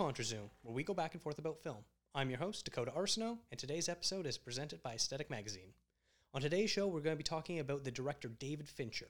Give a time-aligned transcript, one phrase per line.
[0.00, 1.84] This is ContraZoom, where we go back and forth about film.
[2.14, 5.74] I'm your host, Dakota Arsenault, and today's episode is presented by Aesthetic Magazine.
[6.32, 9.08] On today's show, we're going to be talking about the director David Fincher.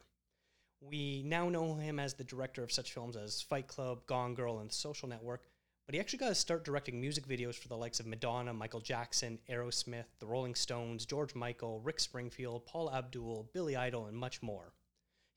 [0.81, 4.59] We now know him as the director of such films as Fight Club, Gone Girl,
[4.59, 5.45] and The Social Network,
[5.87, 8.81] but he actually got to start directing music videos for the likes of Madonna, Michael
[8.81, 14.43] Jackson, Aerosmith, The Rolling Stones, George Michael, Rick Springfield, Paula Abdul, Billy Idol, and much
[14.43, 14.73] more.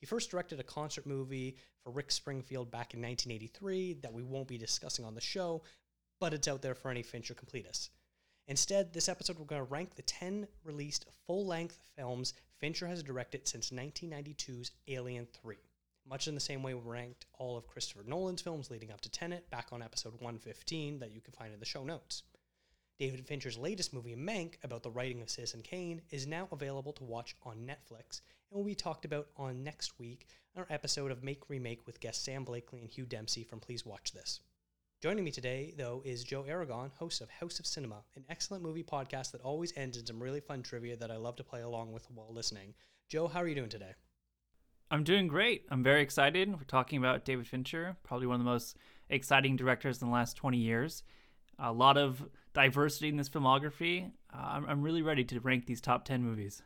[0.04, 4.50] He first directed a concert movie for Rick Springfield back in 1983 that we won't
[4.50, 5.64] be discussing on the show,
[6.20, 7.88] but it's out there for any Fincher completists.
[8.50, 13.02] Instead, this episode we're going to rank the 10 released full length films Fincher has
[13.02, 15.56] directed since 1992's Alien 3.
[16.06, 19.10] Much in the same way we ranked all of Christopher Nolan's films leading up to
[19.10, 22.24] Tenet back on episode 115 that you can find in the show notes.
[23.00, 27.06] David Fincher's latest movie, Mank, about the writing of Citizen Kane, is now available to
[27.06, 28.20] watch on Netflix
[28.54, 32.00] and will be talked about on next week on our episode of Make Remake with
[32.00, 34.42] guests Sam Blakely and Hugh Dempsey from Please Watch This.
[35.02, 38.84] Joining me today, though, is Joe Aragon, host of House of Cinema, an excellent movie
[38.84, 41.94] podcast that always ends in some really fun trivia that I love to play along
[41.94, 42.76] with while listening.
[43.10, 43.96] Joe, how are you doing today?
[44.92, 45.66] I'm doing great.
[45.72, 46.48] I'm very excited.
[46.52, 48.78] We're talking about David Fincher, probably one of the most
[49.10, 51.04] exciting directors in the last 20 years.
[51.58, 52.24] A lot of
[52.54, 54.12] diversity in this filmography.
[54.32, 56.62] Uh, I'm, I'm really ready to rank these top 10 movies.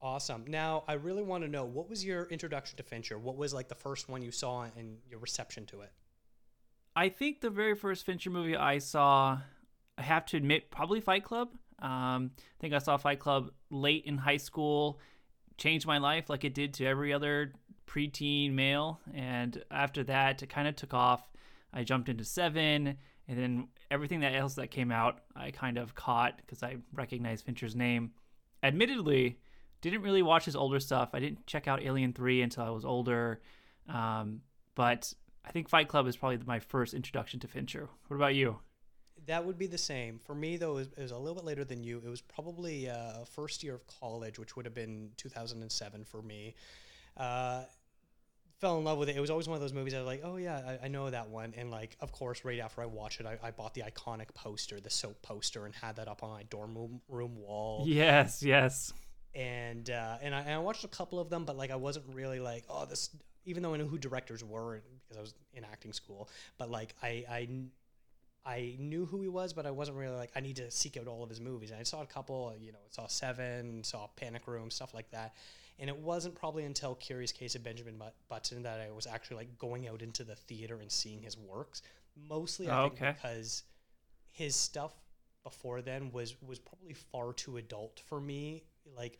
[0.00, 0.44] Awesome.
[0.46, 3.18] Now, I really want to know what was your introduction to Fincher?
[3.18, 5.90] What was like the first one you saw and your reception to it?
[6.94, 9.38] I think the very first Fincher movie I saw,
[9.96, 11.48] I have to admit, probably Fight Club.
[11.80, 15.00] Um, I think I saw Fight Club late in high school,
[15.56, 17.52] changed my life like it did to every other
[17.86, 19.00] preteen male.
[19.14, 21.28] And after that, it kind of took off.
[21.72, 22.96] I jumped into Seven,
[23.28, 27.44] and then everything that else that came out, I kind of caught because I recognized
[27.44, 28.12] Fincher's name.
[28.62, 29.38] Admittedly,
[29.80, 31.10] didn't really watch his older stuff.
[31.12, 33.40] I didn't check out Alien 3 until I was older.
[33.88, 34.42] Um,
[34.74, 35.12] but
[35.44, 37.88] I think Fight Club is probably my first introduction to Fincher.
[38.08, 38.58] What about you?
[39.26, 40.18] That would be the same.
[40.18, 42.00] For me, though, it was, it was a little bit later than you.
[42.04, 46.54] It was probably uh, first year of college, which would have been 2007 for me.
[47.16, 47.62] Uh,
[48.58, 49.16] fell in love with it.
[49.16, 51.10] It was always one of those movies I was like, oh yeah, I, I know
[51.10, 51.52] that one.
[51.56, 54.80] And like, of course, right after I watched it, I, I, bought the iconic poster,
[54.80, 57.84] the soap poster, and had that up on my dorm room, room wall.
[57.86, 58.92] Yes, yes
[59.38, 62.06] and uh, and, I, and I watched a couple of them, but like I wasn't
[62.12, 63.10] really like oh this
[63.46, 66.28] even though I knew who directors were because I was in acting school,
[66.58, 67.48] but like I I
[68.44, 71.06] I knew who he was, but I wasn't really like I need to seek out
[71.06, 71.70] all of his movies.
[71.70, 75.34] And I saw a couple, you know, saw Seven, saw Panic Room, stuff like that.
[75.78, 79.58] And it wasn't probably until Curious Case of Benjamin Button that I was actually like
[79.58, 81.82] going out into the theater and seeing his works.
[82.28, 83.12] Mostly, I oh, think okay.
[83.12, 83.62] because
[84.32, 84.92] his stuff
[85.44, 88.64] before then was was probably far too adult for me
[88.96, 89.18] like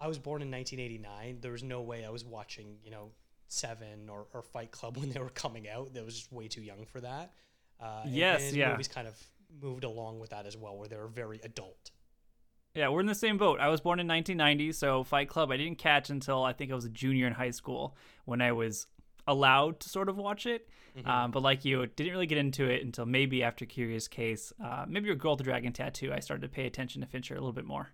[0.00, 1.38] I was born in 1989.
[1.40, 3.10] There was no way I was watching, you know,
[3.48, 5.94] Seven or, or Fight Club when they were coming out.
[5.94, 7.32] That was just way too young for that.
[7.80, 8.70] Uh, yes, and, and yeah.
[8.70, 9.18] Movies kind of
[9.60, 11.90] moved along with that as well, where they were very adult.
[12.74, 13.60] Yeah, we're in the same boat.
[13.60, 16.74] I was born in 1990, so Fight Club I didn't catch until I think I
[16.74, 18.86] was a junior in high school when I was
[19.26, 20.68] allowed to sort of watch it.
[20.96, 21.08] Mm-hmm.
[21.08, 24.84] Um, but like you, didn't really get into it until maybe after Curious Case, uh,
[24.88, 26.12] maybe your Girl with the Dragon Tattoo.
[26.12, 27.90] I started to pay attention to Fincher a little bit more.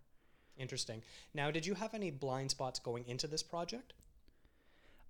[0.58, 1.02] Interesting.
[1.32, 3.94] Now, did you have any blind spots going into this project?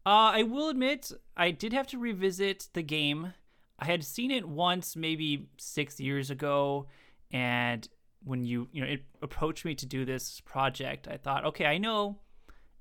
[0.04, 3.32] Uh, I will admit, I did have to revisit the game.
[3.78, 6.86] I had seen it once, maybe six years ago,
[7.30, 7.88] and
[8.24, 11.78] when you you know it approached me to do this project, I thought, okay, I
[11.78, 12.18] know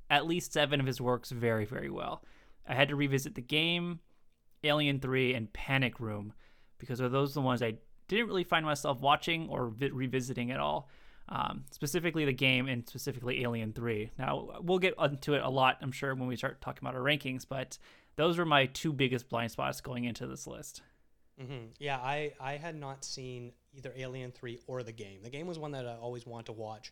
[0.10, 2.24] at least seven of his works very very well.
[2.68, 4.00] I had to revisit the game,
[4.64, 6.34] Alien Three, and Panic Room
[6.80, 7.76] because those are the ones I
[8.08, 10.90] didn't really find myself watching or vi- revisiting at all
[11.30, 14.12] um, specifically the game and specifically Alien 3.
[14.18, 17.02] Now, we'll get into it a lot, I'm sure, when we start talking about our
[17.02, 17.78] rankings, but
[18.16, 20.82] those were my two biggest blind spots going into this list.
[21.42, 21.68] Mm-hmm.
[21.80, 25.20] Yeah, I, I had not seen either Alien 3 or the game.
[25.22, 26.92] The game was one that I always wanted to watch.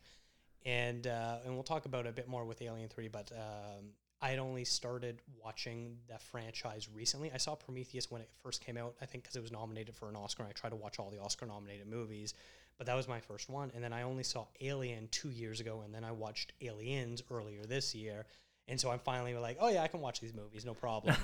[0.66, 3.86] And, uh, and we'll talk about it a bit more with Alien 3, but um,
[4.22, 7.32] I had only started watching the franchise recently.
[7.32, 10.10] I saw Prometheus when it first came out, I think because it was nominated for
[10.10, 10.44] an Oscar.
[10.44, 12.34] And I tried to watch all the Oscar nominated movies
[12.77, 13.72] but that was my first one.
[13.74, 17.63] And then I only saw Alien two years ago, and then I watched Aliens earlier
[17.63, 18.25] this year.
[18.68, 21.16] And so I'm finally like, oh yeah, I can watch these movies, no problem.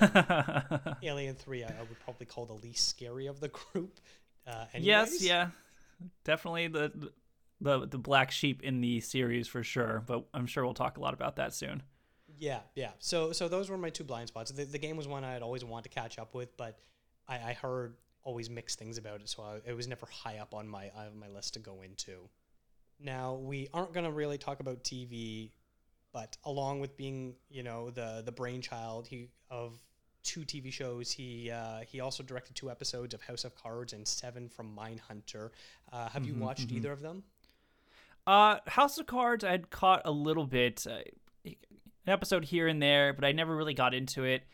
[1.02, 4.00] Alien Three, I, I, would probably call the least scary of the group.
[4.46, 5.48] Uh, yes, yeah,
[6.24, 7.10] definitely the
[7.60, 10.04] the the black sheep in the series for sure.
[10.06, 11.82] But I'm sure we'll talk a lot about that soon.
[12.38, 12.90] Yeah, yeah.
[13.00, 14.52] So so those were my two blind spots.
[14.52, 16.78] The, the game was one I had always wanted to catch up with, but
[17.28, 20.54] I, I heard always mixed things about it, so I, it was never high up
[20.54, 22.28] on my on my list to go into.
[23.00, 25.50] Now we aren't going to really talk about TV,
[26.12, 29.74] but along with being you know the the brainchild he, of
[30.22, 31.10] two TV shows.
[31.10, 35.50] He uh, he also directed two episodes of House of Cards and seven from Mindhunter.
[35.92, 37.22] Uh, have you watched either of them?
[38.26, 40.98] Uh, House of Cards, I'd caught a little bit, uh,
[41.44, 41.54] an
[42.06, 44.44] episode here and there, but I never really got into it.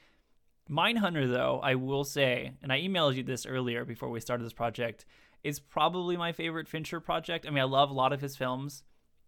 [0.70, 4.52] Mindhunter, though, I will say, and I emailed you this earlier before we started this
[4.52, 5.04] project,
[5.42, 7.46] is probably my favorite Fincher project.
[7.46, 8.82] I mean, I love a lot of his films,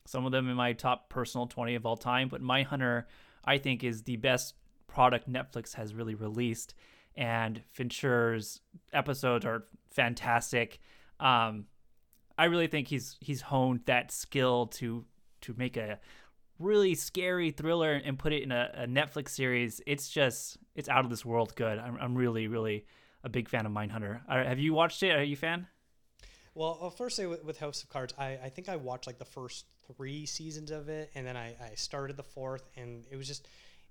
[0.06, 3.04] some of them in my top personal 20 of all time, but Mindhunter,
[3.44, 4.54] I think, is the best
[4.87, 6.75] product Netflix has really released.
[7.16, 8.60] And Fincher's
[8.93, 10.81] episodes are fantastic.
[11.19, 11.66] Um,
[12.38, 15.04] I really think he's he's honed that skill to
[15.43, 15.98] to make a
[16.60, 19.80] really scary thriller and put it in a, a Netflix series.
[19.86, 21.78] It's just it's out of this world good.
[21.78, 22.86] I'm I'm really really
[23.24, 24.20] a big fan of Mindhunter.
[24.28, 25.10] Uh, have you watched it?
[25.10, 25.66] Are you a fan?
[26.54, 29.18] Well, I'll first say with, with House of Cards, I, I think I watched like
[29.18, 29.66] the first
[29.96, 33.46] three seasons of it, and then I, I started the fourth, and it was just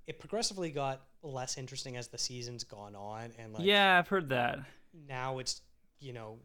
[0.07, 4.29] it progressively got less interesting as the seasons gone on, and like yeah, I've heard
[4.29, 4.59] that.
[5.07, 5.61] now it's
[5.99, 6.39] you know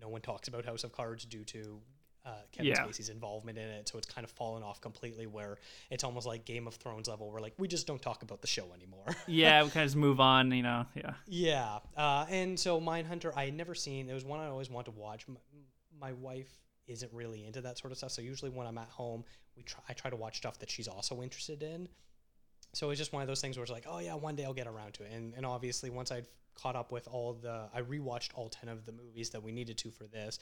[0.00, 1.80] no one talks about House of Cards due to
[2.24, 2.84] uh, Kevin Yeah.
[2.84, 5.26] Spacey's involvement in it, so it's kind of fallen off completely.
[5.26, 5.58] Where
[5.90, 8.46] it's almost like Game of Thrones level, where like we just don't talk about the
[8.46, 9.04] show anymore.
[9.26, 10.50] Yeah, we kind of just move on.
[10.52, 11.14] You know, yeah.
[11.26, 14.08] yeah, uh, and so Mindhunter, I had never seen.
[14.08, 15.26] It was one I always wanted to watch.
[15.28, 15.40] My,
[16.00, 16.50] my wife
[16.86, 19.24] isn't really into that sort of stuff, so usually when I'm at home,
[19.56, 19.82] we try.
[19.88, 21.88] I try to watch stuff that she's also interested in.
[22.72, 24.52] So it's just one of those things where it's like, oh yeah, one day I'll
[24.54, 25.12] get around to it.
[25.12, 28.84] And and obviously once I'd caught up with all the, I rewatched all ten of
[28.84, 30.38] the movies that we needed to for this.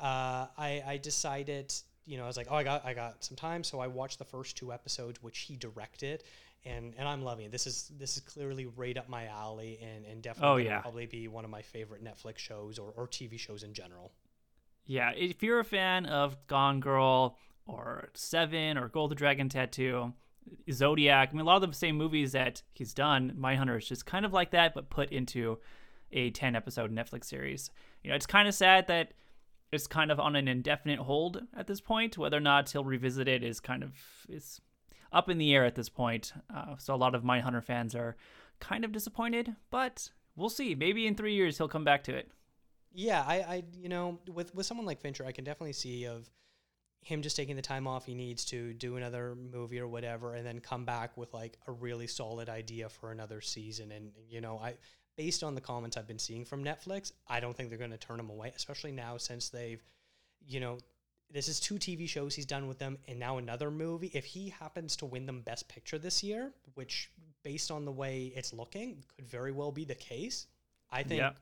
[0.00, 1.72] Uh, I I decided,
[2.06, 4.18] you know, I was like, oh, I got I got some time, so I watched
[4.18, 6.24] the first two episodes, which he directed.
[6.66, 7.52] And, and I'm loving it.
[7.52, 10.80] This is this is clearly right up my alley, and, and definitely Oh, yeah.
[10.80, 14.12] probably be one of my favorite Netflix shows or, or TV shows in general.
[14.84, 20.12] Yeah, if you're a fan of Gone Girl or Seven or Gold the Dragon Tattoo,
[20.70, 24.04] Zodiac, I mean, a lot of the same movies that he's done, Mindhunter is just
[24.04, 25.58] kind of like that, but put into
[26.12, 27.70] a 10 episode Netflix series.
[28.02, 29.12] You know, it's kind of sad that
[29.72, 32.18] it's kind of on an indefinite hold at this point.
[32.18, 33.92] Whether or not he'll revisit it is kind of
[34.28, 34.60] is
[35.12, 36.32] up in the air at this point.
[36.54, 38.16] Uh, so a lot of Mindhunter fans are
[38.60, 40.74] kind of disappointed, but we'll see.
[40.74, 42.30] Maybe in three years he'll come back to it.
[42.92, 46.28] Yeah, I, I you know, with with someone like Fincher, I can definitely see of
[47.02, 50.44] him just taking the time off he needs to do another movie or whatever, and
[50.44, 53.92] then come back with like a really solid idea for another season.
[53.92, 54.74] And you know, I
[55.20, 57.98] based on the comments I've been seeing from Netflix, I don't think they're going to
[57.98, 59.84] turn him away, especially now since they've,
[60.48, 60.78] you know.
[61.30, 64.10] This is two TV shows he's done with them, and now another movie.
[64.14, 67.10] If he happens to win them Best Picture this year, which,
[67.44, 70.46] based on the way it's looking, could very well be the case,
[70.90, 71.36] I think Yep.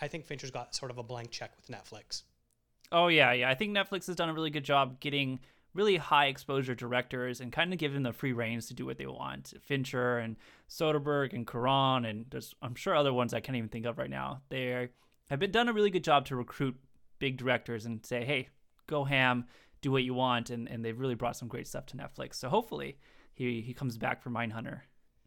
[0.00, 2.22] I think Fincher's got sort of a blank check with Netflix.
[2.90, 3.50] Oh yeah, yeah.
[3.50, 5.38] I think Netflix has done a really good job getting
[5.78, 8.98] really high exposure directors and kind of give them the free reins to do what
[8.98, 9.54] they want.
[9.62, 10.34] Fincher and
[10.68, 14.10] Soderbergh and Cuarón and there's I'm sure other ones I can't even think of right
[14.10, 14.42] now.
[14.48, 14.88] They
[15.30, 16.74] have been done a really good job to recruit
[17.20, 18.48] big directors and say, hey,
[18.88, 19.44] go ham,
[19.80, 22.34] do what you want, and, and they've really brought some great stuff to Netflix.
[22.34, 22.98] So hopefully
[23.32, 24.80] he he comes back for Mindhunter.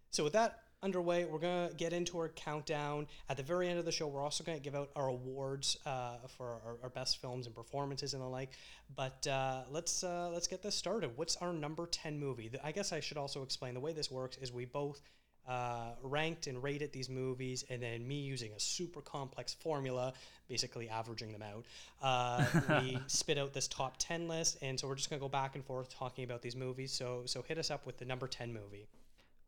[0.10, 3.08] So with that underway, we're gonna get into our countdown.
[3.30, 6.18] At the very end of the show, we're also gonna give out our awards uh,
[6.38, 8.52] for our, our best films and performances and the like.
[8.96, 11.12] But uh, let's uh, let's get this started.
[11.16, 12.48] What's our number ten movie?
[12.48, 14.38] The- I guess I should also explain the way this works.
[14.38, 15.02] Is we both
[15.48, 20.14] uh, ranked and rated these movies, and then me using a super complex formula,
[20.48, 21.66] basically averaging them out.
[22.02, 22.46] Uh,
[22.82, 25.64] we spit out this top ten list, and so we're just gonna go back and
[25.64, 26.92] forth talking about these movies.
[26.92, 28.88] So so hit us up with the number ten movie.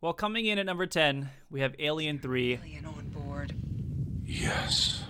[0.04, 2.60] Well, coming in at number 10, we have Alien 3.
[2.62, 3.56] Alien on board.
[4.26, 5.02] Yes.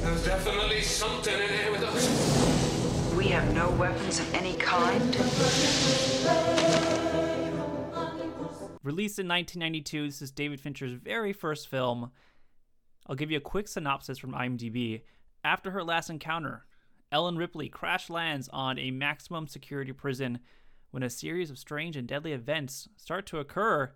[0.00, 3.14] There's definitely something in here with us.
[3.16, 5.14] We have no weapons of any kind.
[8.82, 12.10] Released in 1992, this is David Fincher's very first film.
[13.06, 15.02] I'll give you a quick synopsis from IMDb.
[15.44, 16.66] After her last encounter,
[17.10, 20.38] Ellen Ripley crash lands on a maximum security prison.
[20.90, 23.92] When a series of strange and deadly events start to occur,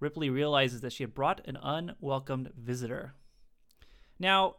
[0.00, 3.14] Ripley realizes that she had brought an unwelcomed visitor.
[4.18, 4.56] Now,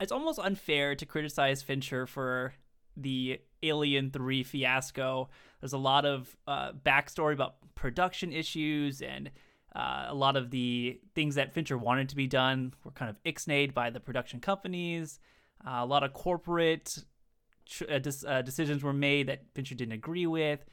[0.00, 2.54] it's almost unfair to criticize Fincher for
[2.96, 5.28] the Alien 3 fiasco.
[5.60, 9.30] There's a lot of uh, backstory about production issues and
[9.74, 13.22] uh, a lot of the things that Fincher wanted to be done were kind of
[13.24, 15.20] ixnayed by the production companies.
[15.64, 17.04] Uh, a lot of corporate
[17.88, 20.64] uh, dis- uh, decisions were made that Fincher didn't agree with.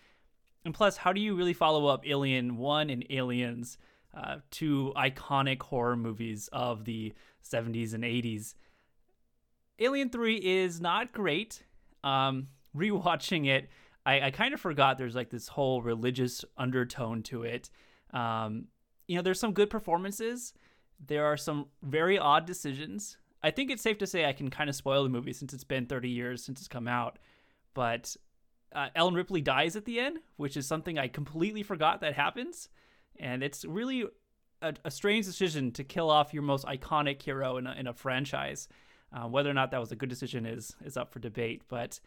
[0.66, 3.78] And plus, how do you really follow up Alien 1 and Aliens,
[4.16, 7.14] uh, two iconic horror movies of the
[7.44, 8.56] 70s and 80s?
[9.80, 11.64] Alien 3 is not great.
[12.04, 13.70] Um, rewatching it,
[14.06, 17.70] I, I kind of forgot there's like this whole religious undertone to it.
[18.14, 18.66] Um,
[19.08, 20.54] you know, there's some good performances.
[21.06, 23.18] There are some very odd decisions.
[23.44, 25.64] I think it's safe to say I can kind of spoil the movie since it's
[25.64, 27.20] been 30 years since it's come out.
[27.74, 28.16] But
[28.74, 32.70] uh, Ellen Ripley dies at the end, which is something I completely forgot that happens.
[33.20, 34.06] And it's really
[34.62, 37.94] a, a strange decision to kill off your most iconic hero in a, in a
[37.94, 38.68] franchise.
[39.14, 41.62] Uh, whether or not that was a good decision is is up for debate.
[41.70, 42.00] But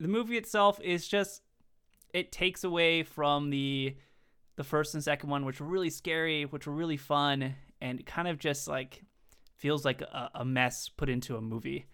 [0.00, 1.42] the movie itself is just
[2.12, 3.96] it takes away from the
[4.56, 8.28] the first and second one, which were really scary, which were really fun, and kind
[8.28, 9.02] of just like
[9.56, 11.86] feels like a, a mess put into a movie.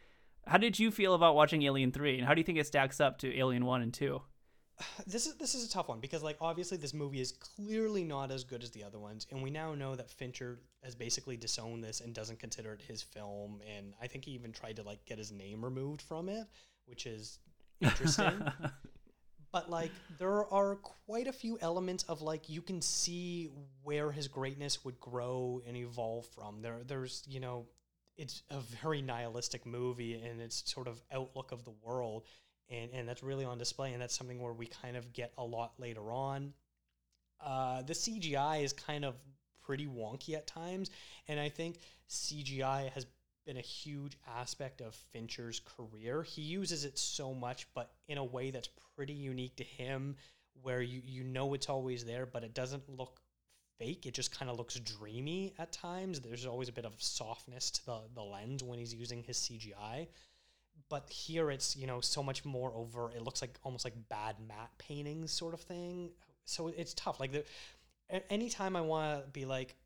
[0.46, 3.00] How did you feel about watching Alien Three, and how do you think it stacks
[3.00, 4.22] up to Alien One and Two?
[5.06, 8.30] this is this is a tough one because like obviously this movie is clearly not
[8.30, 11.82] as good as the other ones and we now know that Fincher has basically disowned
[11.82, 15.04] this and doesn't consider it his film and I think he even tried to like
[15.04, 16.46] get his name removed from it
[16.86, 17.38] which is
[17.80, 18.42] interesting
[19.52, 23.50] but like there are quite a few elements of like you can see
[23.82, 26.62] where his greatness would grow and evolve from.
[26.62, 27.66] There there's you know
[28.16, 32.24] it's a very nihilistic movie and its sort of outlook of the world
[32.68, 35.44] and and that's really on display and that's something where we kind of get a
[35.44, 36.52] lot later on.
[37.44, 39.14] Uh, the cgi is kind of
[39.62, 40.90] pretty wonky at times
[41.26, 41.78] and i think
[42.10, 43.06] cgi has
[43.46, 46.22] been a huge aspect of fincher's career.
[46.22, 50.16] He uses it so much but in a way that's pretty unique to him
[50.62, 53.20] where you you know it's always there but it doesn't look
[53.78, 54.06] fake.
[54.06, 56.20] It just kind of looks dreamy at times.
[56.20, 60.08] There's always a bit of softness to the, the lens when he's using his cgi
[60.88, 64.36] but here it's you know so much more over it looks like almost like bad
[64.46, 66.10] matte paintings sort of thing.
[66.44, 67.20] So it's tough.
[67.20, 67.44] Like the
[68.28, 69.76] anytime i want to be like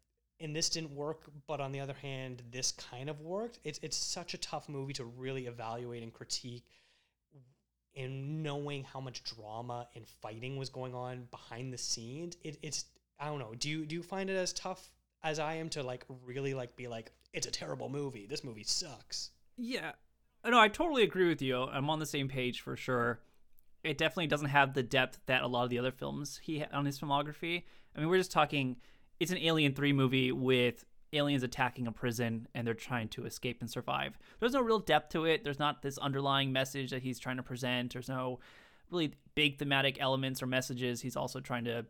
[0.40, 3.96] and this didn't work but on the other hand this kind of worked it's it's
[3.96, 6.64] such a tough movie to really evaluate and critique
[7.96, 12.86] and knowing how much drama and fighting was going on behind the scenes it, it's
[13.20, 14.90] i don't know do you do you find it as tough
[15.22, 18.64] as i am to like really like be like it's a terrible movie this movie
[18.64, 19.30] sucks
[20.44, 21.62] Yeah, no, I totally agree with you.
[21.62, 23.20] I'm on the same page for sure.
[23.82, 26.86] It definitely doesn't have the depth that a lot of the other films he on
[26.86, 27.62] his filmography.
[27.94, 28.76] I mean, we're just talking.
[29.20, 33.58] It's an Alien Three movie with aliens attacking a prison and they're trying to escape
[33.60, 34.18] and survive.
[34.40, 35.44] There's no real depth to it.
[35.44, 37.92] There's not this underlying message that he's trying to present.
[37.92, 38.40] There's no
[38.90, 41.86] really big thematic elements or messages he's also trying to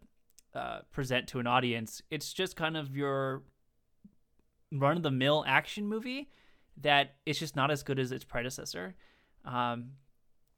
[0.54, 2.02] uh, present to an audience.
[2.11, 3.43] It's just kind of your
[4.73, 6.31] run of the mill action movie
[6.81, 8.95] that it's just not as good as its predecessor.
[9.45, 9.93] Um,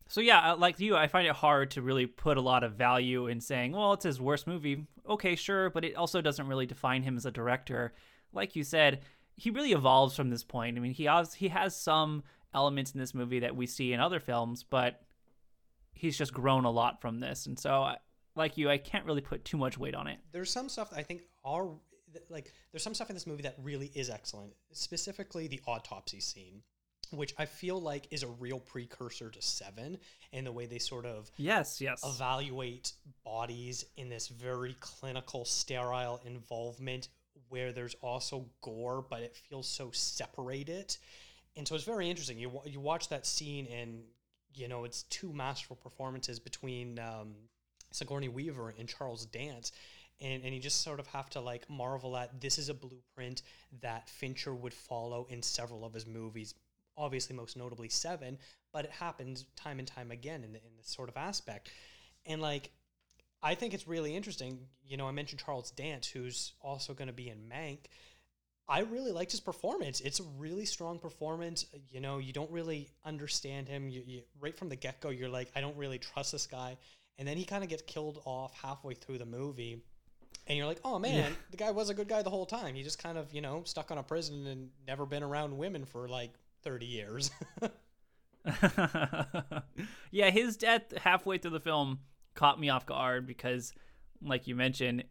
[0.09, 2.75] so yeah, uh, like you, I find it hard to really put a lot of
[2.75, 4.87] value in saying, well, it's his worst movie.
[5.09, 7.93] Okay, sure, but it also doesn't really define him as a director.
[8.33, 9.01] Like you said,
[9.37, 10.77] he really evolves from this point.
[10.77, 12.23] I mean, he has he has some
[12.55, 15.03] elements in this movie that we see in other films, but
[15.93, 17.47] he's just grown a lot from this.
[17.47, 17.93] And so,
[18.35, 20.19] like you, I can't really put too much weight on it.
[20.33, 21.69] there's some stuff I think are
[22.31, 24.53] like there's some stuff in this movie that really is excellent.
[24.73, 26.63] Specifically, the autopsy scene,
[27.11, 29.99] which I feel like is a real precursor to Seven,
[30.33, 32.03] and the way they sort of Yes, yes.
[32.05, 32.93] evaluate
[33.25, 37.09] bodies in this very clinical, sterile involvement
[37.49, 40.97] where there's also gore, but it feels so separated.
[41.57, 42.39] And so it's very interesting.
[42.39, 44.03] You, you watch that scene, and
[44.55, 47.35] you know it's two masterful performances between um,
[47.93, 49.73] Sigourney Weaver and Charles Dance.
[50.21, 53.43] And, and you just sort of have to like marvel at this is a blueprint
[53.83, 56.55] that Fincher would follow in several of his movies,
[56.97, 58.38] obviously most notably Seven,
[58.73, 61.71] but it happens time and time again in, the, in this sort of aspect.
[62.25, 62.71] And like,
[63.43, 64.59] I think it's really interesting.
[64.87, 67.79] You know, I mentioned Charles Dance, who's also going to be in Mank.
[68.69, 70.00] I really liked his performance.
[70.00, 71.67] It's a really strong performance.
[71.88, 73.88] You know, you don't really understand him.
[73.88, 76.76] You, you right from the get go, you're like, I don't really trust this guy.
[77.19, 79.83] And then he kind of gets killed off halfway through the movie,
[80.47, 82.75] and you're like, oh man, the guy was a good guy the whole time.
[82.75, 85.85] He just kind of, you know, stuck on a prison and never been around women
[85.85, 86.33] for like
[86.67, 87.31] 30 years.
[90.11, 92.01] yeah, his death halfway through the film
[92.35, 93.73] caught me off guard because,
[94.21, 95.05] like you mentioned,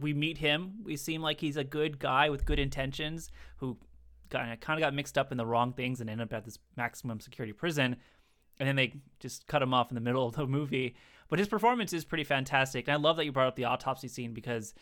[0.00, 0.76] we meet him.
[0.82, 3.78] We seem like he's a good guy with good intentions who
[4.30, 7.20] kind of got mixed up in the wrong things and ended up at this maximum
[7.20, 7.96] security prison.
[8.58, 10.96] And then they just cut him off in the middle of the movie.
[11.28, 12.88] But his performance is pretty fantastic.
[12.88, 14.74] And I love that you brought up the autopsy scene because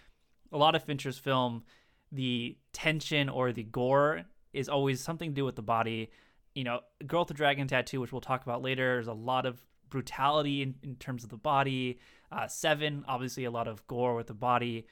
[0.52, 1.64] a lot of Fincher's film,
[2.10, 6.10] the tension or the gore is always something to do with the body.
[6.54, 9.46] You know, Girl with the Dragon Tattoo, which we'll talk about later, there's a lot
[9.46, 11.98] of brutality in, in terms of the body.
[12.30, 14.86] Uh, Seven, obviously, a lot of gore with the body.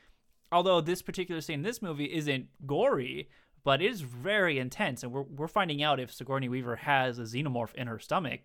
[0.52, 3.28] Although this particular scene in this movie isn't gory,
[3.62, 5.02] but it is very intense.
[5.02, 8.40] And we're, we're finding out if Sigourney Weaver has a xenomorph in her stomach.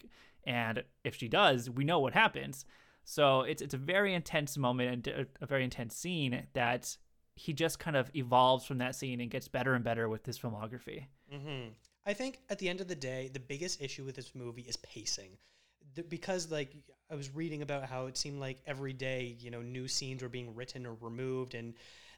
[0.46, 2.66] and if she does, we know what happens.
[3.04, 6.98] So it's it's a very intense moment and a, a very intense scene that
[7.36, 10.40] he just kind of evolves from that scene and gets better and better with his
[10.40, 11.06] filmography.
[11.34, 11.70] Mm-hmm.
[12.06, 14.78] I think at the end of the day, the biggest issue with this movie is
[14.78, 15.38] pacing.
[15.96, 16.72] The, because like
[17.12, 20.30] I was reading about how it seemed like every day, you know, new scenes were
[20.30, 21.74] being written or removed and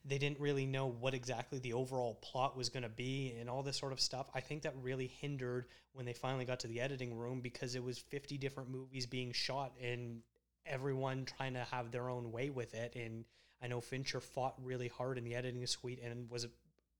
[0.05, 3.63] they didn't really know what exactly the overall plot was going to be and all
[3.63, 4.27] this sort of stuff.
[4.35, 7.83] I think that really hindered when they finally got to the editing room because it
[7.83, 10.21] was 50 different movies being shot and
[10.65, 13.25] everyone trying to have their own way with it and
[13.61, 16.47] I know Fincher fought really hard in the editing suite and was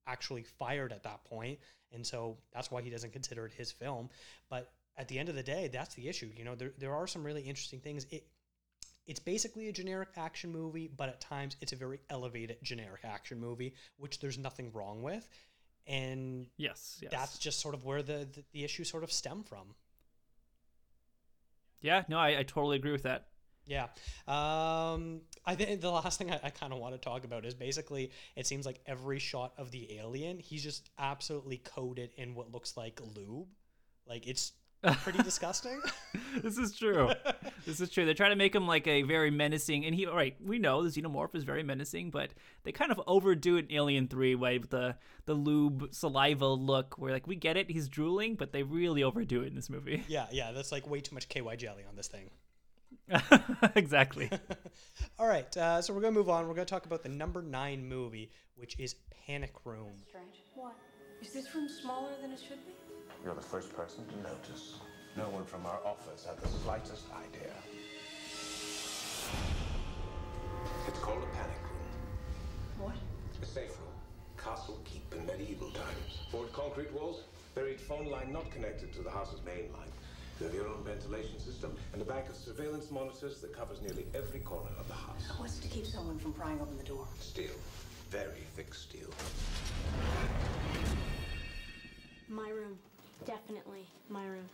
[0.06, 1.60] actually fired at that point,
[1.92, 4.10] and so that's why he doesn't consider it his film.
[4.50, 6.32] But at the end of the day, that's the issue.
[6.36, 8.06] You know, there there are some really interesting things.
[8.10, 8.28] It
[9.06, 13.40] it's basically a generic action movie, but at times it's a very elevated generic action
[13.40, 15.28] movie, which there's nothing wrong with.
[15.88, 17.12] And yes, yes.
[17.12, 19.76] that's just sort of where the, the, the issue sort of stem from.
[21.80, 23.28] Yeah, no, I, I totally agree with that.
[23.68, 23.84] Yeah.
[24.28, 27.54] Um, I think the last thing I, I kind of want to talk about is
[27.54, 32.52] basically it seems like every shot of the alien, he's just absolutely coated in what
[32.52, 33.48] looks like lube.
[34.08, 34.54] Like it's
[35.02, 35.82] pretty disgusting.
[36.42, 37.12] this is true.
[37.66, 38.06] this is true.
[38.06, 40.06] They're trying to make him like a very menacing, and he.
[40.06, 42.32] All right, we know the xenomorph is very menacing, but
[42.64, 44.96] they kind of overdo it in Alien Three way with the
[45.26, 49.42] the lube saliva look, where like we get it, he's drooling, but they really overdo
[49.42, 50.04] it in this movie.
[50.08, 52.30] Yeah, yeah, that's like way too much KY jelly on this thing.
[53.76, 54.30] exactly.
[55.20, 56.48] All right, uh, so we're gonna move on.
[56.48, 58.96] We're gonna talk about the number nine movie, which is
[59.26, 59.94] Panic Room.
[60.10, 60.36] Strange.
[60.56, 60.74] What?
[61.22, 62.74] Is this room smaller than it should be?
[63.24, 64.76] You're the first person to notice.
[65.16, 67.54] No one from our office had the slightest idea.
[70.88, 72.86] It's called a panic room.
[72.86, 72.96] What?
[73.42, 73.88] A safe room.
[74.38, 76.20] Castle keep in medieval times.
[76.32, 77.24] Poured concrete walls,
[77.56, 79.92] buried phone line not connected to the house's main line.
[80.40, 84.06] You have your own ventilation system and a bank of surveillance monitors that covers nearly
[84.14, 85.32] every corner of the house.
[85.38, 87.08] What's to keep someone from prying open the door?
[87.20, 87.56] Steel.
[88.12, 89.10] Very thick steel.
[92.30, 92.78] My room.
[93.26, 94.48] Definitely my room.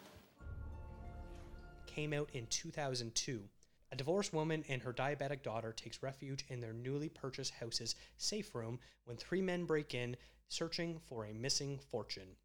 [1.85, 3.41] Came out in 2002.
[3.91, 8.55] A divorced woman and her diabetic daughter takes refuge in their newly purchased house's safe
[8.55, 10.15] room when three men break in,
[10.47, 12.37] searching for a missing fortune.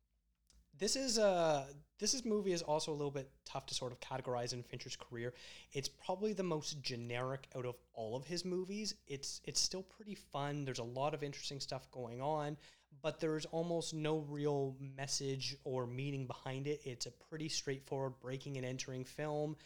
[0.79, 1.67] This is uh
[1.99, 4.97] this is movie is also a little bit tough to sort of categorize in Fincher's
[4.97, 5.35] career.
[5.73, 8.95] It's probably the most generic out of all of his movies.
[9.07, 10.64] It's it's still pretty fun.
[10.64, 12.57] There's a lot of interesting stuff going on,
[13.03, 16.81] but there's almost no real message or meaning behind it.
[16.85, 19.57] It's a pretty straightforward breaking and entering film.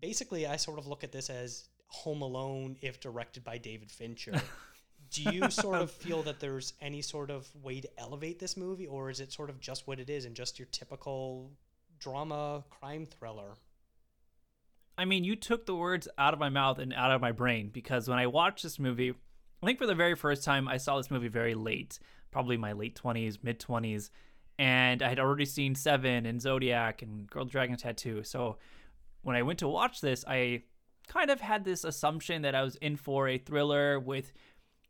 [0.00, 4.40] Basically, I sort of look at this as Home Alone if directed by David Fincher.
[5.14, 8.88] Do you sort of feel that there's any sort of way to elevate this movie,
[8.88, 11.52] or is it sort of just what it is and just your typical
[12.00, 13.56] drama crime thriller?
[14.98, 17.70] I mean, you took the words out of my mouth and out of my brain
[17.72, 19.10] because when I watched this movie,
[19.62, 22.00] I think for the very first time, I saw this movie very late,
[22.32, 24.10] probably my late 20s, mid 20s,
[24.58, 28.24] and I had already seen Seven and Zodiac and Girl Dragon Tattoo.
[28.24, 28.58] So
[29.22, 30.62] when I went to watch this, I
[31.06, 34.32] kind of had this assumption that I was in for a thriller with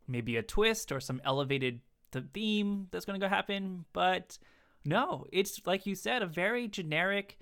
[0.06, 1.80] maybe a twist or some elevated
[2.12, 3.84] th- theme that's going to go happen.
[3.92, 4.38] But
[4.84, 7.38] no, it's like you said, a very generic,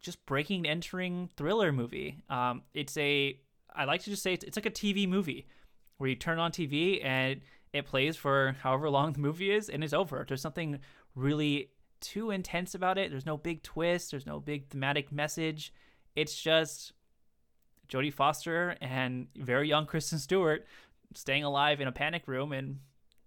[0.00, 2.18] just breaking and entering thriller movie.
[2.28, 3.38] Um, it's a,
[3.74, 5.46] I like to just say it's, it's like a TV movie
[5.98, 7.40] where you turn on TV and
[7.72, 10.24] it plays for however long the movie is and it's over.
[10.26, 10.78] There's something
[11.14, 13.10] really too intense about it.
[13.10, 15.72] There's no big twist, there's no big thematic message.
[16.14, 16.92] It's just
[17.88, 20.66] Jodie Foster and very young Kristen Stewart
[21.16, 22.78] staying alive in a panic room, and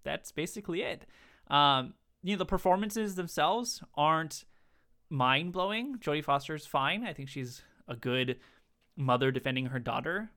[0.03, 1.05] that's basically it.
[1.49, 4.45] Um, you know, the performances themselves aren't
[5.09, 5.97] mind blowing.
[5.99, 7.05] Jodie Foster's fine.
[7.05, 8.37] I think she's a good
[8.95, 10.29] mother defending her daughter.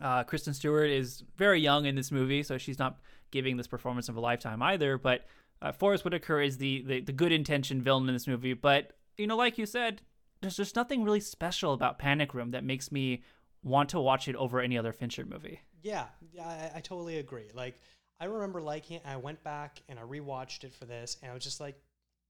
[0.00, 2.98] Uh, Kristen Stewart is very young in this movie, so she's not
[3.30, 4.98] giving this performance of a lifetime either.
[4.98, 5.26] But
[5.60, 8.54] uh, Forest Whitaker is the, the the good intention villain in this movie.
[8.54, 10.02] But you know, like you said,
[10.40, 13.22] there's just nothing really special about Panic Room that makes me
[13.62, 15.60] want to watch it over any other Fincher movie.
[15.82, 16.06] Yeah,
[16.40, 17.50] I, I totally agree.
[17.54, 17.76] Like,
[18.20, 19.02] I remember liking it.
[19.04, 21.76] I went back and I rewatched it for this, and I was just like,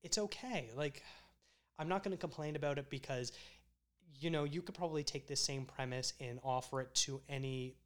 [0.02, 0.70] it's okay.
[0.76, 1.02] Like,
[1.78, 3.32] I'm not going to complain about it because,
[4.20, 7.76] you know, you could probably take this same premise and offer it to any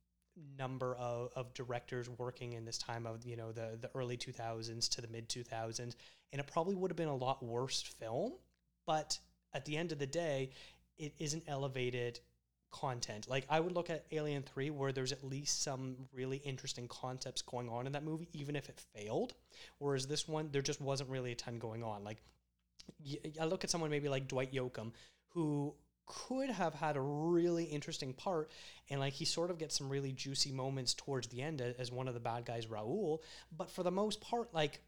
[0.59, 4.89] number of, of directors working in this time of you know the the early 2000s
[4.89, 5.97] to the mid 2000s
[6.33, 8.33] and it probably would have been a lot worse film
[8.87, 9.19] but
[9.55, 10.51] at the end of the day
[10.99, 12.21] it isn't elevated
[12.81, 13.29] content.
[13.29, 17.43] Like I would look at Alien 3 where there's at least some really interesting concepts
[17.43, 19.35] going on in that movie even if it failed.
[19.79, 22.05] Whereas this one there just wasn't really a ton going on.
[22.05, 22.19] Like
[23.41, 24.93] I look at someone maybe like Dwight Yoakam
[25.31, 25.75] who
[26.07, 28.51] could have had a really interesting part
[28.91, 32.07] and like he sort of gets some really juicy moments towards the end as one
[32.07, 33.19] of the bad guys Raul
[33.57, 34.81] but for the most part like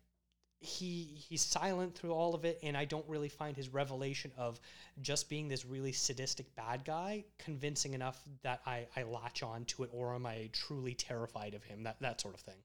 [0.60, 4.60] he he's silent through all of it and I don't really find his revelation of
[5.00, 9.84] just being this really sadistic bad guy convincing enough that I I latch on to
[9.84, 12.56] it or am I truly terrified of him that that sort of thing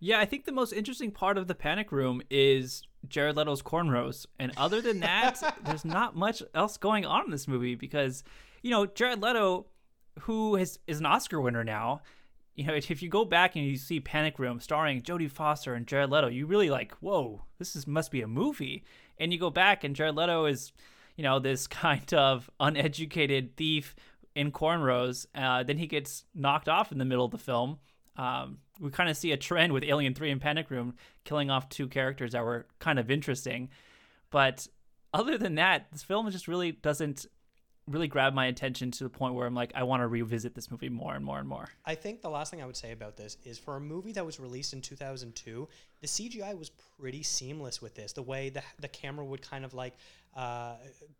[0.00, 4.26] Yeah, I think the most interesting part of the panic room is Jared Leto's cornrows.
[4.38, 8.22] And other than that, there's not much else going on in this movie because,
[8.62, 9.66] you know, Jared Leto,
[10.20, 12.02] who has, is an Oscar winner now,
[12.58, 15.86] you know, if you go back and you see Panic Room starring Jodie Foster and
[15.86, 18.82] Jared Leto, you really like, whoa, this is must be a movie.
[19.16, 20.72] And you go back and Jared Leto is,
[21.14, 23.94] you know, this kind of uneducated thief
[24.34, 25.24] in cornrows.
[25.36, 27.78] Uh, then he gets knocked off in the middle of the film.
[28.16, 31.68] Um, we kind of see a trend with Alien 3 and Panic Room killing off
[31.68, 33.68] two characters that were kind of interesting.
[34.30, 34.66] But
[35.14, 37.24] other than that, this film just really doesn't
[37.88, 40.70] really grabbed my attention to the point where I'm like, I want to revisit this
[40.70, 41.68] movie more and more and more.
[41.84, 44.24] I think the last thing I would say about this is for a movie that
[44.24, 45.68] was released in 2002,
[46.00, 46.70] the CGI was
[47.00, 48.12] pretty seamless with this.
[48.12, 49.94] The way the, the camera would kind of like
[50.36, 50.74] uh,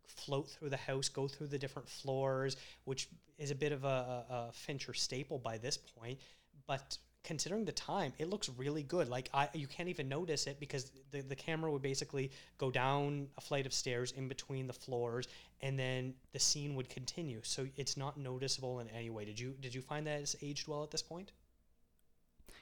[0.07, 4.25] float through the house, go through the different floors, which is a bit of a,
[4.31, 6.19] a, Fincher staple by this point.
[6.67, 9.09] But considering the time, it looks really good.
[9.09, 13.29] Like I, you can't even notice it because the, the camera would basically go down
[13.37, 15.29] a flight of stairs in between the floors,
[15.61, 17.41] and then the scene would continue.
[17.43, 19.25] So it's not noticeable in any way.
[19.25, 21.33] Did you did you find that it's aged well at this point?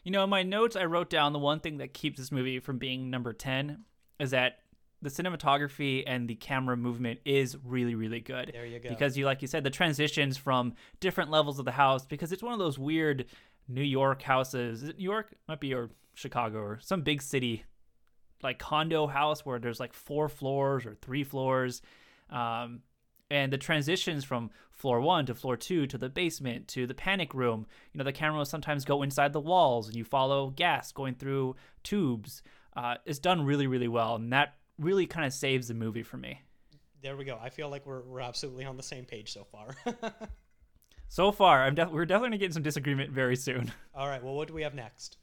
[0.04, 2.60] You know, in my notes, I wrote down the one thing that keeps this movie
[2.60, 3.84] from being number 10
[4.20, 4.60] is that
[5.02, 8.50] the cinematography and the camera movement is really, really good.
[8.52, 8.88] There you go.
[8.88, 12.42] Because you, like you said, the transitions from different levels of the house, because it's
[12.42, 13.26] one of those weird
[13.68, 14.82] New York houses.
[14.82, 15.34] Is it New York?
[15.48, 17.64] Might be or Chicago or some big city,
[18.42, 21.82] like condo house where there's like four floors or three floors.
[22.30, 22.80] Um,
[23.30, 27.34] and the transitions from floor one to floor two to the basement to the panic
[27.34, 30.92] room you know the camera will sometimes go inside the walls and you follow gas
[30.92, 32.42] going through tubes
[32.76, 36.18] uh, it's done really really well and that really kind of saves the movie for
[36.18, 36.40] me
[37.02, 37.38] There we go.
[37.40, 39.68] I feel like we're, we're absolutely on the same page so far.
[41.08, 44.22] so far i'm def- we're definitely gonna get in some disagreement very soon All right.
[44.22, 45.16] Well, what do we have next?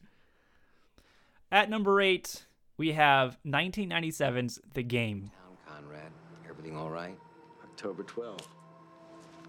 [1.51, 2.45] at number eight
[2.77, 5.29] we have 1997's the game
[5.67, 6.11] Town, Conrad.
[6.49, 7.17] Everything all right?
[7.63, 8.47] October 12th.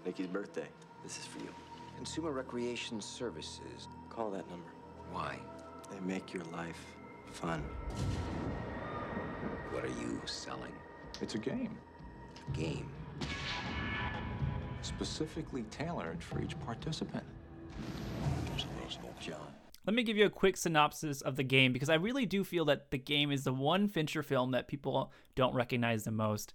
[0.05, 0.67] Nikki's birthday.
[1.03, 1.49] This is for you.
[1.95, 3.87] Consumer Recreation Services.
[4.09, 4.69] Call that number.
[5.11, 5.39] Why?
[5.91, 6.79] They make your life
[7.31, 7.63] fun.
[9.71, 10.73] What are you selling?
[11.21, 11.75] It's a game,
[12.47, 12.89] A game.
[14.85, 17.23] Specifically tailored for each participant.
[19.85, 22.65] Let me give you a quick synopsis of the game because I really do feel
[22.65, 26.53] that the game is the one Fincher film that people don't recognize the most.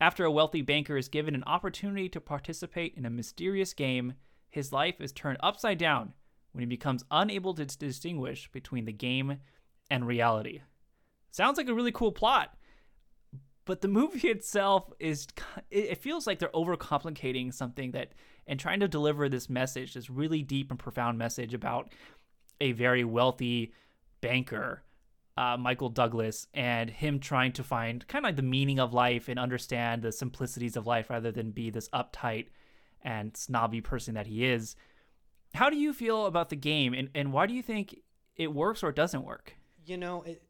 [0.00, 4.14] After a wealthy banker is given an opportunity to participate in a mysterious game,
[4.50, 6.12] his life is turned upside down
[6.52, 9.38] when he becomes unable to distinguish between the game
[9.90, 10.60] and reality.
[11.30, 12.54] Sounds like a really cool plot,
[13.64, 15.26] but the movie itself is
[15.70, 18.12] it feels like they're overcomplicating something that
[18.46, 21.92] and trying to deliver this message this really deep and profound message about
[22.60, 23.72] a very wealthy
[24.20, 24.82] banker
[25.36, 29.28] uh, michael douglas and him trying to find kind of like the meaning of life
[29.28, 32.46] and understand the simplicities of life rather than be this uptight
[33.04, 34.76] and snobby person that he is.
[35.54, 38.00] How do you feel about the game and, and why do you think
[38.36, 39.54] it works or it doesn't work?
[39.84, 40.42] You know, it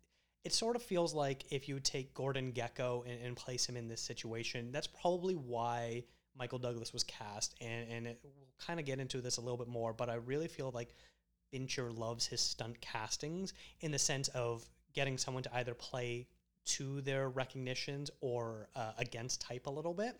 [0.44, 3.88] it sort of feels like if you take Gordon Gekko and, and place him in
[3.88, 6.04] this situation, that's probably why
[6.36, 7.54] Michael Douglas was cast.
[7.60, 10.14] And, and it, we'll kind of get into this a little bit more, but I
[10.14, 10.94] really feel like
[11.50, 16.26] Fincher loves his stunt castings in the sense of getting someone to either play
[16.64, 20.16] to their recognitions or uh, against type a little bit.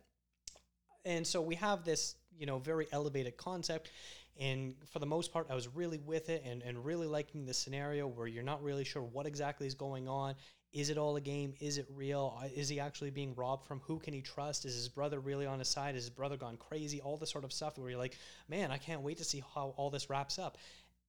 [1.04, 3.90] And so we have this, you know, very elevated concept.
[4.40, 7.54] And for the most part, I was really with it and, and really liking the
[7.54, 10.34] scenario where you're not really sure what exactly is going on.
[10.72, 11.52] Is it all a game?
[11.60, 12.38] Is it real?
[12.42, 13.80] Uh, Is he actually being robbed from?
[13.80, 14.64] Who can he trust?
[14.64, 15.94] Is his brother really on his side?
[15.96, 17.00] Is his brother gone crazy?
[17.02, 18.16] All this sort of stuff where you're like,
[18.48, 20.56] man, I can't wait to see how all this wraps up.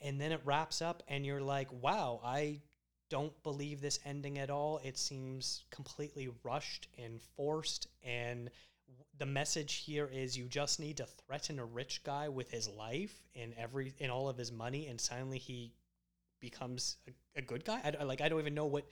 [0.01, 2.59] And then it wraps up, and you're like, wow, I
[3.09, 4.81] don't believe this ending at all.
[4.83, 7.88] It seems completely rushed and forced.
[8.03, 8.49] And
[9.17, 13.13] the message here is you just need to threaten a rich guy with his life
[13.36, 15.74] and every and all of his money, and suddenly he
[16.39, 17.80] becomes a, a good guy.
[17.84, 18.86] I, I- like I don't even know what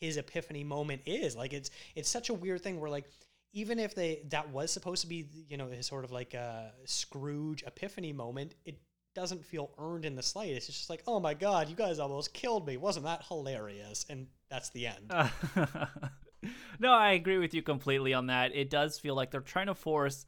[0.00, 1.36] his epiphany moment is.
[1.36, 3.06] Like it's it's such a weird thing where like
[3.52, 6.72] even if they that was supposed to be you know his sort of like a
[6.84, 8.78] Scrooge epiphany moment, it
[9.14, 10.68] doesn't feel earned in the slightest.
[10.68, 12.76] It's just like, oh my god, you guys almost killed me.
[12.76, 14.06] Wasn't that hilarious?
[14.08, 15.12] And that's the end.
[16.78, 18.54] no, I agree with you completely on that.
[18.54, 20.26] It does feel like they're trying to force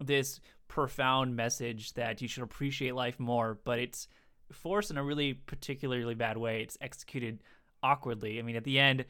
[0.00, 4.08] this profound message that you should appreciate life more, but it's
[4.52, 6.62] forced in a really particularly bad way.
[6.62, 7.42] It's executed
[7.82, 8.38] awkwardly.
[8.38, 9.04] I mean, at the end,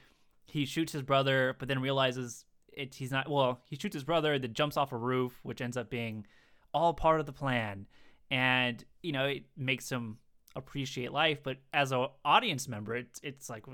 [0.46, 3.28] he shoots his brother, but then realizes it, he's not.
[3.28, 6.26] Well, he shoots his brother, then jumps off a roof, which ends up being
[6.72, 7.86] all part of the plan,
[8.30, 10.18] and you know it makes him
[10.54, 11.42] appreciate life.
[11.42, 13.66] But as an audience member, it's it's like,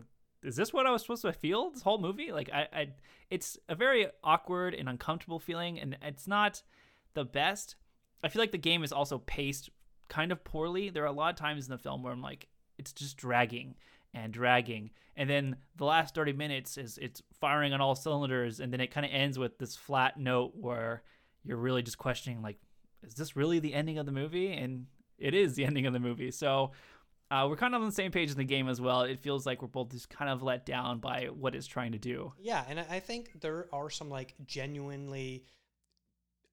[0.45, 2.33] is this what I was supposed to feel this whole movie?
[2.33, 2.89] Like, I, I
[3.31, 6.63] it's a very awkward and uncomfortable feeling, and it's not
[7.15, 7.77] the best.
[8.23, 9.71] I feel like the game is also paced
[10.09, 10.91] kind of poorly.
[10.91, 13.75] There are a lot of times in the film where I'm like, it's just dragging
[14.13, 14.91] and dragging.
[15.17, 18.91] And then the last 30 minutes is it's firing on all cylinders and then it
[18.91, 21.03] kind of ends with this flat note where
[21.45, 22.59] you're really just questioning like
[23.07, 24.53] is this really the ending of the movie?
[24.53, 24.87] And
[25.19, 26.31] it is the ending of the movie.
[26.31, 26.73] So
[27.31, 29.03] uh, we're kind of on the same page in the game as well.
[29.03, 31.99] It feels like we're both just kind of let down by what it's trying to
[31.99, 32.33] do.
[32.39, 35.45] Yeah, and I think there are some like genuinely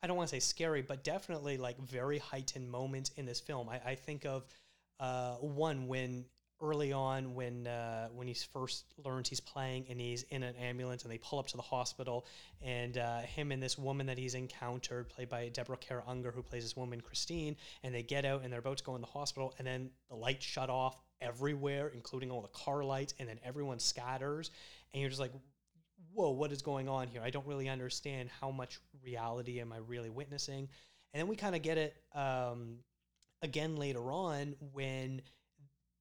[0.04, 3.70] I don't want to say scary, but definitely like very heightened moments in this film.
[3.70, 4.46] I, I think of
[5.00, 6.26] uh, one when
[6.62, 11.04] early on when uh, when he first learns he's playing and he's in an ambulance
[11.04, 12.26] and they pull up to the hospital
[12.62, 16.44] and uh, him and this woman that he's encountered played by Deborah Kara Unger who
[16.44, 19.08] plays this woman Christine and they get out and they're about to go in the
[19.08, 23.40] hospital and then the lights shut off everywhere including all the car lights and then
[23.44, 24.52] everyone scatters.
[24.94, 25.32] And you're just like
[26.14, 27.22] whoa what is going on here?
[27.24, 28.30] I don't really understand.
[28.40, 30.68] How much reality am I really witnessing?
[31.14, 32.78] And then we kind of get it um,
[33.42, 35.22] again later on when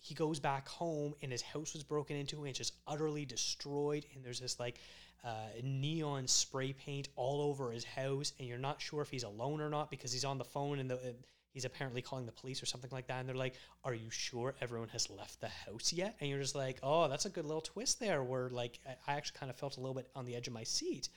[0.01, 4.07] he goes back home and his house was broken into and it's just utterly destroyed.
[4.15, 4.81] And there's this like
[5.23, 8.33] uh, neon spray paint all over his house.
[8.39, 10.91] And you're not sure if he's alone or not because he's on the phone and
[10.91, 11.13] the, uh,
[11.53, 13.21] he's apparently calling the police or something like that.
[13.21, 16.17] And they're like are you sure everyone has left the house yet?
[16.21, 19.39] And you're just like oh that's a good little twist there where like i actually
[19.39, 21.11] kind of felt a little bit on the edge of my seat.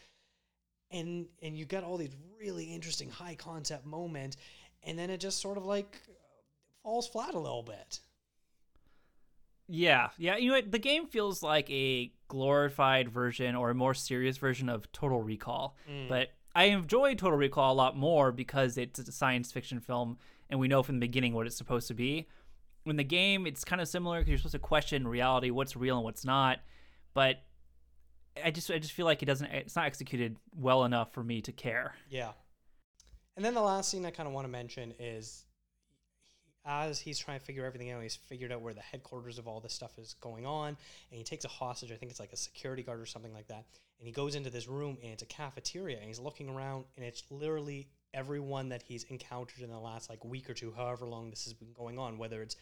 [0.91, 4.35] And and you got all these really interesting high concept moments.
[4.85, 6.01] And then it just sort of like
[6.83, 8.01] falls flat a little bit
[9.67, 10.37] yeah, yeah.
[10.37, 10.71] You know what?
[10.71, 15.75] The game feels like a glorified version or a more serious version of Total Recall.
[15.89, 16.09] Mm.
[16.09, 20.17] But I enjoy Total Recall a lot more because it's a science fiction film
[20.49, 22.27] and we know from the beginning what it's supposed to be.
[22.85, 25.95] In the game, it's kind of similar because you're supposed to question reality, what's real
[25.95, 26.59] and what's not.
[27.13, 27.37] But
[28.43, 31.41] I just I just feel like it doesn't it's not executed well enough for me
[31.41, 31.95] to care.
[32.09, 32.31] Yeah.
[33.35, 35.45] And then the last scene I kind of want to mention is
[36.65, 39.59] as he's trying to figure everything out, he's figured out where the headquarters of all
[39.59, 41.91] this stuff is going on, and he takes a hostage.
[41.91, 43.65] I think it's like a security guard or something like that.
[43.99, 47.05] And he goes into this room, and it's a cafeteria, and he's looking around, and
[47.05, 51.29] it's literally everyone that he's encountered in the last like week or two, however long
[51.29, 52.17] this has been going on.
[52.17, 52.55] Whether it's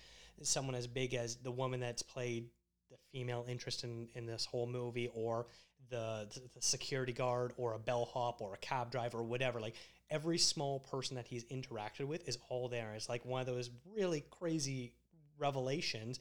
[0.44, 2.50] someone as big as the woman that's played
[2.90, 5.48] the female interest in, in this whole movie, or
[5.90, 9.60] the, the security guard, or a bellhop, or a cab driver, or whatever.
[9.60, 9.76] Like
[10.12, 12.94] every small person that he's interacted with is all there.
[12.94, 14.94] It's like one of those really crazy
[15.40, 16.20] revelations.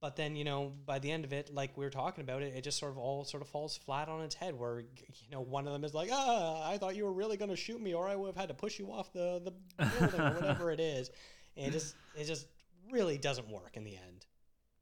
[0.00, 2.54] But then, you know, by the end of it, like we were talking about it,
[2.54, 5.42] it just sort of all sort of falls flat on its head where, you know,
[5.42, 7.94] one of them is like, ah, I thought you were really going to shoot me
[7.94, 9.40] or I would have had to push you off the,
[9.78, 11.10] the building or whatever it is.
[11.56, 12.46] And it just, it just
[12.90, 14.26] really doesn't work in the end.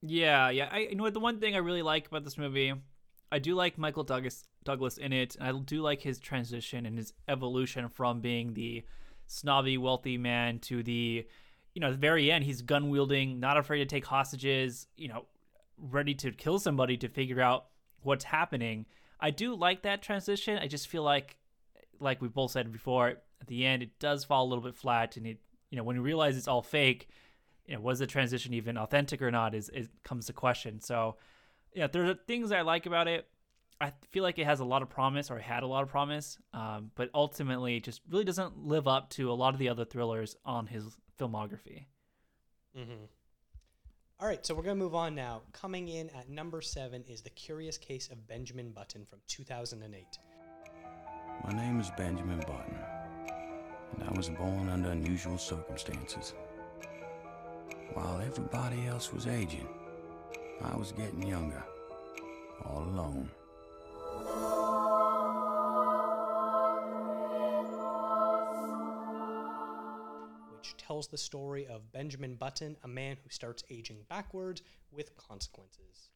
[0.02, 0.68] Yeah, yeah.
[0.70, 2.72] I you know what the one thing I really like about this movie
[3.30, 5.36] I do like Michael Douglas Douglas in it.
[5.36, 8.84] and I do like his transition and his evolution from being the
[9.26, 11.26] snobby wealthy man to the
[11.74, 15.26] you know, the very end he's gun wielding, not afraid to take hostages, you know,
[15.76, 17.66] ready to kill somebody to figure out
[18.02, 18.86] what's happening.
[19.20, 20.58] I do like that transition.
[20.58, 21.36] I just feel like
[22.00, 25.16] like we both said before, at the end it does fall a little bit flat
[25.16, 25.38] and it
[25.70, 27.08] you know, when you realize it's all fake,
[27.66, 30.80] you know, was the transition even authentic or not is it comes to question.
[30.80, 31.16] So
[31.74, 33.26] yeah, there are things I like about it.
[33.80, 36.36] I feel like it has a lot of promise, or had a lot of promise,
[36.52, 39.84] um, but ultimately it just really doesn't live up to a lot of the other
[39.84, 41.86] thrillers on his filmography.
[42.76, 43.04] Mm-hmm.
[44.20, 45.42] All right, so we're going to move on now.
[45.52, 50.18] Coming in at number seven is The Curious Case of Benjamin Button from 2008.
[51.44, 52.78] My name is Benjamin Button,
[53.94, 56.34] and I was born under unusual circumstances.
[57.94, 59.68] While everybody else was aging,
[60.60, 61.62] I was getting younger,
[62.64, 63.30] all alone.
[70.56, 76.10] Which tells the story of Benjamin Button, a man who starts aging backwards with consequences.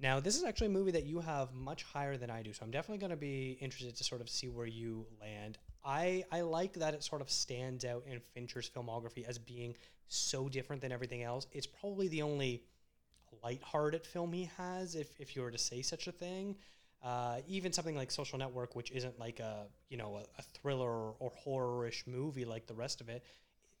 [0.00, 2.64] Now, this is actually a movie that you have much higher than I do, so
[2.64, 5.58] I'm definitely going to be interested to sort of see where you land.
[5.84, 9.74] I, I like that it sort of stands out in Fincher's filmography as being
[10.08, 11.46] so different than everything else.
[11.52, 12.62] It's probably the only
[13.42, 16.56] lighthearted film he has, if, if you were to say such a thing.
[17.02, 21.12] Uh, even something like Social Network, which isn't like a you know a, a thriller
[21.12, 23.22] or horror-ish movie like the rest of it,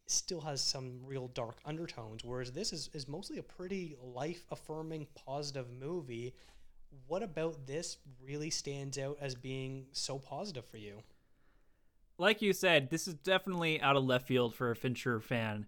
[0.06, 2.24] still has some real dark undertones.
[2.24, 6.34] Whereas this is is mostly a pretty life-affirming, positive movie.
[7.08, 11.02] What about this really stands out as being so positive for you?
[12.18, 15.66] Like you said, this is definitely out of left field for a Fincher fan.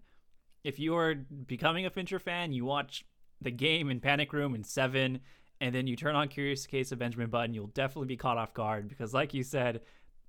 [0.63, 3.05] If you are becoming a Fincher fan, you watch
[3.41, 5.19] the game in Panic Room and Seven,
[5.59, 8.53] and then you turn on Curious Case of Benjamin Button, you'll definitely be caught off
[8.53, 9.81] guard because, like you said,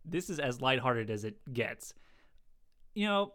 [0.04, 1.94] this is as lighthearted as it gets.
[2.94, 3.32] You know,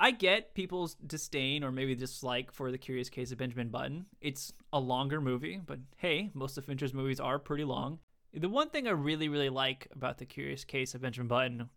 [0.00, 4.06] I get people's disdain or maybe dislike for the Curious Case of Benjamin Button.
[4.20, 7.98] It's a longer movie, but hey, most of Fincher's movies are pretty long.
[8.32, 11.68] The one thing I really, really like about the Curious Case of Benjamin Button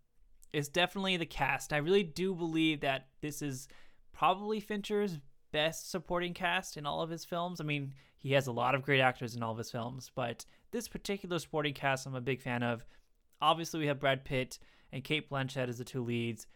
[0.52, 1.72] is definitely the cast.
[1.72, 3.68] I really do believe that this is
[4.12, 5.18] probably Fincher's
[5.52, 7.60] best supporting cast in all of his films.
[7.60, 10.44] I mean, he has a lot of great actors in all of his films, but
[10.70, 12.84] this particular supporting cast I'm a big fan of.
[13.40, 14.58] Obviously, we have Brad Pitt
[14.92, 16.46] and Cate Blanchett as the two leads.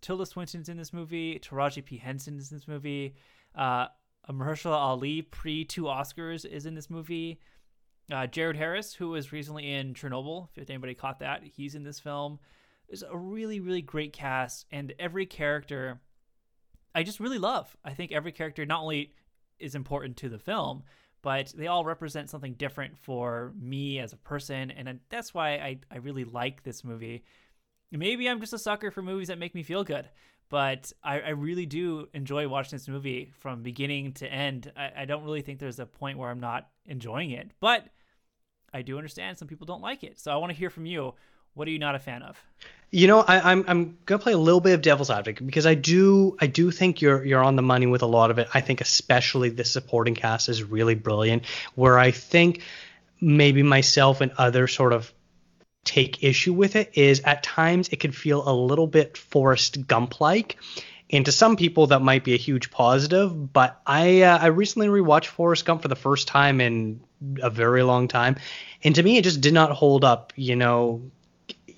[0.00, 1.38] Tilda Swinton's in this movie.
[1.38, 1.96] Taraji P.
[1.96, 3.14] Henson is in this movie.
[3.54, 3.86] Uh,
[4.30, 7.40] Mahershala Ali, pre two Oscars, is in this movie.
[8.12, 11.98] Uh, Jared Harris, who was recently in Chernobyl, if anybody caught that, he's in this
[11.98, 12.38] film.
[12.88, 16.00] There's a really, really great cast, and every character
[16.96, 17.76] I just really love.
[17.84, 19.12] I think every character not only
[19.58, 20.82] is important to the film,
[21.20, 25.80] but they all represent something different for me as a person, and that's why I,
[25.90, 27.22] I really like this movie.
[27.92, 30.08] Maybe I'm just a sucker for movies that make me feel good,
[30.48, 34.72] but I, I really do enjoy watching this movie from beginning to end.
[34.74, 37.88] I, I don't really think there's a point where I'm not enjoying it, but
[38.72, 40.18] I do understand some people don't like it.
[40.18, 41.12] So I want to hear from you.
[41.56, 42.36] What are you not a fan of?
[42.90, 45.64] You know, I, am I'm, I'm gonna play a little bit of devil's advocate because
[45.64, 48.48] I do I do think you're you're on the money with a lot of it.
[48.52, 51.46] I think especially the supporting cast is really brilliant.
[51.74, 52.60] Where I think
[53.22, 55.10] maybe myself and others sort of
[55.82, 60.20] take issue with it is at times it could feel a little bit Forrest Gump
[60.20, 60.58] like.
[61.08, 64.88] And to some people that might be a huge positive, but I uh, I recently
[64.88, 67.00] rewatched Forrest Gump for the first time in
[67.40, 68.36] a very long time,
[68.84, 70.34] and to me it just did not hold up.
[70.36, 71.10] You know,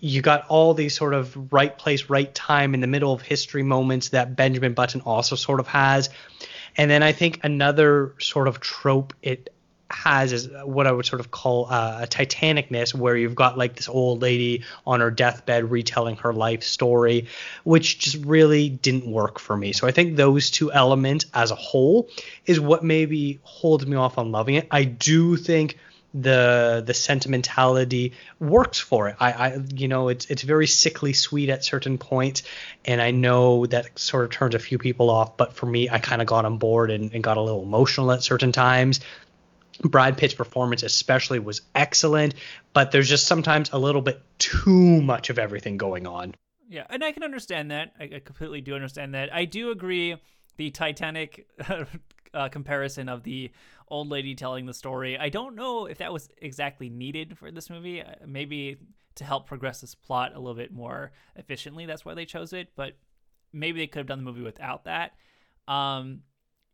[0.01, 3.63] you got all these sort of right place, right time in the middle of history
[3.63, 6.11] moments that Benjamin Button also sort of has.
[6.77, 9.53] And then I think another sort of trope it
[9.91, 13.75] has is what I would sort of call uh, a Titanicness, where you've got like
[13.75, 17.27] this old lady on her deathbed retelling her life story,
[17.65, 19.73] which just really didn't work for me.
[19.73, 22.11] So I think those two elements as a whole
[22.45, 24.69] is what maybe holds me off on loving it.
[24.71, 25.79] I do think
[26.15, 29.17] the the sentimentality works for it.
[29.21, 32.43] I, I you know it's it's very sickly sweet at certain points,
[32.85, 35.37] and I know that sort of turns a few people off.
[35.37, 38.11] But for me, I kind of got on board and, and got a little emotional
[38.13, 39.01] at certain times.
[39.81, 42.35] Brad Pitt's performance especially was excellent,
[42.73, 46.35] but there's just sometimes a little bit too much of everything going on.
[46.69, 47.93] Yeah, and I can understand that.
[47.99, 49.33] I, I completely do understand that.
[49.33, 50.17] I do agree
[50.57, 51.47] the Titanic
[52.35, 53.51] uh, comparison of the
[53.89, 55.19] old lady telling the story.
[55.19, 58.03] I don't know if that was exactly needed for this movie.
[58.03, 58.79] Uh, maybe
[59.17, 61.87] to help progress this plot a little bit more efficiently.
[61.87, 62.69] That's why they chose it.
[62.77, 62.97] But
[63.53, 65.13] maybe they could have done the movie without that.
[65.67, 66.21] Um,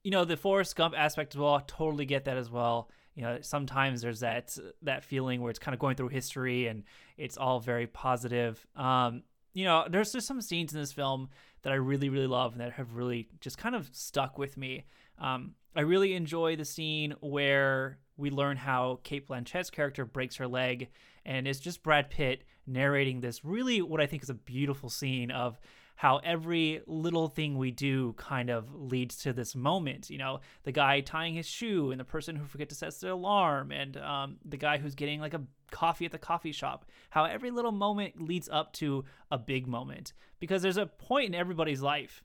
[0.03, 1.55] you know, the Forrest Gump aspect as well.
[1.55, 2.90] I totally get that as well.
[3.14, 6.83] You know, sometimes there's that that feeling where it's kind of going through history and
[7.17, 8.64] it's all very positive.
[8.77, 9.23] Um,
[9.55, 11.31] you know, there's just some scenes in this film
[11.62, 14.85] that I really, really love and that have really just kind of stuck with me.
[15.18, 20.46] Um, I really enjoy the scene where we learn how Cate Blanchett's character breaks her
[20.46, 20.88] leg,
[21.25, 25.31] and it's just Brad Pitt narrating this really what I think is a beautiful scene
[25.31, 25.58] of
[25.96, 30.10] how every little thing we do kind of leads to this moment.
[30.10, 33.12] You know, the guy tying his shoe, and the person who forget to set the
[33.12, 36.85] alarm, and um, the guy who's getting like a coffee at the coffee shop.
[37.10, 41.35] How every little moment leads up to a big moment because there's a point in
[41.35, 42.23] everybody's life,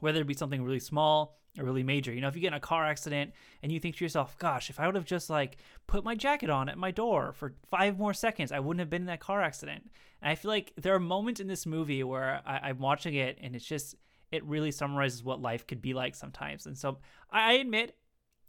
[0.00, 2.12] whether it be something really small really major.
[2.12, 3.32] You know, if you get in a car accident
[3.62, 6.50] and you think to yourself, gosh, if I would have just like put my jacket
[6.50, 9.42] on at my door for five more seconds, I wouldn't have been in that car
[9.42, 9.90] accident.
[10.22, 13.38] And I feel like there are moments in this movie where I, am watching it
[13.40, 13.94] and it's just,
[14.30, 16.66] it really summarizes what life could be like sometimes.
[16.66, 16.98] And so
[17.30, 17.96] I admit,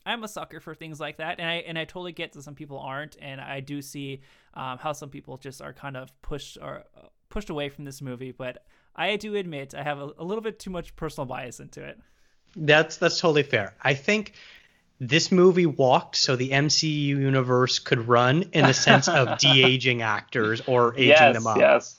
[0.06, 2.56] I'm a sucker for things like that, and I and I totally get that some
[2.56, 4.22] people aren't, and I do see
[4.54, 8.02] um, how some people just are kind of pushed or uh, pushed away from this
[8.02, 8.32] movie.
[8.32, 11.84] But I do admit I have a, a little bit too much personal bias into
[11.84, 12.00] it.
[12.56, 13.74] That's that's totally fair.
[13.82, 14.34] I think
[15.00, 20.62] this movie walked so the MCU universe could run in the sense of de-aging actors
[20.68, 21.58] or aging yes, them up.
[21.58, 21.99] Yes.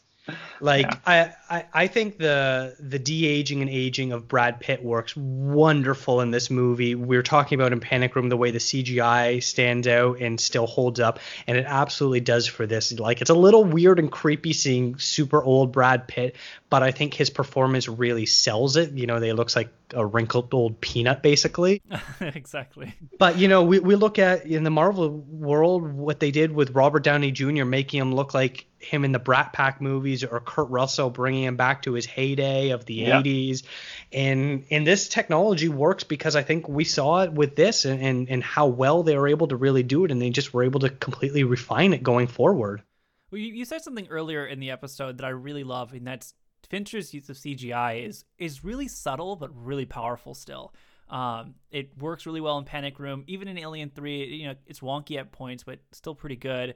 [0.61, 5.17] Like I, I, I think the the de aging and aging of Brad Pitt works
[5.17, 6.95] wonderful in this movie.
[6.95, 11.01] We're talking about in Panic Room the way the CGI stands out and still holds
[11.01, 12.93] up, and it absolutely does for this.
[12.99, 16.37] Like it's a little weird and creepy seeing super old Brad Pitt,
[16.69, 18.93] but I think his performance really sells it.
[18.93, 21.83] You know, they looks like a wrinkled old peanut basically.
[22.21, 22.95] exactly.
[23.19, 26.71] But you know, we, we look at in the Marvel world what they did with
[26.71, 27.65] Robert Downey Jr.
[27.65, 31.57] making him look like him in the Brat Pack movies or Kurt Russell bringing him
[31.57, 33.25] back to his heyday of the Yep.
[33.25, 33.63] 80s.
[34.13, 38.29] And and this technology works because I think we saw it with this and, and,
[38.29, 40.81] and how well they were able to really do it and they just were able
[40.81, 42.83] to completely refine it going forward.
[43.31, 46.35] Well, you, you said something earlier in the episode that I really love, and that's
[46.69, 50.75] Fincher's use of CGI is is really subtle but really powerful still.
[51.09, 54.25] Um, it works really well in Panic Room, even in Alien Three.
[54.37, 56.75] You know, it's wonky at points, but still pretty good.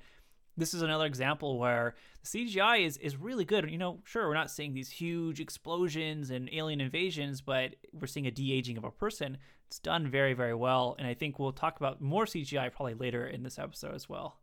[0.57, 3.68] This is another example where the CGI is is really good.
[3.70, 8.26] You know, sure, we're not seeing these huge explosions and alien invasions, but we're seeing
[8.26, 9.38] a de aging of a person.
[9.66, 13.26] It's done very very well, and I think we'll talk about more CGI probably later
[13.26, 14.38] in this episode as well.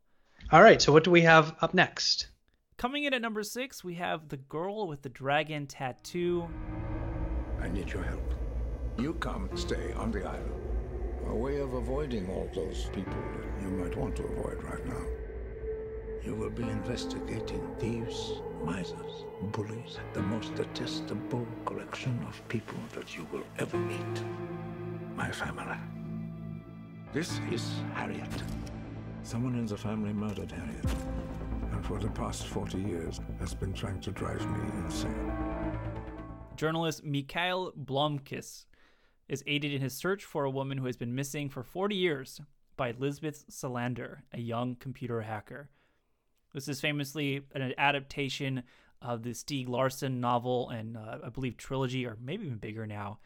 [0.51, 2.27] All right, so what do we have up next?
[2.77, 6.47] Coming in at number six, we have the girl with the dragon tattoo.
[7.61, 8.33] I need your help.
[8.97, 10.61] You come stay on the island.
[11.27, 15.20] A way of avoiding all those people that you might want to avoid right now.
[16.23, 23.27] You will be investigating thieves, misers, bullies, the most detestable collection of people that you
[23.31, 24.23] will ever meet.
[25.15, 25.77] My family.
[27.11, 28.29] This is Harriet.
[29.23, 30.85] Someone in the family murdered Harriet.
[31.71, 35.31] And for the past 40 years has been trying to drive me insane.
[36.55, 38.65] Journalist Mikael Blomkvist
[39.27, 42.39] is aided in his search for a woman who has been missing for 40 years
[42.77, 45.69] by Lisbeth Salander, a young computer hacker.
[46.53, 48.63] This is famously an adaptation
[49.01, 53.19] of the Stieg Larsson novel and uh, I believe trilogy, or maybe even bigger now.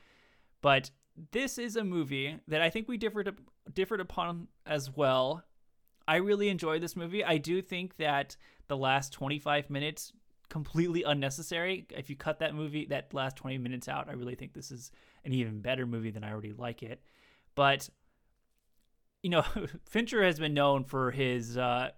[0.61, 0.91] But
[1.32, 3.36] this is a movie that I think we differed
[3.73, 5.43] differed upon as well.
[6.07, 7.23] I really enjoyed this movie.
[7.23, 8.36] I do think that
[8.67, 10.11] the last 25 minutes
[10.49, 11.88] completely unnecessary.
[11.89, 14.91] If you cut that movie that last 20 minutes out, I really think this is
[15.23, 17.01] an even better movie than I already like it.
[17.55, 17.89] But
[19.23, 19.43] you know,
[19.89, 21.89] Fincher has been known for his uh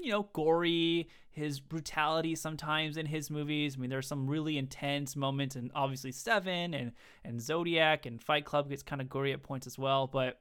[0.00, 3.76] you know, gory, his brutality sometimes in his movies.
[3.76, 6.92] I mean, there's some really intense moments, and obviously Seven and
[7.24, 10.06] and Zodiac and Fight Club gets kind of gory at points as well.
[10.06, 10.40] But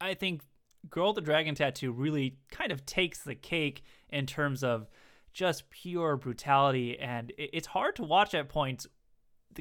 [0.00, 0.42] I think
[0.90, 4.88] Girl with the Dragon Tattoo really kind of takes the cake in terms of
[5.32, 8.86] just pure brutality, and it's hard to watch at points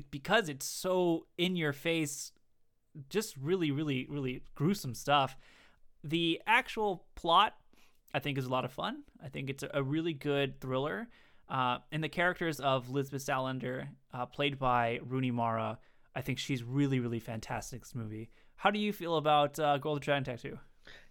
[0.10, 2.32] because it's so in your face,
[3.10, 5.38] just really, really, really gruesome stuff.
[6.04, 7.54] The actual plot
[8.14, 9.03] I think is a lot of fun.
[9.24, 11.07] I think it's a, really good thriller.
[11.49, 15.78] Uh, and the characters of Lisbeth Salander, uh, played by Rooney Mara,
[16.16, 18.30] I think she's really, really fantastic this movie.
[18.55, 20.57] How do you feel about uh, the Dragon Tattoo?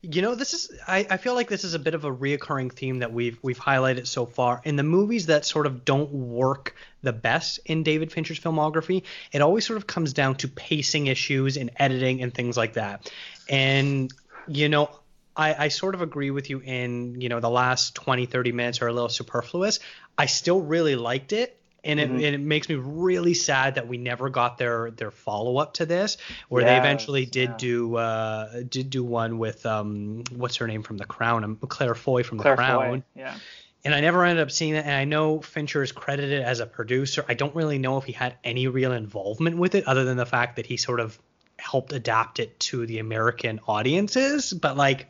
[0.02, 2.72] You know, this is I, I feel like this is a bit of a reoccurring
[2.72, 4.60] theme that we've we've highlighted so far.
[4.64, 9.42] In the movies that sort of don't work the best in David Fincher's filmography, it
[9.42, 13.12] always sort of comes down to pacing issues and editing and things like that.
[13.48, 14.12] And
[14.48, 14.88] you know,
[15.36, 18.82] I, I sort of agree with you in, you know, the last 20, 30 minutes
[18.82, 19.78] are a little superfluous.
[20.18, 21.56] I still really liked it.
[21.82, 22.14] And it, Mhm.
[22.16, 25.86] and it makes me really sad that we never got their their follow up to
[25.86, 26.18] this,
[26.50, 27.56] where they eventually did yeah.
[27.56, 31.94] do uh did do one with um what's her name from The Crown, um, Claire
[31.94, 33.00] Foy from The Crown.
[33.00, 33.34] Foy, yeah.
[33.82, 34.84] And I never ended up seeing that.
[34.84, 37.24] And I know Fincher is credited as a producer.
[37.26, 40.26] I don't really know if he had any real involvement with it, other than the
[40.26, 41.18] fact that he sort of
[41.56, 44.52] helped adapt it to the American audiences.
[44.52, 45.06] But like,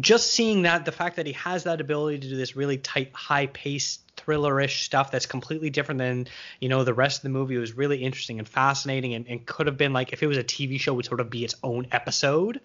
[0.00, 3.10] just seeing that, the fact that he has that ability to do this really tight,
[3.14, 6.26] high-paced, thrillerish stuff that's completely different than
[6.60, 9.66] you know the rest of the movie was really interesting and fascinating, and, and could
[9.66, 11.86] have been like if it was a TV show, would sort of be its own
[11.92, 12.60] episode,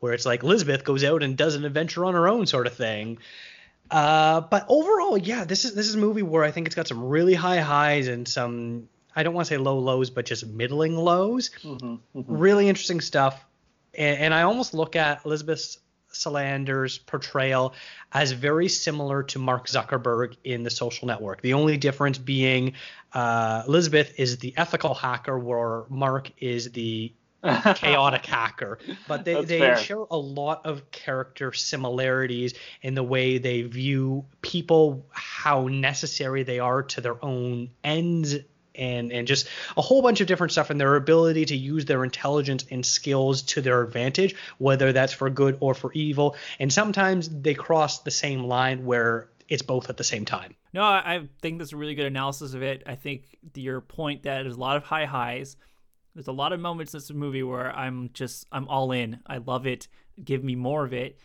[0.00, 2.74] where it's like Elizabeth goes out and does an adventure on her own sort of
[2.74, 3.18] thing.
[3.90, 6.88] Uh, but overall, yeah, this is this is a movie where I think it's got
[6.88, 10.46] some really high highs and some I don't want to say low lows, but just
[10.46, 11.50] middling lows.
[12.14, 13.44] Really interesting stuff,
[13.96, 15.76] and, and I almost look at Elizabeth
[16.14, 17.74] Salander's portrayal
[18.12, 21.42] as very similar to Mark Zuckerberg in The Social Network.
[21.42, 22.74] The only difference being
[23.12, 27.12] uh, Elizabeth is the ethical hacker, where Mark is the
[27.74, 28.78] chaotic hacker.
[29.06, 29.76] But they, That's they fair.
[29.76, 36.58] share a lot of character similarities in the way they view people, how necessary they
[36.58, 38.36] are to their own ends
[38.74, 42.04] and and just a whole bunch of different stuff and their ability to use their
[42.04, 47.28] intelligence and skills to their advantage whether that's for good or for evil and sometimes
[47.28, 50.54] they cross the same line where it's both at the same time.
[50.72, 52.82] No, I think that's a really good analysis of it.
[52.86, 55.56] I think your point that there's a lot of high highs.
[56.14, 59.20] There's a lot of moments in this movie where I'm just I'm all in.
[59.26, 59.88] I love it.
[60.22, 61.18] Give me more of it.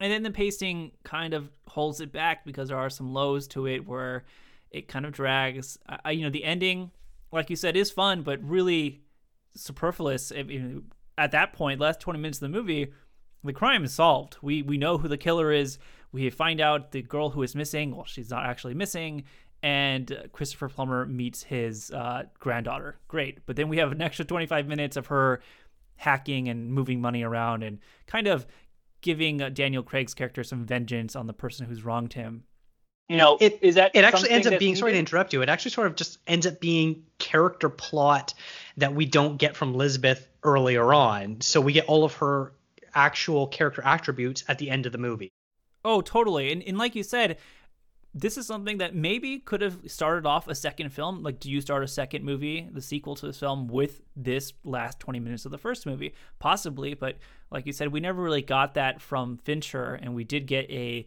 [0.00, 3.66] And then the pacing kind of holds it back because there are some lows to
[3.66, 4.24] it where
[4.70, 5.78] it kind of drags.
[6.04, 6.90] I, you know, the ending,
[7.32, 9.02] like you said, is fun, but really
[9.54, 10.32] superfluous.
[11.16, 12.92] At that point, last 20 minutes of the movie,
[13.44, 14.36] the crime is solved.
[14.42, 15.78] We we know who the killer is.
[16.12, 17.94] We find out the girl who is missing.
[17.94, 19.24] Well, she's not actually missing.
[19.62, 22.98] And Christopher Plummer meets his uh, granddaughter.
[23.08, 23.44] Great.
[23.44, 25.40] But then we have an extra 25 minutes of her
[25.96, 28.46] hacking and moving money around and kind of
[29.00, 32.44] giving uh, Daniel Craig's character some vengeance on the person who's wronged him.
[33.08, 35.40] You know, it is that it actually ends up being we sorry to interrupt you.
[35.40, 38.34] It actually sort of just ends up being character plot
[38.76, 41.40] that we don't get from Lisbeth earlier on.
[41.40, 42.52] So we get all of her
[42.94, 45.32] actual character attributes at the end of the movie.
[45.84, 46.52] Oh, totally.
[46.52, 47.38] And, and like you said,
[48.14, 51.22] this is something that maybe could have started off a second film.
[51.22, 54.98] Like, do you start a second movie, the sequel to this film, with this last
[55.00, 56.14] 20 minutes of the first movie?
[56.38, 57.16] Possibly, but
[57.50, 61.06] like you said, we never really got that from Fincher, and we did get a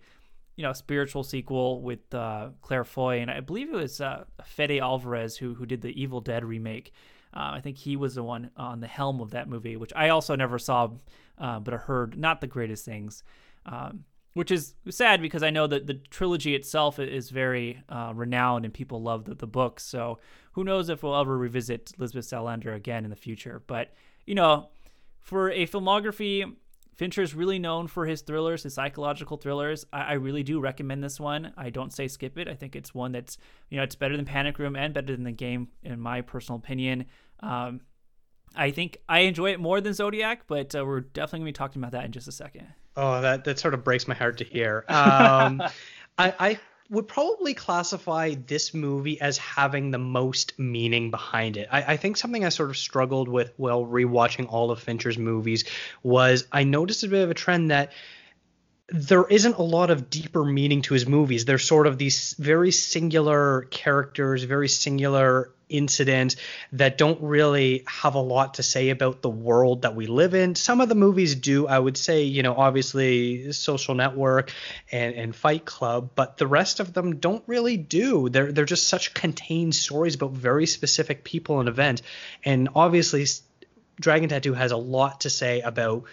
[0.55, 4.79] you know spiritual sequel with uh, Claire Foy, and I believe it was uh, Fede
[4.79, 6.93] Alvarez who who did the Evil Dead remake.
[7.33, 10.09] Uh, I think he was the one on the helm of that movie, which I
[10.09, 10.89] also never saw,
[11.37, 13.23] uh, but I heard not the greatest things.
[13.65, 18.63] Um, which is sad because I know that the trilogy itself is very uh, renowned
[18.63, 19.83] and people love the, the books.
[19.83, 20.19] So
[20.53, 23.61] who knows if we'll ever revisit Lisbeth Salander again in the future.
[23.67, 23.93] But,
[24.25, 24.69] you know,
[25.19, 26.55] for a filmography,
[26.95, 29.85] Fincher is really known for his thrillers, his psychological thrillers.
[29.91, 31.53] I, I really do recommend this one.
[31.57, 32.47] I don't say skip it.
[32.47, 33.37] I think it's one that's,
[33.69, 36.59] you know, it's better than Panic Room and better than the game, in my personal
[36.59, 37.05] opinion.
[37.39, 37.81] Um,
[38.55, 41.63] I think I enjoy it more than Zodiac, but uh, we're definitely going to be
[41.63, 42.67] talking about that in just a second.
[42.97, 44.83] Oh, that that sort of breaks my heart to hear.
[44.89, 45.61] Um,
[46.17, 46.59] I, I
[46.91, 51.69] would probably classify this movie as having the most meaning behind it.
[51.71, 55.63] I, I think something I sort of struggled with while rewatching all of Fincher's movies
[56.03, 57.93] was I noticed a bit of a trend that
[58.91, 61.45] there isn't a lot of deeper meaning to his movies.
[61.45, 66.35] They're sort of these very singular characters, very singular incidents
[66.73, 70.55] that don't really have a lot to say about the world that we live in.
[70.55, 74.51] Some of the movies do, I would say, you know, obviously Social Network
[74.91, 78.27] and, and Fight Club, but the rest of them don't really do.
[78.27, 82.01] They're they're just such contained stories about very specific people and events.
[82.43, 83.25] And obviously
[84.01, 86.03] Dragon Tattoo has a lot to say about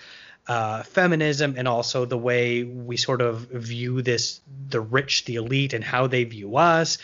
[0.49, 5.74] uh, feminism and also the way we sort of view this the rich the elite
[5.74, 6.99] and how they view us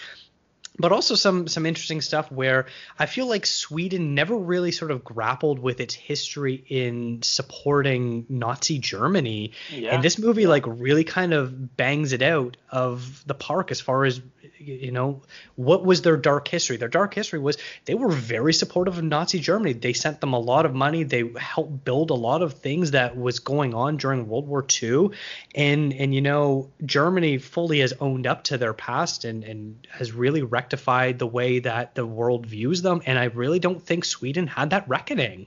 [0.78, 2.66] but also some some interesting stuff where
[2.98, 8.78] I feel like Sweden never really sort of grappled with its history in supporting Nazi
[8.78, 9.52] Germany.
[9.70, 9.94] Yeah.
[9.94, 14.04] And this movie like really kind of bangs it out of the park as far
[14.04, 14.20] as
[14.58, 15.22] you know
[15.56, 16.76] what was their dark history.
[16.76, 19.74] Their dark history was they were very supportive of Nazi Germany.
[19.74, 21.02] They sent them a lot of money.
[21.02, 25.10] They helped build a lot of things that was going on during World War II.
[25.54, 30.12] And and you know Germany fully has owned up to their past and and has
[30.12, 33.02] really rectified the way that the world views them.
[33.04, 35.46] And I really don't think Sweden had that reckoning.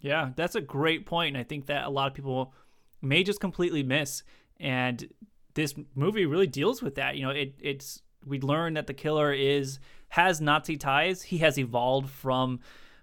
[0.00, 2.52] Yeah, that's a great point, and I think that a lot of people
[3.00, 4.22] may just completely miss.
[4.60, 5.08] And
[5.54, 7.16] this movie really deals with that.
[7.16, 9.78] You know, it it's we learn that the killer is
[10.10, 11.22] has Nazi ties.
[11.22, 12.60] He has evolved from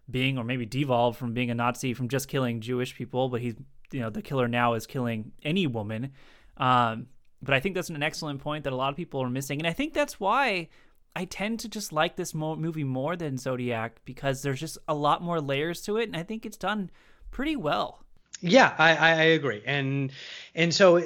[0.09, 3.55] being, or maybe devolved from being a Nazi from just killing Jewish people, but he's
[3.91, 6.11] you know the killer now is killing any woman.
[6.57, 7.07] Um,
[7.41, 9.67] but I think that's an excellent point that a lot of people are missing, and
[9.67, 10.69] I think that's why
[11.15, 14.93] I tend to just like this mo- movie more than Zodiac because there's just a
[14.93, 16.89] lot more layers to it, and I think it's done
[17.31, 18.03] pretty well.
[18.41, 20.11] Yeah, I, I agree, and
[20.53, 21.01] and so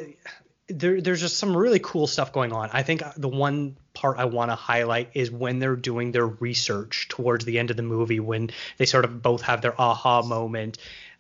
[0.68, 2.70] there, there's just some really cool stuff going on.
[2.74, 7.08] I think the one part I want to highlight is when they're doing their research
[7.10, 10.78] towards the end of the movie, when they sort of both have their aha moment.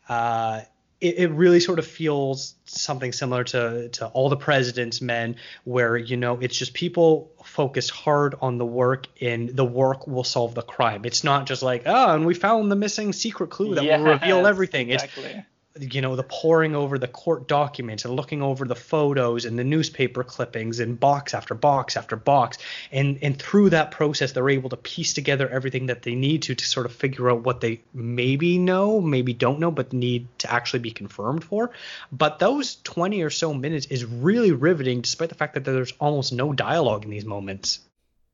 [0.07, 0.61] Uh,
[1.01, 5.97] it, it really sort of feels something similar to to all the president's men where
[5.97, 10.53] you know it's just people focus hard on the work and the work will solve
[10.55, 13.83] the crime it's not just like oh and we found the missing secret clue that
[13.83, 15.23] will reveal everything exactly.
[15.23, 15.45] it's
[15.77, 19.63] you know the poring over the court documents and looking over the photos and the
[19.63, 22.57] newspaper clippings and box after box after box
[22.91, 26.55] and and through that process they're able to piece together everything that they need to
[26.55, 30.51] to sort of figure out what they maybe know maybe don't know but need to
[30.51, 31.71] actually be confirmed for
[32.11, 36.33] but those 20 or so minutes is really riveting despite the fact that there's almost
[36.33, 37.79] no dialogue in these moments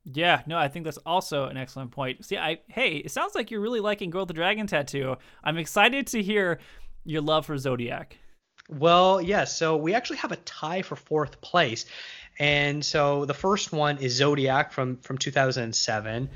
[0.04, 2.24] Yeah, no, I think that's also an excellent point.
[2.24, 5.16] See, I hey, it sounds like you're really liking Girl with the Dragon Tattoo.
[5.42, 6.60] I'm excited to hear
[7.06, 8.18] your love for Zodiac.
[8.68, 9.56] Well, yes.
[9.56, 11.86] so we actually have a tie for fourth place.
[12.38, 16.28] And so the first one is Zodiac from from 2007.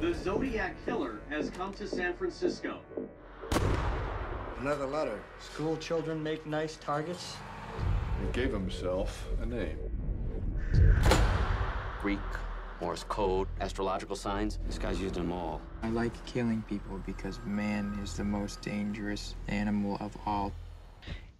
[0.00, 2.80] The Zodiac Killer has come to San Francisco.
[4.60, 5.20] Another letter.
[5.38, 7.36] School children make nice targets.
[8.20, 9.78] He gave himself a name.
[12.00, 12.18] Greek,
[12.80, 14.58] Morse code, astrological signs.
[14.66, 15.60] This guy's used them all.
[15.82, 20.52] I like killing people because man is the most dangerous animal of all.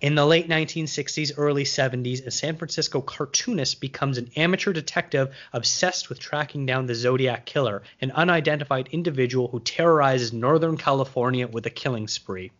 [0.02, 6.08] In the late 1960s, early 70s, a San Francisco cartoonist becomes an amateur detective obsessed
[6.08, 11.70] with tracking down the Zodiac Killer, an unidentified individual who terrorizes Northern California with a
[11.70, 12.50] killing spree.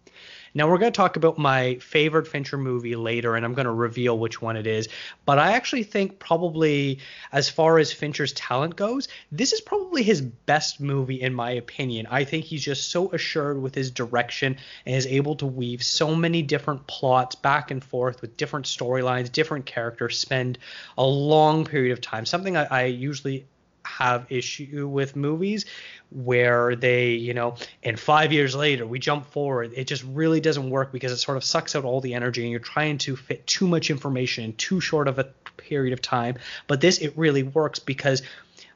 [0.55, 3.73] Now we're going to talk about my favorite Fincher movie later, and I'm going to
[3.73, 4.89] reveal which one it is.
[5.25, 6.99] But I actually think probably,
[7.33, 12.07] as far as Fincher's talent goes, this is probably his best movie in my opinion.
[12.11, 16.15] I think he's just so assured with his direction and is able to weave so
[16.15, 20.59] many different plots back and forth with different storylines, different characters, spend
[20.99, 22.27] a long period of time.
[22.27, 23.47] Something I, I usually
[23.85, 25.65] have issue with movies
[26.11, 29.73] where they, you know, and five years later we jump forward.
[29.77, 32.51] It just really doesn't work because it sort of sucks out all the energy and
[32.51, 35.25] you're trying to fit too much information in too short of a
[35.57, 36.37] period of time.
[36.67, 38.23] But this, it really works because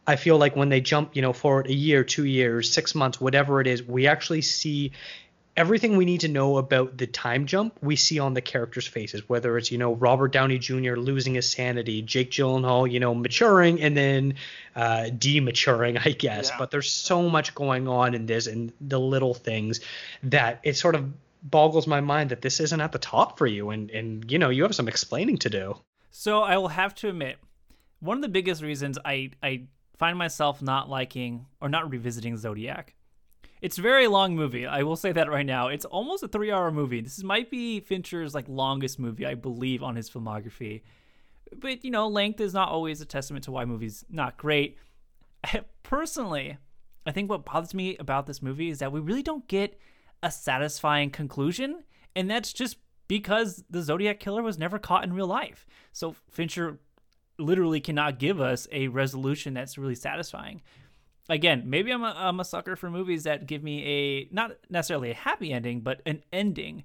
[0.07, 3.20] I feel like when they jump, you know, forward a year, two years, six months,
[3.20, 4.93] whatever it is, we actually see
[5.57, 9.28] everything we need to know about the time jump we see on the characters' faces,
[9.28, 10.94] whether it's, you know, Robert Downey Jr.
[10.96, 14.34] losing his sanity, Jake Gyllenhaal, you know, maturing and then
[14.74, 16.50] uh, dematuring, I guess.
[16.50, 16.59] Yeah.
[16.59, 19.80] But there's so much going on in this and the little things
[20.24, 23.70] that it sort of boggles my mind that this isn't at the top for you.
[23.70, 25.76] And, and you know, you have some explaining to do.
[26.11, 27.38] So I will have to admit,
[28.00, 29.62] one of the biggest reasons I, I
[29.98, 32.94] find myself not liking or not revisiting Zodiac
[33.64, 34.66] it's a very long movie.
[34.66, 35.68] I will say that right now.
[35.68, 37.00] It's almost a three-hour movie.
[37.00, 40.82] This might be Fincher's like longest movie, I believe, on his filmography.
[41.56, 44.76] But you know, length is not always a testament to why movies not great.
[45.82, 46.58] Personally,
[47.06, 49.80] I think what bothers me about this movie is that we really don't get
[50.22, 51.84] a satisfying conclusion,
[52.14, 52.76] and that's just
[53.08, 55.66] because the Zodiac killer was never caught in real life.
[55.94, 56.80] So Fincher
[57.38, 60.60] literally cannot give us a resolution that's really satisfying
[61.29, 65.11] again, maybe I'm a, I'm a sucker for movies that give me a not necessarily
[65.11, 66.85] a happy ending, but an ending.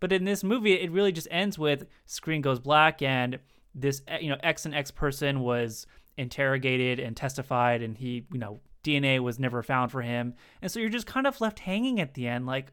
[0.00, 3.38] But in this movie, it really just ends with screen goes black and
[3.74, 5.86] this eh, you know X and X person was
[6.16, 10.80] interrogated and testified, and he you know DNA was never found for him, and so
[10.80, 12.72] you're just kind of left hanging at the end, like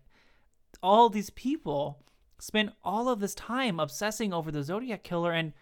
[0.83, 2.03] all these people
[2.39, 5.53] spent all of this time obsessing over the Zodiac killer and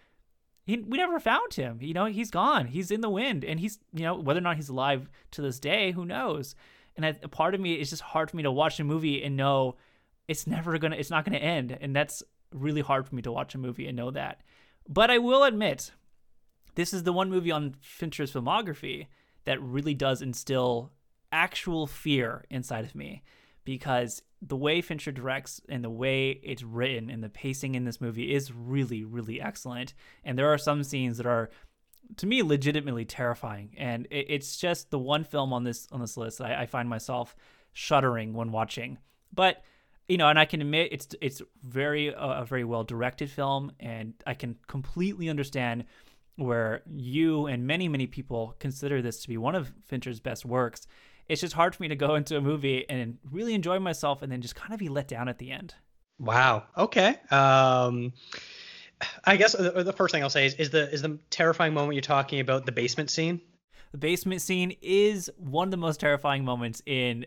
[0.64, 1.78] he, we never found him.
[1.80, 2.66] You know, he's gone.
[2.66, 5.60] He's in the wind, and he's you know whether or not he's alive to this
[5.60, 6.54] day, who knows?
[6.96, 9.36] And a part of me is just hard for me to watch a movie and
[9.36, 9.76] know
[10.28, 13.54] it's never gonna, it's not gonna end, and that's really hard for me to watch
[13.54, 14.40] a movie and know that.
[14.88, 15.90] But I will admit,
[16.76, 19.08] this is the one movie on Fincher's filmography
[19.44, 20.92] that really does instill
[21.32, 23.22] actual fear inside of me
[23.64, 28.00] because the way Fincher directs and the way it's written and the pacing in this
[28.00, 29.94] movie is really, really excellent.
[30.22, 31.50] And there are some scenes that are,
[32.18, 33.74] to me, legitimately terrifying.
[33.78, 36.88] And it's just the one film on this on this list that I, I find
[36.88, 37.34] myself
[37.72, 38.98] shuddering when watching.
[39.32, 39.62] But
[40.08, 43.72] you know, and I can admit it's it's very uh, a very well directed film,
[43.80, 45.84] and I can completely understand
[46.36, 50.86] where you and many many people consider this to be one of Fincher's best works
[51.28, 54.30] it's just hard for me to go into a movie and really enjoy myself and
[54.30, 55.74] then just kind of be let down at the end.
[56.18, 56.64] Wow.
[56.76, 57.16] Okay.
[57.30, 58.12] Um,
[59.24, 61.94] I guess the, the first thing I'll say is, is the is the terrifying moment
[61.94, 63.40] you're talking about the basement scene.
[63.92, 67.26] The basement scene is one of the most terrifying moments in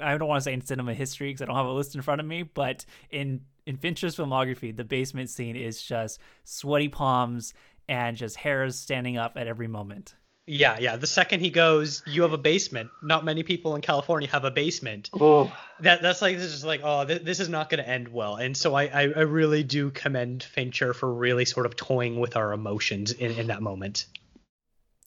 [0.00, 2.02] I don't want to say in cinema history because I don't have a list in
[2.02, 7.54] front of me, but in in Fincher's filmography, the basement scene is just sweaty palms
[7.88, 10.14] and just hairs standing up at every moment.
[10.48, 10.96] Yeah, yeah.
[10.96, 12.88] The second he goes, you have a basement.
[13.02, 15.10] Not many people in California have a basement.
[15.12, 15.52] Oh.
[15.80, 18.36] That that's like this is like oh th- this is not going to end well.
[18.36, 22.34] And so I, I, I really do commend Fincher for really sort of toying with
[22.34, 24.06] our emotions in, in that moment.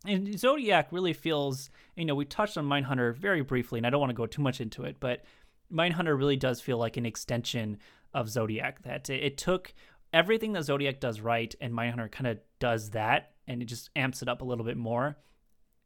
[0.05, 3.99] And Zodiac really feels, you know, we touched on Mindhunter very briefly, and I don't
[3.99, 5.23] want to go too much into it, but
[5.71, 7.77] Mindhunter really does feel like an extension
[8.13, 8.83] of Zodiac.
[8.83, 9.73] That it, it took
[10.13, 14.21] everything that Zodiac does right, and Mindhunter kind of does that, and it just amps
[14.21, 15.17] it up a little bit more.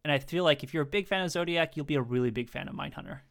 [0.06, 2.30] And I feel like if you're a big fan of Zodiac, you'll be a really
[2.30, 3.22] big fan of Mindhunter.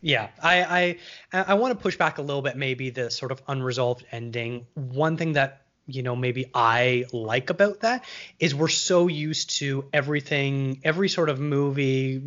[0.00, 0.96] Yeah, I
[1.32, 2.56] I I want to push back a little bit.
[2.56, 4.68] Maybe the sort of unresolved ending.
[4.74, 8.04] One thing that you know maybe I like about that
[8.38, 12.22] is we're so used to everything, every sort of movie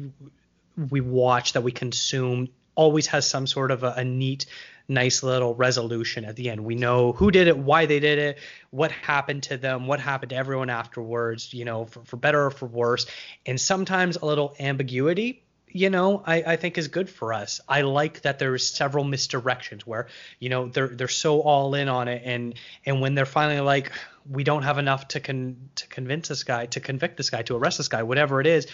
[0.90, 4.46] we watch that we consume always has some sort of a, a neat
[4.88, 6.64] nice little resolution at the end.
[6.64, 10.32] We know who did it, why they did it, what happened to them, what happened
[10.32, 13.06] to everyone afterwards, you know, for, for better or for worse.
[13.46, 17.60] And sometimes a little ambiguity, you know, I, I think is good for us.
[17.68, 20.08] I like that there's several misdirections where,
[20.40, 22.54] you know, they're they're so all in on it and
[22.86, 23.92] and when they're finally like,
[24.30, 27.56] we don't have enough to con to convince this guy, to convict this guy, to
[27.56, 28.68] arrest this guy, whatever it is,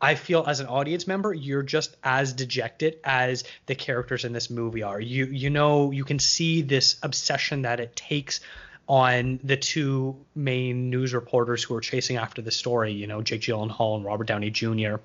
[0.00, 4.50] I feel as an audience member, you're just as dejected as the characters in this
[4.50, 5.00] movie are.
[5.00, 8.40] You you know you can see this obsession that it takes
[8.88, 12.92] on the two main news reporters who are chasing after the story.
[12.92, 14.96] You know, Jake Gyllenhaal and Robert Downey Jr.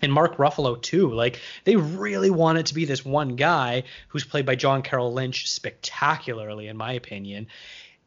[0.00, 1.12] And Mark Ruffalo too.
[1.12, 5.12] Like they really want it to be this one guy who's played by John Carroll
[5.12, 7.48] Lynch spectacularly, in my opinion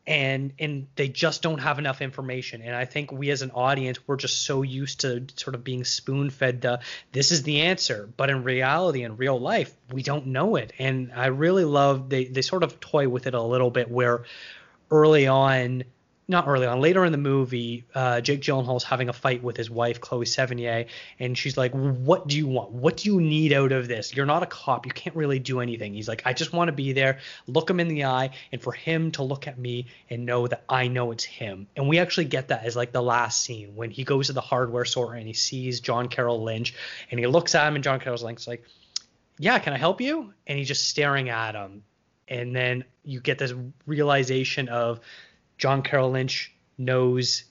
[0.08, 2.62] and and they just don't have enough information.
[2.62, 5.84] And i think we as an audience we're just so used to sort of being
[5.84, 6.80] spoon fed the
[7.12, 8.10] this is the answer.
[8.18, 10.74] But in reality in real life we don't know it.
[10.80, 14.26] And i really love they they sort of toy with it a little bit where
[14.90, 15.84] early on
[16.32, 19.70] not early on, later in the movie, uh, Jake Gyllenhaal's having a fight with his
[19.70, 20.88] wife, Chloe Sevigny,
[21.20, 22.72] and she's like, What do you want?
[22.72, 24.16] What do you need out of this?
[24.16, 24.88] You're not a cop.
[24.88, 25.94] You can't really do anything.
[25.94, 28.72] He's like, I just want to be there, look him in the eye, and for
[28.72, 31.68] him to look at me and know that I know it's him.
[31.76, 34.42] And we actually get that as like the last scene when he goes to the
[34.42, 36.74] hardware store and he sees John Carroll Lynch
[37.12, 38.64] and he looks at him, and John Carroll Lynch's like,
[39.38, 40.34] Yeah, can I help you?
[40.48, 41.84] And he's just staring at him.
[42.28, 43.54] And then you get this
[43.86, 45.02] realization of,
[45.62, 47.44] John Carroll Lynch knows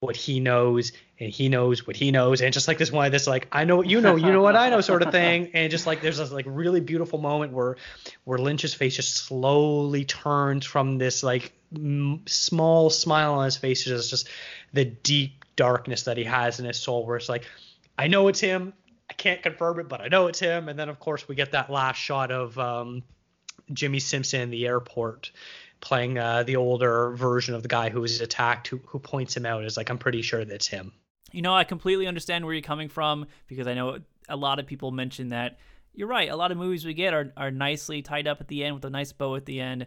[0.00, 3.28] what he knows and he knows what he knows and just like this one this
[3.28, 5.70] like I know what you know you know what I know sort of thing and
[5.70, 7.76] just like there's this like really beautiful moment where
[8.24, 13.84] where Lynch's face just slowly turns from this like m- small smile on his face
[13.84, 14.28] to just, just
[14.72, 17.44] the deep darkness that he has in his soul where it's like
[17.96, 18.74] I know it's him
[19.08, 21.52] I can't confirm it but I know it's him and then of course we get
[21.52, 23.04] that last shot of um,
[23.72, 25.30] Jimmy Simpson in the airport
[25.84, 29.44] playing uh, the older version of the guy who was attacked, who, who points him
[29.44, 30.92] out as like, I'm pretty sure that's him.
[31.30, 34.66] You know, I completely understand where you're coming from because I know a lot of
[34.66, 35.58] people mention that
[35.92, 36.30] you're right.
[36.30, 38.84] A lot of movies we get are, are nicely tied up at the end with
[38.84, 39.86] a nice bow at the end.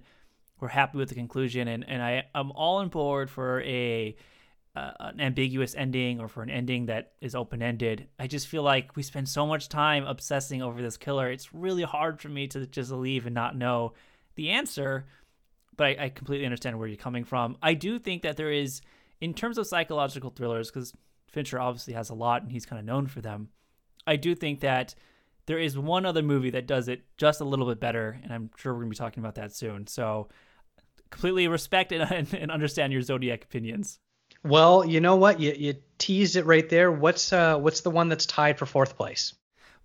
[0.60, 4.16] We're happy with the conclusion, and, and I, I'm all on board for a
[4.76, 8.08] uh, an ambiguous ending or for an ending that is open ended.
[8.20, 11.32] I just feel like we spend so much time obsessing over this killer.
[11.32, 13.94] It's really hard for me to just leave and not know
[14.36, 15.08] the answer
[15.78, 17.58] but I, I completely understand where you're coming from.
[17.62, 18.82] I do think that there is,
[19.22, 20.94] in terms of psychological thrillers, because
[21.30, 23.50] Fincher obviously has a lot and he's kind of known for them.
[24.06, 24.96] I do think that
[25.46, 28.50] there is one other movie that does it just a little bit better, and I'm
[28.58, 29.88] sure we're going to be talking about that soon.
[29.88, 30.30] So,
[31.10, 34.00] completely respect and, and understand your Zodiac opinions.
[34.44, 35.40] Well, you know what?
[35.40, 36.92] You, you teased it right there.
[36.92, 39.34] What's uh, what's the one that's tied for fourth place?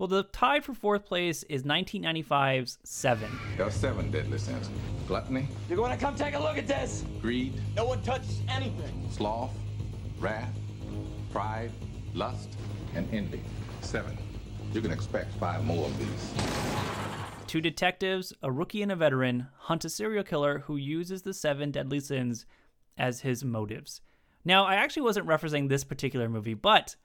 [0.03, 3.31] Well, the tie for fourth place is 1995's Seven.
[3.57, 4.69] There are seven deadly sins
[5.07, 5.47] gluttony.
[5.69, 7.05] You're going to come take a look at this.
[7.21, 7.53] Greed.
[7.77, 9.09] No one touches anything.
[9.13, 9.53] Sloth,
[10.19, 10.51] wrath,
[11.31, 11.71] pride,
[12.15, 12.49] lust,
[12.97, 13.43] and envy.
[13.81, 14.19] Seven.
[14.73, 16.35] You can expect five more of these.
[17.47, 21.71] Two detectives, a rookie and a veteran, hunt a serial killer who uses the seven
[21.71, 22.45] deadly sins
[22.99, 24.01] as his motives.
[24.45, 26.97] Now, I actually wasn't referencing this particular movie, but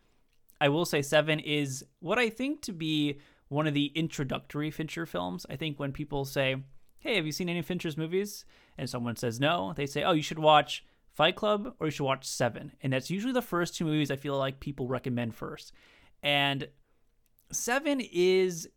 [0.60, 5.05] I will say Seven is what I think to be one of the introductory Fincher
[5.05, 5.45] films.
[5.49, 6.58] I think when people say,
[6.99, 8.45] Hey, have you seen any Fincher's movies?
[8.78, 10.84] And someone says no, they say, Oh, you should watch
[11.14, 12.74] Fight Club or you should watch Seven.
[12.82, 15.72] And that's usually the first two movies I feel like people recommend first.
[16.24, 16.68] And
[17.51, 18.68] Seven is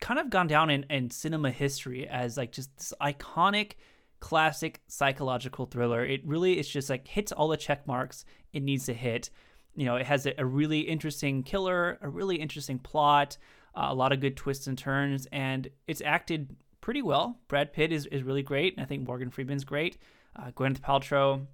[0.00, 3.74] kind of gone down in, in cinema history as like just this iconic
[4.18, 6.04] classic psychological thriller.
[6.04, 9.30] It really is just like hits all the check marks it needs to hit
[9.74, 13.38] you know, it has a, a really interesting killer, a really interesting plot,
[13.74, 17.38] uh, a lot of good twists and turns, and it's acted pretty well.
[17.48, 19.98] Brad Pitt is, is really great, and I think Morgan Freeman's great.
[20.36, 21.46] Uh, Gwyneth Paltrow,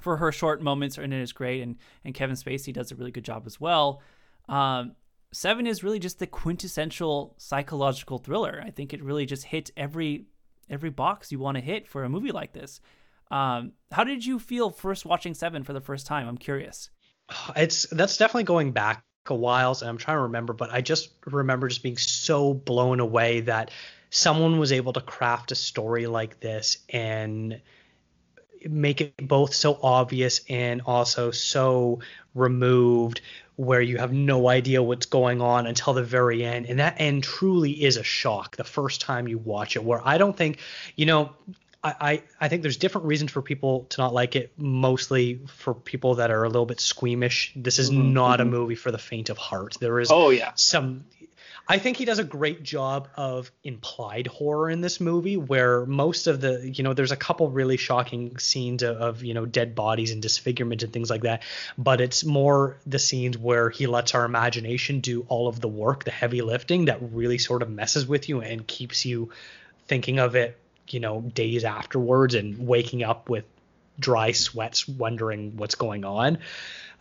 [0.00, 3.12] for her short moments in it, is great, and and Kevin Spacey does a really
[3.12, 4.02] good job as well.
[4.48, 4.96] Um,
[5.32, 8.62] Seven is really just the quintessential psychological thriller.
[8.64, 10.26] I think it really just hits every
[10.68, 12.80] every box you want to hit for a movie like this.
[13.30, 16.28] Um, how did you feel first watching Seven for the first time?
[16.28, 16.90] I'm curious
[17.56, 21.10] it's that's definitely going back a while, and I'm trying to remember, but I just
[21.26, 23.70] remember just being so blown away that
[24.10, 27.60] someone was able to craft a story like this and
[28.68, 32.00] make it both so obvious and also so
[32.34, 33.20] removed
[33.56, 36.66] where you have no idea what's going on until the very end.
[36.66, 40.18] And that end truly is a shock the first time you watch it where i
[40.18, 40.58] don't think
[40.96, 41.30] you know
[41.84, 44.52] I, I think there's different reasons for people to not like it.
[44.56, 47.52] Mostly for people that are a little bit squeamish.
[47.56, 48.48] This is mm-hmm, not mm-hmm.
[48.48, 49.76] a movie for the faint of heart.
[49.80, 51.04] There is oh yeah some.
[51.68, 56.26] I think he does a great job of implied horror in this movie, where most
[56.26, 59.76] of the, you know, there's a couple really shocking scenes of, of, you know, dead
[59.76, 61.44] bodies and disfigurement and things like that,
[61.78, 66.02] but it's more the scenes where he lets our imagination do all of the work,
[66.02, 69.30] the heavy lifting that really sort of messes with you and keeps you
[69.86, 70.58] thinking of it,
[70.92, 73.44] you know, days afterwards and waking up with
[73.98, 76.38] dry sweats, wondering what's going on.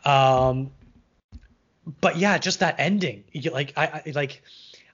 [0.06, 0.72] Um,
[2.00, 4.42] but yeah, just that ending, like I, I like.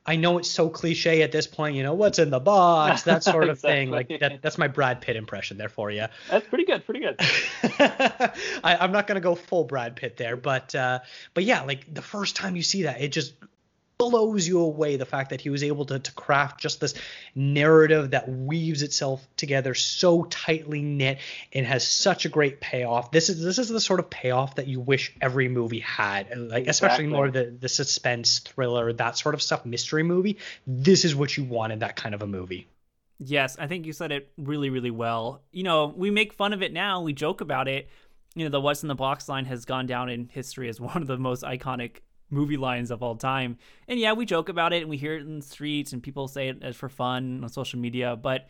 [0.10, 3.26] I know it's so cliche at this point, you know, what's in the box, that
[3.26, 3.70] sort of Exactly.
[3.70, 3.92] thing.
[3.92, 6.06] Like that, that's my Brad Pitt impression there for you.
[6.30, 6.86] That's pretty good.
[6.86, 7.18] Pretty good.
[8.64, 11.00] I, I'm not gonna go full Brad Pitt there, but uh,
[11.34, 13.34] but yeah, like the first time you see that, it just
[13.98, 16.94] blows you away the fact that he was able to, to craft just this
[17.36, 21.18] narrative that weaves itself together so tightly knit
[21.54, 23.12] and has such a great payoff.
[23.12, 26.40] This is this is the sort of payoff that you wish every movie had, uh,
[26.40, 27.08] like especially Exactly.
[27.08, 30.38] more the the suspense thriller that sort of stuff, mystery movie.
[30.66, 32.68] This is what you want in that kind of a movie.
[33.20, 35.42] Yes, I think you said it really, really well.
[35.52, 37.90] You know, we make fun of it now, we joke about it.
[38.36, 41.02] You know, the what's in the box line has gone down in history as one
[41.02, 43.58] of the most iconic movie lines of all time.
[43.88, 46.28] And yeah, we joke about it and we hear it in the streets and people
[46.28, 48.16] say it as for fun on social media.
[48.16, 48.48] But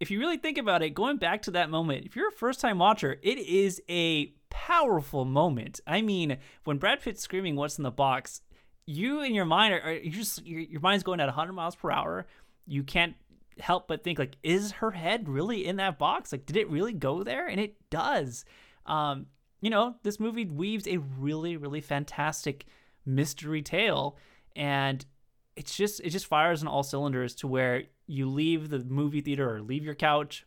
[0.00, 2.60] if you really think about it, going back to that moment, if you're a first
[2.60, 5.80] time watcher, it is a powerful moment.
[5.86, 8.42] I mean, when Brad Pitt's screaming, What's in the box?
[8.84, 11.76] You in your mind are, are you just your, your mind's going at 100 miles
[11.76, 12.26] per hour.
[12.66, 13.14] You can't
[13.60, 16.32] help but think like, is her head really in that box?
[16.32, 17.46] Like, did it really go there?
[17.46, 18.44] And it does.
[18.86, 19.26] Um,
[19.60, 22.66] you know, this movie weaves a really, really fantastic
[23.04, 24.16] mystery tale,
[24.56, 25.04] and
[25.56, 29.54] it's just it just fires on all cylinders to where you leave the movie theater
[29.54, 30.44] or leave your couch,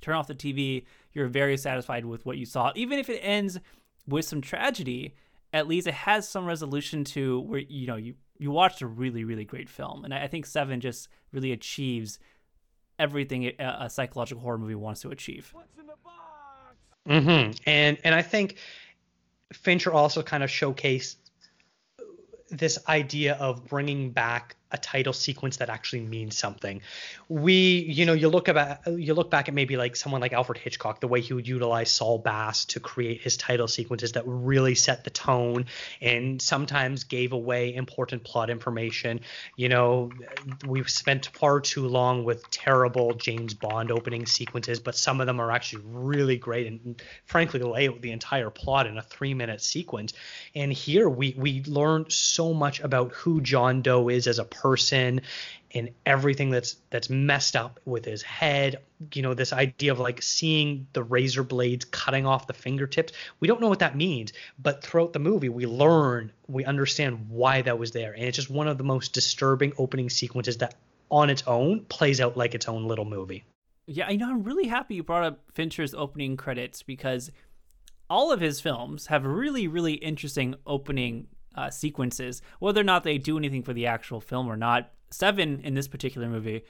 [0.00, 3.58] turn off the TV, you're very satisfied with what you saw, even if it ends
[4.06, 5.14] with some tragedy.
[5.52, 9.24] At least it has some resolution to where you know you you watched a really
[9.24, 12.18] really great film, and I I think Seven just really achieves
[13.00, 15.52] everything a, a psychological horror movie wants to achieve.
[17.06, 18.58] hmm And and I think
[19.52, 21.16] Fincher also kind of showcased
[22.50, 26.80] this idea of bringing back a title sequence that actually means something.
[27.28, 30.58] We, you know, you look about you look back at maybe like someone like Alfred
[30.58, 34.74] Hitchcock, the way he would utilize Saul Bass to create his title sequences that really
[34.74, 35.66] set the tone
[36.00, 39.20] and sometimes gave away important plot information.
[39.56, 40.10] You know,
[40.66, 45.40] we've spent far too long with terrible James Bond opening sequences, but some of them
[45.40, 49.60] are actually really great and frankly lay out the entire plot in a three minute
[49.60, 50.12] sequence.
[50.54, 54.59] And here we we learn so much about who John Doe is as a person
[55.72, 58.80] and everything that's that's messed up with his head.
[59.14, 63.12] You know this idea of like seeing the razor blades cutting off the fingertips.
[63.38, 67.62] We don't know what that means but throughout the movie we learn we understand why
[67.62, 68.12] that was there.
[68.12, 70.74] And it's just one of the most disturbing opening sequences that
[71.10, 73.44] on its own plays out like its own little movie.
[73.86, 77.30] Yeah, you know, I'm really happy you brought up Fincher's opening credits because
[78.08, 83.18] all of his films have really, really interesting opening uh, sequences, whether or not they
[83.18, 84.90] do anything for the actual film or not.
[85.10, 86.62] Seven in this particular movie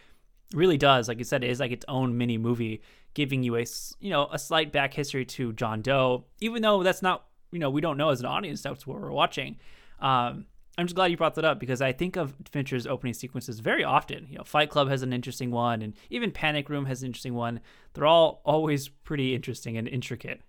[0.54, 2.82] really does, like you said, it is like its own mini movie,
[3.14, 3.64] giving you a
[4.00, 7.70] you know a slight back history to John Doe, even though that's not you know
[7.70, 9.58] we don't know as an audience that's what we're watching.
[10.00, 10.46] Um,
[10.78, 13.84] I'm just glad you brought that up because I think of Fincher's opening sequences very
[13.84, 14.26] often.
[14.30, 17.34] You know, Fight Club has an interesting one, and even Panic Room has an interesting
[17.34, 17.60] one.
[17.92, 20.40] They're all always pretty interesting and intricate.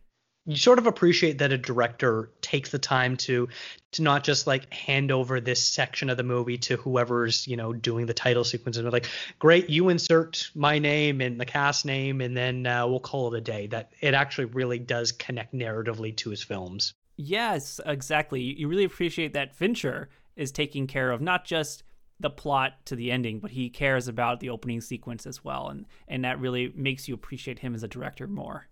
[0.45, 3.47] You sort of appreciate that a director takes the time to
[3.91, 7.73] to not just like hand over this section of the movie to whoever's you know
[7.73, 9.07] doing the title sequence and like
[9.39, 13.37] great you insert my name and the cast name and then uh, we'll call it
[13.37, 18.41] a day that it actually really does connect narratively to his films Yes, exactly.
[18.41, 21.83] You really appreciate that Fincher is taking care of not just
[22.19, 25.85] the plot to the ending, but he cares about the opening sequence as well, and
[26.07, 28.67] and that really makes you appreciate him as a director more.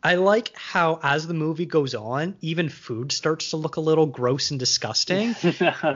[0.00, 4.06] I like how as the movie goes on, even food starts to look a little
[4.06, 5.34] gross and disgusting.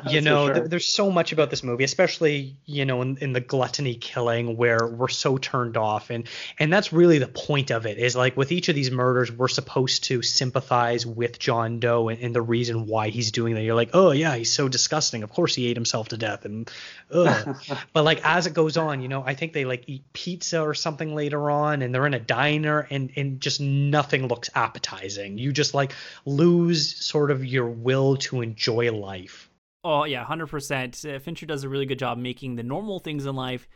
[0.08, 0.54] you know, sure.
[0.54, 4.56] there- there's so much about this movie, especially you know in, in the gluttony killing
[4.56, 6.26] where we're so turned off, and
[6.58, 7.98] and that's really the point of it.
[7.98, 12.20] Is like with each of these murders, we're supposed to sympathize with John Doe and,
[12.20, 13.62] and the reason why he's doing that.
[13.62, 15.22] You're like, oh yeah, he's so disgusting.
[15.22, 16.68] Of course he ate himself to death, and
[17.12, 17.56] ugh.
[17.92, 20.74] but like as it goes on, you know, I think they like eat pizza or
[20.74, 23.60] something later on, and they're in a diner, and and just
[23.92, 25.38] nothing looks appetizing.
[25.38, 25.92] You just like
[26.24, 29.48] lose sort of your will to enjoy life.
[29.84, 31.04] Oh yeah, hundred percent.
[31.04, 33.68] Uh, Fincher does a really good job making the normal things in life.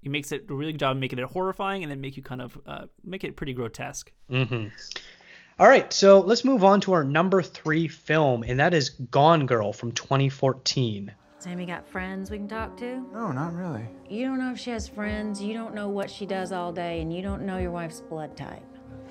[0.00, 2.40] He makes it a really good job making it horrifying, and then make you kind
[2.40, 4.10] of uh, make it pretty grotesque.
[4.30, 4.68] Mm-hmm.
[5.58, 9.44] All right, so let's move on to our number three film, and that is Gone
[9.44, 11.12] Girl from 2014.
[11.38, 13.00] Sammy got friends we can talk to?
[13.12, 13.86] No, not really.
[14.08, 17.02] You don't know if she has friends, you don't know what she does all day,
[17.02, 18.64] and you don't know your wife's blood type.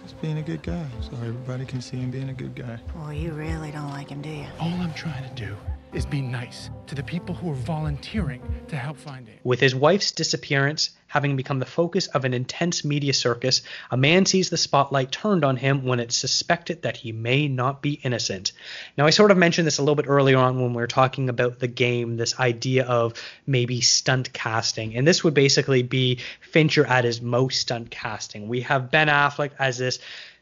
[0.10, 2.80] Just being a good guy, so everybody can see him being a good guy.
[2.96, 4.48] Well, you really don't like him, do you?
[4.60, 5.56] All I'm trying to do
[5.94, 9.38] is be nice to the people who are volunteering to help find him.
[9.44, 14.26] With his wife's disappearance having become the focus of an intense media circus, a man
[14.26, 18.52] sees the spotlight turned on him when it's suspected that he may not be innocent.
[18.98, 21.28] Now, I sort of mentioned this a little bit earlier on when we were talking
[21.28, 23.14] about the game, this idea of
[23.48, 24.96] maybe stunt casting.
[24.96, 28.48] And this would basically be Fincher at his most stunt casting.
[28.48, 29.98] We have Ben Affleck as this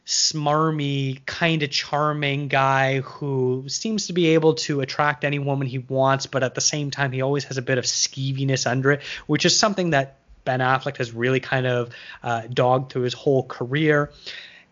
[0.08, 5.80] smarmy, kind of charming guy who seems to be able to attract any woman he
[5.80, 9.04] wants, but at the same time, he always has a bit of skeeviness under it,
[9.28, 11.94] which is something that Ben Affleck has really kind of
[12.24, 14.12] uh, dogged through his whole career.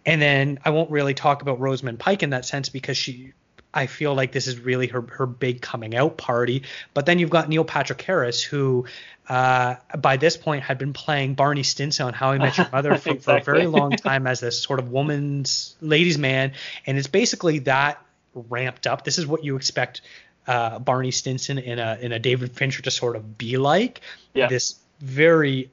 [0.06, 3.34] And then I won't really talk about Rosamund Pike in that sense because she
[3.76, 6.64] I feel like this is really her her big coming out party.
[6.94, 8.86] But then you've got Neil Patrick Harris, who
[9.28, 12.96] uh, by this point had been playing Barney Stinson on How I Met Your Mother
[12.98, 13.44] for, exactly.
[13.44, 16.54] for a very long time as this sort of woman's ladies' man,
[16.86, 18.02] and it's basically that
[18.34, 19.04] ramped up.
[19.04, 20.02] This is what you expect
[20.48, 24.02] uh, Barney Stinson in a in a David Fincher to sort of be like.
[24.34, 24.48] Yeah.
[24.48, 25.72] This very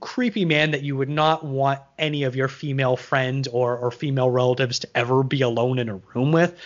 [0.00, 4.30] creepy man that you would not want any of your female friends or, or female
[4.30, 6.56] relatives to ever be alone in a room with.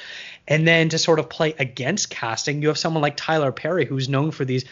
[0.49, 4.09] And then to sort of play against casting, you have someone like Tyler Perry, who's
[4.09, 4.65] known for these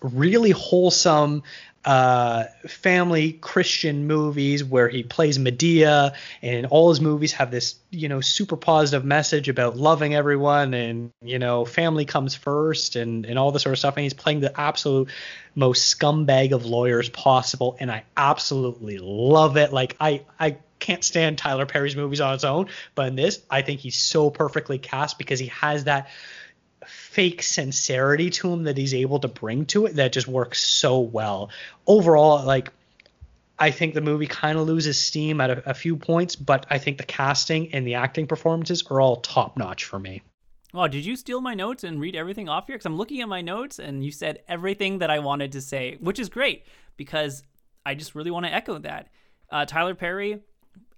[0.00, 1.42] really wholesome
[1.84, 8.08] uh, family Christian movies where he plays Madea, and all his movies have this, you
[8.08, 13.38] know, super positive message about loving everyone and, you know, family comes first and, and
[13.38, 13.96] all this sort of stuff.
[13.96, 15.10] And he's playing the absolute
[15.54, 17.76] most scumbag of lawyers possible.
[17.78, 19.70] And I absolutely love it.
[19.72, 23.62] Like, I, I, can't stand Tyler Perry's movies on its own, but in this, I
[23.62, 26.08] think he's so perfectly cast because he has that
[26.86, 31.00] fake sincerity to him that he's able to bring to it that just works so
[31.00, 31.48] well.
[31.86, 32.70] Overall, like
[33.58, 36.78] I think the movie kind of loses steam at a, a, few points, but I
[36.78, 40.22] think the casting and the acting performances are all top notch for me.
[40.74, 42.74] Oh, did you steal my notes and read everything off here?
[42.74, 45.96] Because I'm looking at my notes and you said everything that I wanted to say,
[46.00, 46.66] which is great
[46.96, 47.44] because
[47.86, 49.08] I just really want to echo that.
[49.50, 50.40] Uh, Tyler Perry,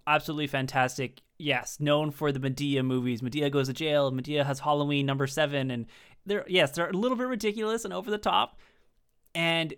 [0.06, 1.22] absolutely fantastic.
[1.38, 3.20] Yes, known for the Madea movies.
[3.20, 4.10] Madea goes to jail.
[4.12, 5.86] Madea has Halloween number seven, and
[6.24, 8.58] they're yes, they're a little bit ridiculous and over the top.
[9.34, 9.74] And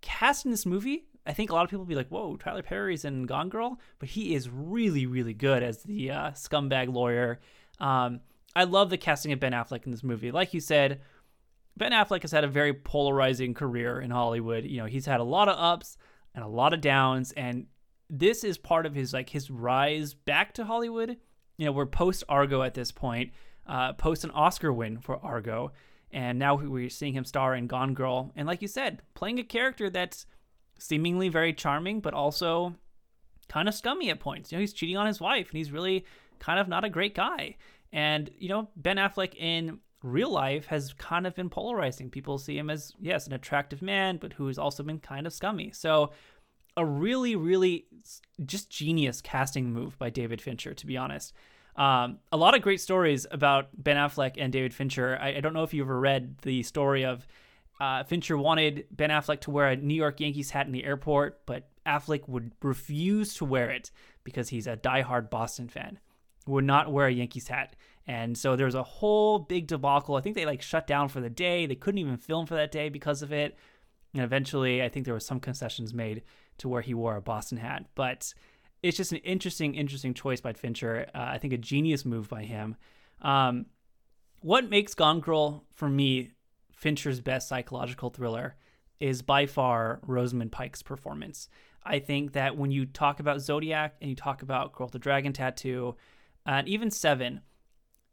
[0.00, 2.62] cast in this movie, I think a lot of people will be like, "Whoa, Tyler
[2.62, 7.40] Perry's in Gone Girl," but he is really, really good as the uh, scumbag lawyer.
[7.80, 8.20] Um,
[8.54, 10.30] I love the casting of Ben Affleck in this movie.
[10.30, 11.00] Like you said,
[11.76, 14.64] Ben Affleck has had a very polarizing career in Hollywood.
[14.64, 15.96] You know, he's had a lot of ups
[16.34, 17.66] and a lot of downs, and
[18.10, 21.16] this is part of his like his rise back to Hollywood.
[21.56, 23.32] You know, we're post Argo at this point,
[23.66, 25.72] uh, post an Oscar win for Argo,
[26.10, 28.32] and now we're seeing him star in Gone Girl.
[28.36, 30.26] And like you said, playing a character that's
[30.78, 32.74] seemingly very charming, but also
[33.48, 34.52] kind of scummy at points.
[34.52, 36.04] You know, he's cheating on his wife, and he's really
[36.38, 37.56] kind of not a great guy.
[37.92, 42.10] And you know, Ben Affleck in real life has kind of been polarizing.
[42.10, 45.72] People see him as yes, an attractive man, but who's also been kind of scummy.
[45.72, 46.12] So
[46.78, 47.86] a really, really
[48.46, 51.34] just genius casting move by David Fincher, to be honest.
[51.74, 55.18] Um, a lot of great stories about Ben Affleck and David Fincher.
[55.20, 57.26] I, I don't know if you ever read the story of
[57.80, 61.44] uh, Fincher wanted Ben Affleck to wear a New York Yankees hat in the airport,
[61.46, 63.90] but Affleck would refuse to wear it
[64.24, 65.98] because he's a diehard Boston fan.
[66.46, 67.76] Would not wear a Yankees hat.
[68.06, 70.16] And so there's a whole big debacle.
[70.16, 71.66] I think they like shut down for the day.
[71.66, 73.56] They couldn't even film for that day because of it.
[74.14, 76.22] And eventually, I think there was some concessions made
[76.58, 77.86] to where he wore a Boston hat.
[77.94, 78.32] But
[78.82, 81.06] it's just an interesting, interesting choice by Fincher.
[81.14, 82.76] Uh, I think a genius move by him.
[83.22, 83.66] Um,
[84.40, 86.32] what makes Gone Girl for me
[86.72, 88.56] Fincher's best psychological thriller
[89.00, 91.48] is by far Rosamund Pike's performance.
[91.84, 94.98] I think that when you talk about Zodiac and you talk about Girl with the
[94.98, 95.96] Dragon Tattoo,
[96.46, 97.40] and even Seven,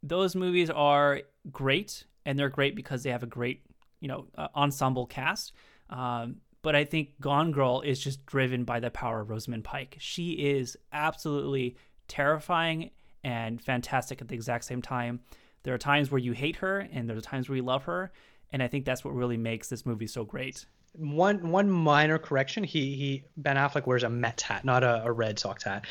[0.02, 1.20] those movies are
[1.50, 3.62] great, and they're great because they have a great,
[4.00, 5.52] you know, uh, ensemble cast.
[5.90, 6.36] Um,
[6.66, 9.98] but I think Gone Girl is just driven by the power of Rosamund Pike.
[10.00, 11.76] She is absolutely
[12.08, 12.90] terrifying
[13.22, 15.20] and fantastic at the exact same time.
[15.62, 18.10] There are times where you hate her, and there are times where you love her,
[18.50, 20.66] and I think that's what really makes this movie so great.
[20.94, 25.12] One one minor correction: he he Ben Affleck wears a Mets hat, not a, a
[25.12, 25.84] Red Sox hat.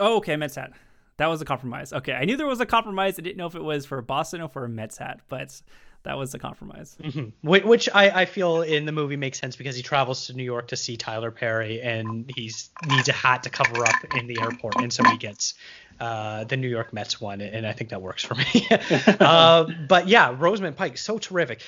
[0.00, 0.70] Oh, okay, Mets hat.
[1.18, 1.92] That was a compromise.
[1.92, 3.18] Okay, I knew there was a compromise.
[3.18, 5.60] I didn't know if it was for Boston or for a Mets hat, but
[6.04, 6.96] that was the compromise.
[7.02, 7.48] Mm-hmm.
[7.48, 10.68] Which I, I feel in the movie makes sense because he travels to New York
[10.68, 12.52] to see Tyler Perry and he
[12.88, 15.54] needs a hat to cover up in the airport, and so he gets
[16.00, 18.68] uh, the New York Mets one, and I think that works for me.
[19.20, 21.62] uh, but yeah, Rosamund Pike, so terrific.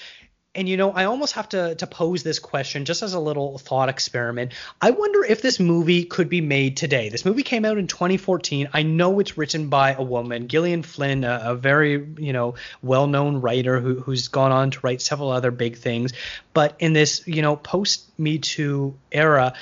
[0.57, 3.59] And you know, I almost have to to pose this question just as a little
[3.59, 4.53] thought experiment.
[4.81, 7.11] I wonder if this movie could be made today.
[7.11, 8.71] This movie came out in 2014.
[8.73, 13.43] I know it's written by a woman, Gillian Flynn, a, a very you know well-known
[13.43, 16.15] writer who, who's gone on to write several other big things.
[16.55, 19.53] But in this you know post Me Too era,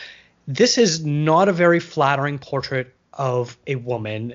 [0.47, 4.35] this is not a very flattering portrait of a woman.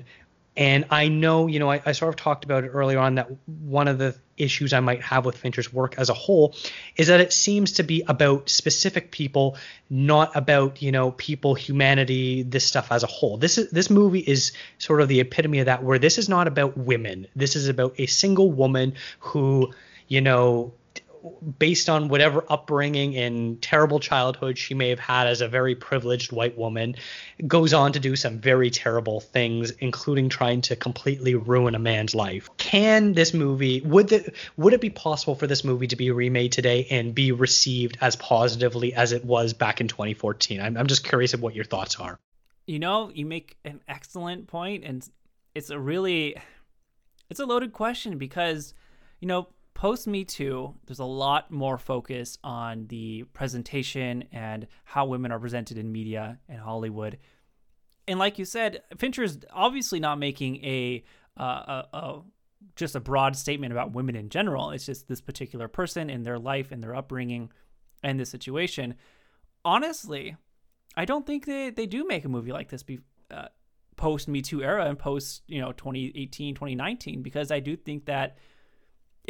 [0.56, 3.30] And I know, you know, I, I, sort of talked about it earlier on that
[3.46, 6.56] one of the issues I might have with Fincher's work as a whole
[6.96, 9.56] is that it seems to be about specific people,
[9.88, 13.36] not about, you know, people, humanity, this stuff as a whole.
[13.36, 16.48] This is this movie is sort of the epitome of that, where this is not
[16.48, 17.28] about women.
[17.36, 19.72] This is about a single woman who,
[20.08, 20.72] you know,
[21.58, 26.32] based on whatever upbringing and terrible childhood she may have had as a very privileged
[26.32, 26.96] white woman,
[27.46, 32.14] goes on to do some very terrible things, including trying to completely ruin a man's
[32.14, 32.48] life.
[32.56, 36.52] Can this movie would the would it be possible for this movie to be remade
[36.52, 40.60] today and be received as positively as it was back in 2014?
[40.60, 42.18] I'm, I'm just curious of what your thoughts are.
[42.66, 45.06] You know, you make an excellent point, and
[45.54, 46.36] it's a really
[47.28, 48.74] it's a loaded question because
[49.20, 49.48] you know
[49.80, 55.40] post Me Too, there's a lot more focus on the presentation and how women are
[55.40, 57.16] presented in media and Hollywood.
[58.06, 61.02] And like you said, Fincher is obviously not making a,
[61.34, 62.22] uh, a, a
[62.76, 64.70] just a broad statement about women in general.
[64.72, 67.50] It's just this particular person in their life and their upbringing
[68.02, 68.96] and the situation.
[69.64, 70.36] Honestly,
[70.94, 73.00] I don't think they, they do make a movie like this be,
[73.30, 73.48] uh,
[73.96, 78.36] post Me Too era and post, you know, 2018, 2019, because I do think that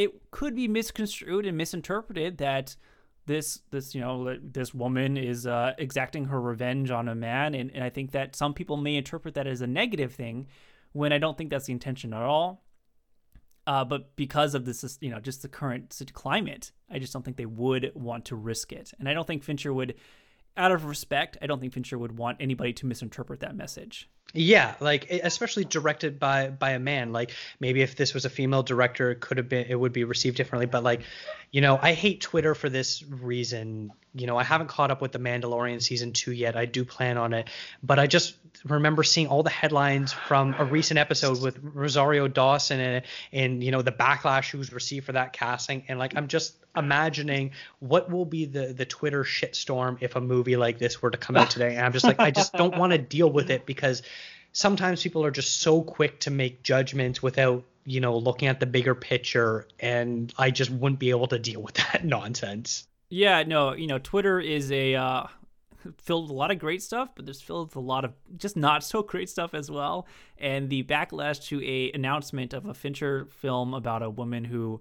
[0.01, 2.75] it could be misconstrued and misinterpreted that
[3.27, 7.55] this this you know this woman is uh, exacting her revenge on a man.
[7.55, 10.47] And, and i think that some people may interpret that as a negative thing
[10.93, 12.65] when i don't think that's the intention at all.
[13.67, 17.37] Uh, but because of this you know just the current climate i just don't think
[17.37, 18.93] they would want to risk it.
[18.99, 19.97] And i don't think fincher would
[20.57, 24.75] out of respect i don't think fincher would want anybody to misinterpret that message yeah,
[24.79, 27.13] like especially directed by by a man.
[27.13, 30.05] Like maybe if this was a female director, it could have been it would be
[30.05, 30.67] received differently.
[30.67, 31.01] But like,
[31.51, 33.93] you know, I hate Twitter for this reason.
[34.15, 36.57] You know, I haven't caught up with the Mandalorian season two yet.
[36.57, 37.49] I do plan on it,
[37.83, 42.81] but I just remember seeing all the headlines from a recent episode with Rosario Dawson
[42.81, 45.85] and and you know the backlash was received for that casting.
[45.89, 47.51] And like, I'm just imagining
[47.81, 51.37] what will be the the Twitter shitstorm if a movie like this were to come
[51.37, 51.75] out today.
[51.75, 54.03] And I'm just like, I just don't want to deal with it because
[54.53, 58.67] sometimes people are just so quick to make judgments without you know looking at the
[58.67, 62.87] bigger picture and i just wouldn't be able to deal with that nonsense.
[63.09, 65.27] Yeah no you know twitter is a uh
[65.99, 68.57] filled with a lot of great stuff but there's filled with a lot of just
[68.57, 70.07] not so great stuff as well.
[70.39, 74.81] And the backlash to a announcement of a fincher film about a woman who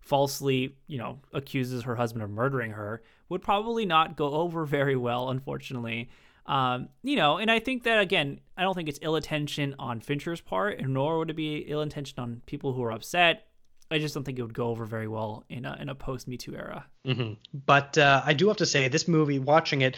[0.00, 4.96] falsely you know accuses her husband of murdering her would probably not go over very
[4.96, 6.08] well unfortunately
[6.50, 10.00] um, you know, and I think that again, I don't think it's ill intention on
[10.00, 13.46] Fincher's part, nor would it be ill intention on people who are upset.
[13.88, 16.26] I just don't think it would go over very well in a in a post
[16.26, 16.86] Me Too era.
[17.06, 17.34] Mm-hmm.
[17.66, 19.96] But uh, I do have to say, this movie, watching it,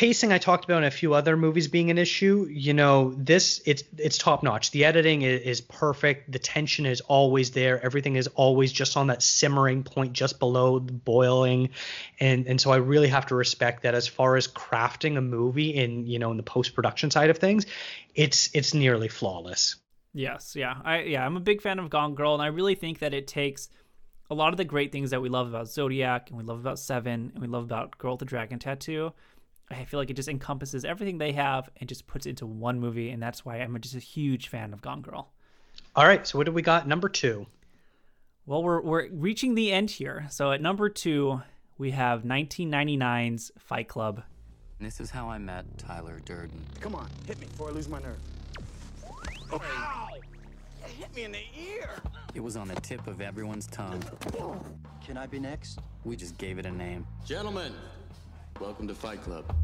[0.00, 2.46] pacing I talked about in a few other movies being an issue.
[2.50, 4.70] You know, this it's it's top notch.
[4.70, 6.32] The editing is, is, perfect.
[6.32, 7.84] The tension is always there.
[7.84, 11.68] Everything is always just on that simmering point, just below the boiling,
[12.18, 13.94] and and so I really have to respect that.
[13.94, 17.36] As far as crafting a movie in you know in the post production side of
[17.36, 17.66] things,
[18.14, 19.76] it's it's nearly flawless.
[20.14, 23.00] Yes, yeah, I yeah I'm a big fan of Gone Girl, and I really think
[23.00, 23.68] that it takes
[24.30, 26.78] a lot of the great things that we love about Zodiac and we love about
[26.78, 29.12] Seven and we love about Girl with the Dragon Tattoo
[29.70, 32.80] I feel like it just encompasses everything they have and just puts it into one
[32.80, 35.30] movie, and that's why I'm just a huge fan of Gone Girl.
[35.94, 36.88] All right, so what do we got?
[36.88, 37.46] Number two.
[38.46, 40.26] Well, we're we're reaching the end here.
[40.30, 41.42] So at number two,
[41.78, 44.22] we have 1999's Fight Club.
[44.80, 46.58] This is how I met Tyler Durden.
[46.80, 48.18] Come on, hit me before I lose my nerve.
[49.52, 49.66] Okay.
[49.68, 50.08] Ow!
[50.98, 51.90] hit me in the ear.
[52.34, 54.02] It was on the tip of everyone's tongue.
[55.04, 55.78] Can I be next?
[56.04, 57.06] We just gave it a name.
[57.24, 57.72] Gentlemen,
[58.60, 59.56] Welcome to Fight Club.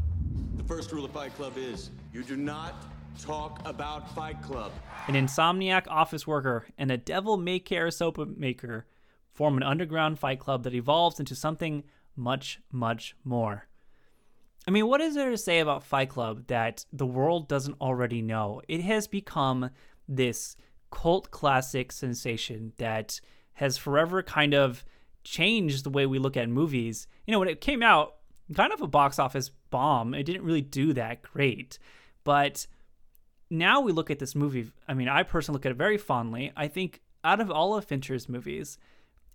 [0.55, 2.73] The first rule of Fight Club is you do not
[3.21, 4.71] talk about Fight Club.
[5.07, 8.87] An insomniac office worker and a devil may care soap maker
[9.31, 11.83] form an underground fight club that evolves into something
[12.15, 13.67] much, much more.
[14.67, 18.23] I mean, what is there to say about Fight Club that the world doesn't already
[18.23, 18.63] know?
[18.67, 19.69] It has become
[20.07, 20.55] this
[20.89, 23.21] cult classic sensation that
[23.53, 24.83] has forever kind of
[25.23, 27.05] changed the way we look at movies.
[27.27, 28.15] You know, when it came out,
[28.55, 30.13] kind of a box office bomb.
[30.13, 31.79] It didn't really do that great.
[32.23, 32.67] But
[33.49, 34.71] now we look at this movie.
[34.87, 36.51] I mean, I personally look at it very fondly.
[36.55, 38.77] I think out of all of Fincher's movies,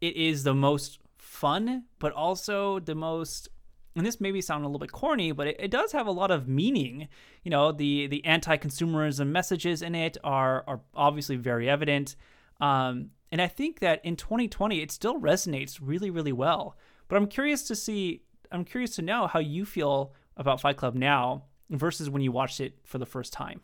[0.00, 3.48] it is the most fun, but also the most
[3.94, 6.30] and this maybe sound a little bit corny, but it, it does have a lot
[6.30, 7.08] of meaning.
[7.42, 12.16] You know, the the anti-consumerism messages in it are are obviously very evident.
[12.60, 16.76] Um, and I think that in 2020 it still resonates really, really well.
[17.08, 18.22] But I'm curious to see
[18.52, 22.60] I'm curious to know how you feel about Fight Club now versus when you watched
[22.60, 23.60] it for the first time.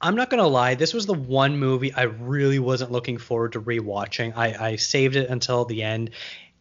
[0.00, 3.60] I'm not gonna lie, this was the one movie I really wasn't looking forward to
[3.60, 4.36] rewatching.
[4.36, 6.10] I, I saved it until the end.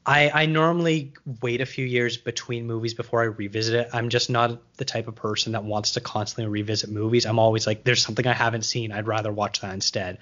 [0.06, 3.90] I, I normally wait a few years between movies before I revisit it.
[3.94, 7.26] I'm just not the type of person that wants to constantly revisit movies.
[7.26, 8.92] I'm always like, there's something I haven't seen.
[8.92, 10.18] I'd rather watch that instead.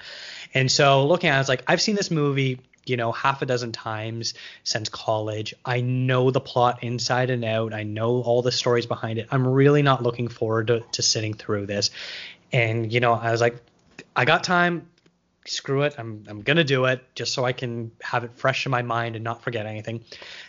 [0.54, 2.60] And so looking at it, it's like, I've seen this movie
[2.90, 4.34] you know, half a dozen times
[4.64, 5.54] since college.
[5.66, 7.74] I know the plot inside and out.
[7.74, 9.28] I know all the stories behind it.
[9.32, 11.92] I'm really not looking forward to, to sitting through this.
[12.52, 13.58] And, you know, I was like,
[14.16, 14.88] I got time
[15.50, 15.96] screw it.
[15.98, 19.16] I'm I'm gonna do it just so I can have it fresh in my mind
[19.16, 20.04] and not forget anything.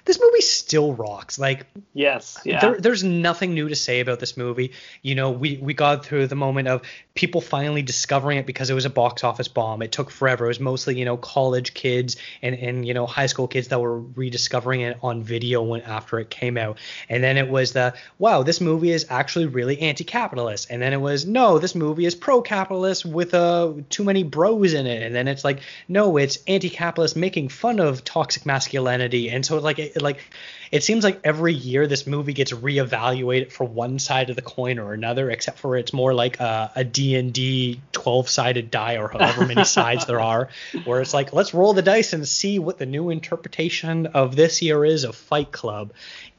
[0.05, 1.39] This movie still rocks.
[1.39, 2.61] Like yes, yeah.
[2.61, 4.73] There, there's nothing new to say about this movie.
[5.03, 6.83] You know, we we got through the moment of
[7.21, 9.83] people finally discovering it because it was a box office bomb.
[9.83, 10.47] It took forever.
[10.47, 13.79] It was mostly you know college kids and and you know high school kids that
[13.79, 16.79] were rediscovering it on video when after it came out.
[17.11, 20.69] And then it was the wow, this movie is actually really anti-capitalist.
[20.71, 24.87] And then it was no, this movie is pro-capitalist with uh too many bros in
[24.87, 25.03] it.
[25.03, 29.29] And then it's like no, it's anti-capitalist making fun of toxic masculinity.
[29.29, 30.25] And so like it, like
[30.71, 34.79] it seems like every year this movie gets reevaluated for one side of the coin
[34.79, 39.65] or another, except for it's more like a, a D&D 12-sided die or however many
[39.79, 40.49] sides there are,
[40.85, 44.63] where it's like, let's roll the dice and see what the new interpretation of this
[44.63, 45.93] year is of Fight Club.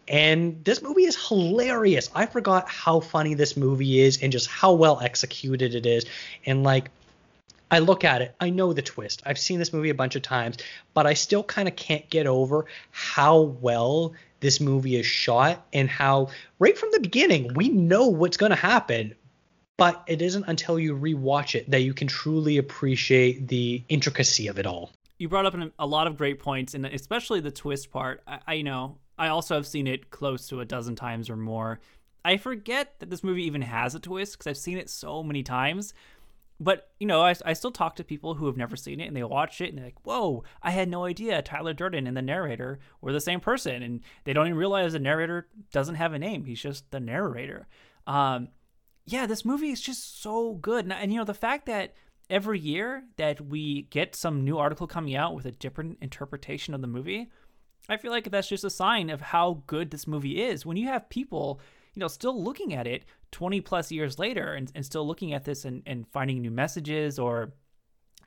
[0.08, 2.10] And this movie is hilarious.
[2.16, 6.06] I forgot how funny this movie is and just how well executed it is.
[6.45, 6.90] And like
[7.72, 9.23] I look at it, I know the twist.
[9.26, 10.57] I've seen this movie a bunch of times,
[10.93, 15.89] but I still kind of can't get over how well this movie is shot and
[15.89, 16.30] how
[16.60, 19.15] right from the beginning we know what's going to happen.
[19.77, 24.60] But it isn't until you rewatch it that you can truly appreciate the intricacy of
[24.60, 24.91] it all.
[25.18, 28.22] You brought up a lot of great points, and especially the twist part.
[28.27, 31.80] I, I know I also have seen it close to a dozen times or more.
[32.23, 35.41] I forget that this movie even has a twist because I've seen it so many
[35.41, 35.93] times
[36.62, 39.16] but you know, I, I still talk to people who have never seen it and
[39.18, 42.22] they watch it and they're like, "Whoa, I had no idea Tyler Durden and the
[42.22, 46.20] narrator were the same person," and they don't even realize the narrator doesn't have a
[46.20, 47.68] name; he's just the narrator.
[48.06, 48.50] Um,
[49.06, 51.96] yeah, this movie is just so good, and, and you know, the fact that
[52.30, 56.82] every year that we get some new article coming out with a different interpretation of
[56.82, 57.30] the movie,
[57.90, 60.66] I feel like that's just a sign of how good this movie is.
[60.66, 61.60] When you have people
[61.93, 65.43] you know, still looking at it 20 plus years later and, and still looking at
[65.43, 67.53] this and, and finding new messages or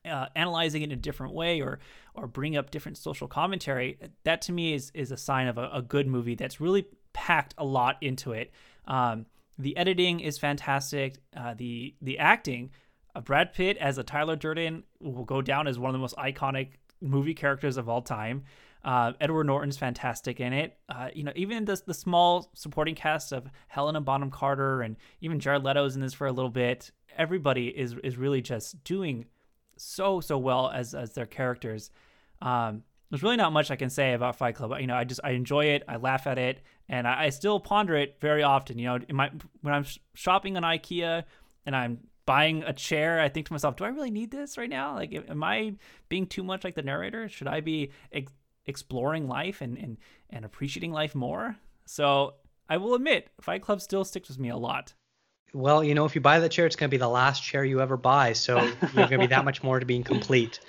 [0.04, 1.78] uh, analyzing it in a different way or
[2.14, 5.70] or bring up different social commentary that to me is is a sign of a,
[5.72, 8.52] a good movie that's really packed a lot into it.
[8.86, 9.26] Um,
[9.58, 11.16] the editing is fantastic.
[11.34, 12.70] Uh, the the acting
[13.14, 16.16] uh, Brad Pitt as a Tyler Durden will go down as one of the most
[16.16, 18.44] iconic movie characters of all time
[18.85, 20.77] uh, Edward Norton's fantastic in it.
[20.89, 25.40] Uh, you know, even the, the small supporting cast of Helena Bonham Carter and even
[25.40, 26.90] Jared Leto's in this for a little bit.
[27.16, 29.27] Everybody is is really just doing
[29.77, 31.90] so so well as as their characters.
[32.43, 34.73] Um, there's really not much I can say about Fight Club.
[34.81, 37.61] You know, I just I enjoy it, I laugh at it, and I, I still
[37.61, 38.78] ponder it very often.
[38.78, 39.31] You know, my,
[39.62, 41.24] when I'm shopping on IKEA
[41.65, 44.69] and I'm buying a chair, I think to myself, do I really need this right
[44.69, 44.94] now?
[44.94, 45.74] Like, am I
[46.09, 47.28] being too much like the narrator?
[47.28, 48.32] Should I be ex-
[48.66, 49.96] exploring life and, and,
[50.30, 51.56] and appreciating life more.
[51.86, 52.34] So
[52.68, 54.94] I will admit, Fight Club still sticks with me a lot.
[55.52, 57.64] Well, you know, if you buy the chair, it's going to be the last chair
[57.64, 58.32] you ever buy.
[58.32, 60.60] So you're going to be that much more to being complete.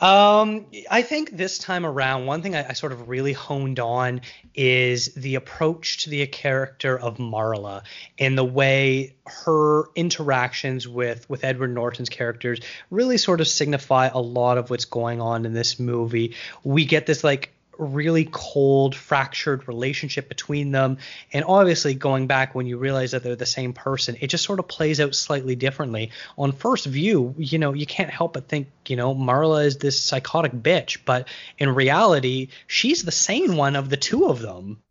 [0.00, 4.20] Um, I think this time around, one thing I, I, sort of really honed on
[4.54, 7.82] is the approach to the character of Marla
[8.18, 12.60] and the way her interactions with with Edward Norton's characters
[12.90, 16.34] really sort of signify a lot of what's going on in this movie.
[16.62, 20.98] We get this like really cold, fractured relationship between them.
[21.32, 24.58] And obviously, going back when you realize that they're the same person, it just sort
[24.58, 26.10] of plays out slightly differently.
[26.38, 30.00] On first view, you know, you can't help but think, you know, Marla is this
[30.00, 31.28] psychotic bitch, but
[31.58, 34.82] in reality, she's the sane one of the two of them.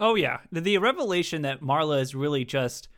[0.00, 0.38] Oh, yeah.
[0.52, 2.88] The, the revelation that Marla is really just,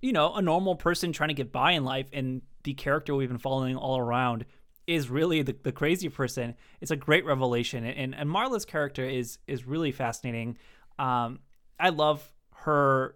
[0.00, 3.28] you know, a normal person trying to get by in life, and the character we've
[3.28, 4.44] been following all around
[4.88, 6.54] is really the, the crazy person.
[6.80, 10.56] It's a great revelation, and and Marla's character is is really fascinating.
[10.98, 11.40] Um,
[11.78, 13.14] I love her.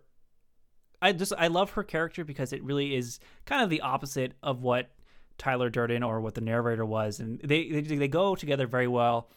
[1.01, 4.63] I just I love her character because it really is kind of the opposite of
[4.63, 4.91] what
[5.39, 9.31] Tyler Durden or what the narrator was, and they they, they go together very well.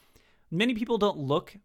[0.52, 1.56] Many people don't look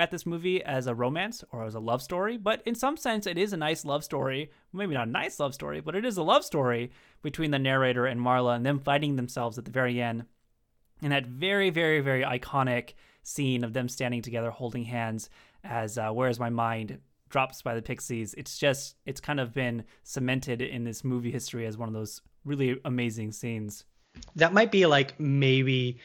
[0.00, 3.26] at this movie as a romance or as a love story, but in some sense,
[3.26, 4.50] it is a nice love story.
[4.72, 6.90] Maybe not a nice love story, but it is a love story
[7.22, 10.24] between the narrator and Marla and them fighting themselves at the very end.
[11.02, 15.30] And that very, very, very iconic scene of them standing together holding hands
[15.64, 16.98] as uh, Where's My Mind
[17.28, 18.34] drops by the Pixies.
[18.34, 22.20] It's just, it's kind of been cemented in this movie history as one of those
[22.44, 23.84] really amazing scenes.
[24.36, 25.98] That might be like maybe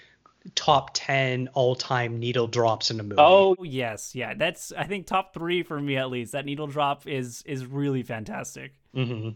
[0.54, 3.16] top 10 all-time needle drops in a movie.
[3.18, 4.34] Oh yes, yeah.
[4.34, 6.34] That's I think top 3 for me at least.
[6.34, 8.74] That needle drop is is really fantastic.
[8.96, 9.30] Mm-hmm.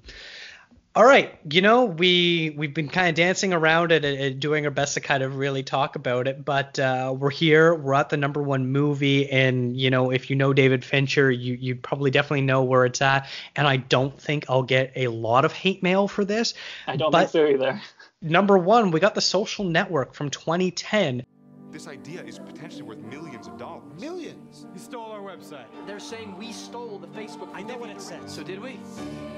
[0.95, 4.71] All right, you know we we've been kind of dancing around it and doing our
[4.71, 7.75] best to kind of really talk about it, but uh, we're here.
[7.75, 11.53] We're at the number one movie, and you know if you know David Fincher, you
[11.53, 13.29] you probably definitely know where it's at.
[13.55, 16.55] And I don't think I'll get a lot of hate mail for this.
[16.87, 17.79] I don't think so either.
[18.21, 21.25] Number one, we got the Social Network from 2010.
[21.71, 23.83] This idea is potentially worth millions of dollars.
[23.97, 24.65] Millions?
[24.73, 25.67] He stole our website.
[25.87, 27.49] They're saying we stole the Facebook.
[27.53, 28.33] I know what it says.
[28.33, 28.77] So did we?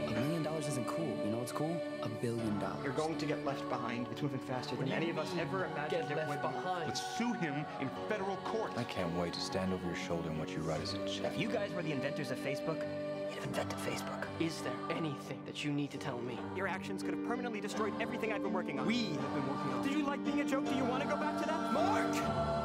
[0.08, 1.16] A million dollars isn't cool.
[1.24, 1.80] You know what's cool?
[2.02, 2.84] A billion dollars.
[2.84, 4.08] You're going to get left behind.
[4.12, 6.88] It's moving faster than any of us ever imagined Get it left behind.
[6.88, 8.72] Let's sue him in federal court.
[8.78, 11.34] I can't wait to stand over your shoulder and watch you write as a check.
[11.34, 13.11] If you guys were the inventors of Facebook, you'd have
[13.44, 14.26] invented Facebook.
[14.40, 16.40] Is there anything that you need to tell me?
[16.56, 18.86] Your actions could have permanently destroyed everything I've been working on.
[18.88, 19.84] We have been working on.
[19.84, 20.68] Did you like being a joke?
[20.68, 21.74] Do you want to go back to that?
[21.74, 22.62] Mark!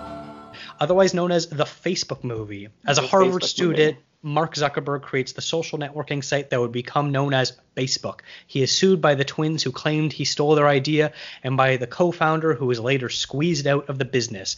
[0.80, 2.68] otherwise known as the Facebook movie.
[2.86, 6.72] As a The Harvard Facebook student, Mark Zuckerberg creates the social networking site that would
[6.72, 8.20] become known as Facebook.
[8.46, 11.12] He is sued by the twins who claimed he stole their idea
[11.44, 14.56] and by the co founder who was later squeezed out of the business.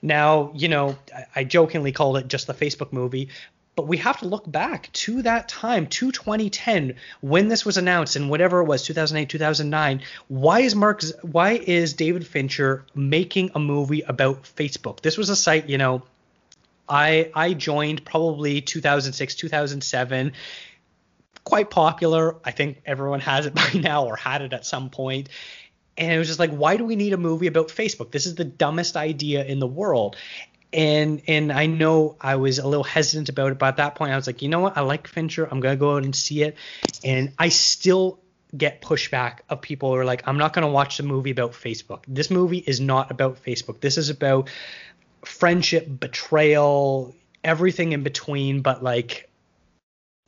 [0.00, 3.28] Now, you know, I- I jokingly called it just the Facebook movie,
[3.74, 8.16] but we have to look back to that time, to 2010, when this was announced,
[8.16, 10.02] and whatever it was, 2008, 2009.
[10.28, 11.02] Why is Mark?
[11.22, 15.00] Why is David Fincher making a movie about Facebook?
[15.00, 16.02] This was a site, you know,
[16.88, 20.32] I I joined probably 2006, 2007.
[21.44, 22.36] Quite popular.
[22.44, 25.28] I think everyone has it by now or had it at some point.
[25.96, 28.12] And it was just like, why do we need a movie about Facebook?
[28.12, 30.16] This is the dumbest idea in the world.
[30.72, 34.12] And and I know I was a little hesitant about it, but at that point
[34.12, 34.76] I was like, you know what?
[34.76, 35.46] I like Fincher.
[35.50, 36.56] I'm gonna go out and see it.
[37.04, 38.20] And I still
[38.56, 42.04] get pushback of people who are like, I'm not gonna watch the movie about Facebook.
[42.08, 43.80] This movie is not about Facebook.
[43.80, 44.50] This is about
[45.24, 48.62] friendship, betrayal, everything in between.
[48.62, 49.28] But like,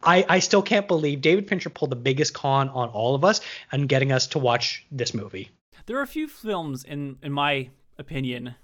[0.03, 3.41] I I still can't believe David Fincher pulled the biggest con on all of us
[3.73, 5.51] and getting us to watch this movie.
[5.87, 8.55] There are a few films, in in my opinion,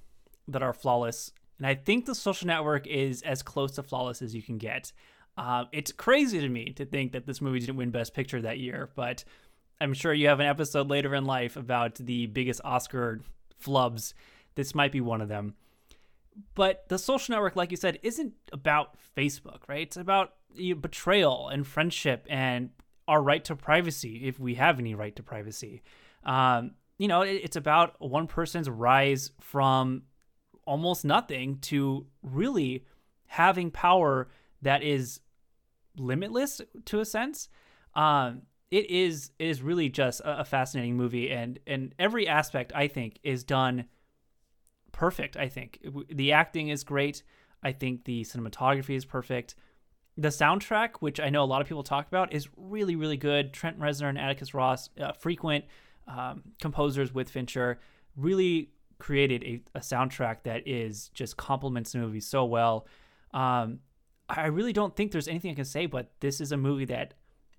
[0.48, 4.34] that are flawless, and I think The Social Network is as close to flawless as
[4.34, 4.92] you can get.
[5.36, 8.58] Uh, it's crazy to me to think that this movie didn't win Best Picture that
[8.58, 9.24] year, but
[9.78, 13.20] I'm sure you have an episode later in life about the biggest Oscar
[13.62, 14.14] flubs.
[14.54, 15.54] This might be one of them.
[16.54, 19.82] But The Social Network, like you said, isn't about Facebook, right?
[19.82, 22.70] It's about you know, betrayal and friendship and
[23.06, 25.82] our right to privacy, if we have any right to privacy.
[26.24, 30.04] Um, you know, it, it's about one person's rise from
[30.70, 32.84] almost nothing to really
[33.26, 34.28] having power
[34.62, 35.18] that is
[35.96, 37.48] limitless to a sense.
[37.96, 42.86] Um, it is it is really just a, fascinating movie, and and every aspect I
[42.86, 43.86] think is done
[44.92, 45.36] perfect.
[45.36, 47.24] I think the acting is great.
[47.64, 49.56] I think the cinematography is perfect.
[50.16, 53.52] The soundtrack, which I know a lot of people talk about, is really really good.
[53.52, 55.64] Trent Reznor and Atticus Ross, uh, frequent
[56.06, 57.80] um, composers with Fincher,
[58.14, 62.86] really created a, a soundtrack that is just complements the movie so well.
[63.34, 63.80] Um,
[64.28, 67.14] I really don't think there's anything I can say, but this is a movie that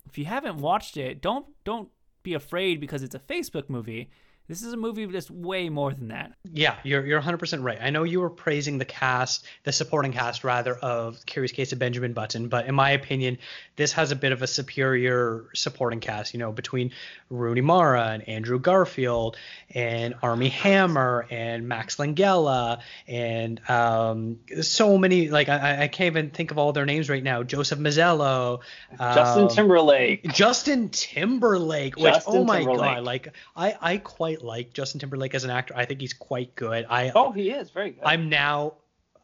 [0.08, 1.90] if you haven't watched it, don't don't
[2.24, 4.10] be afraid because it's a Facebook movie.
[4.52, 6.34] This is a movie that's way more than that.
[6.52, 7.78] Yeah, you're you're 100% right.
[7.82, 11.80] I know you were praising the cast, the supporting cast rather of Curious Case of
[11.80, 13.38] Benjamin Button, but in my opinion,
[13.78, 16.92] this has a bit of a superior supporting cast, you know, between
[17.30, 19.38] Rooney Mara and Andrew Garfield
[19.74, 26.30] and Armie Hammer and Max Minghella and um, so many like I, I can't even
[26.30, 27.44] think of all their names right now.
[27.44, 28.60] Joseph Mazzello,
[28.98, 30.26] Justin um, Timberlake.
[30.34, 32.96] Justin Timberlake, which Justin oh my Timberlake.
[32.96, 35.74] god, like I I quite like Justin Timberlake as an actor.
[35.76, 36.86] I think he's quite good.
[36.90, 38.04] I Oh, he is very good.
[38.04, 38.74] I'm now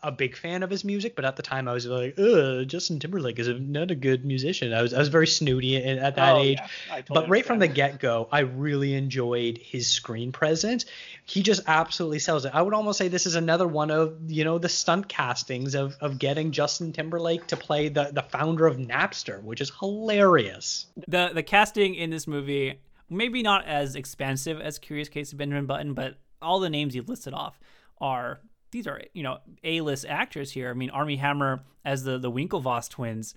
[0.03, 2.99] a big fan of his music, but at the time I was like, Ugh, Justin
[2.99, 4.72] Timberlake is a, not a good musician.
[4.72, 6.60] I was I was very snooty at, at that Oh, age.
[6.60, 6.98] yeah.
[6.98, 10.85] Totally but right from the get go, I really enjoyed his screen presence.
[11.26, 12.52] He just absolutely sells it.
[12.53, 15.98] I would almost say this is another one of you know the stunt castings of
[15.99, 20.85] of getting Justin Timberlake to play the the founder of Napster, which is hilarious.
[21.07, 22.80] The the casting in this movie
[23.10, 27.02] maybe not as expansive as Curious Case of Benjamin Button, but all the names you
[27.02, 27.60] listed off
[28.00, 28.40] are
[28.72, 30.70] these are you know A-list actors here.
[30.70, 33.34] I mean, Armie Hammer as the the Winklevoss twins.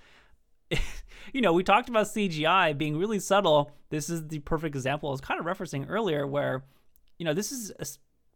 [1.32, 3.72] you know, we talked about CGI being really subtle.
[3.90, 6.64] This is the perfect example I was kind of referencing earlier, where
[7.18, 7.86] you know this is a,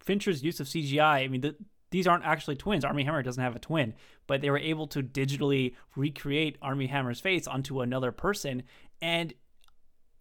[0.03, 1.23] Fincher's use of CGI.
[1.23, 1.55] I mean, the,
[1.91, 2.85] these aren't actually twins.
[2.85, 3.93] Armie Hammer doesn't have a twin,
[4.27, 8.63] but they were able to digitally recreate Armie Hammer's face onto another person,
[9.01, 9.33] and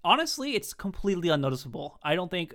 [0.04, 1.98] honestly, it's completely unnoticeable.
[2.02, 2.54] I don't think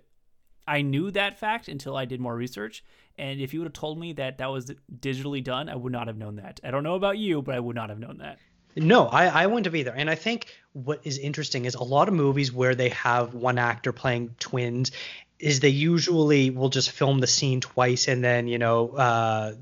[0.67, 2.84] I knew that fact until I did more research.
[3.17, 6.07] And if you would have told me that that was digitally done, I would not
[6.07, 6.59] have known that.
[6.63, 8.38] I don't know about you, but I would not have known that.
[8.76, 9.91] No, I, I wouldn't have either.
[9.91, 13.57] And I think what is interesting is a lot of movies where they have one
[13.57, 14.91] actor playing twins
[15.39, 19.53] is they usually will just film the scene twice and then, you know, uh,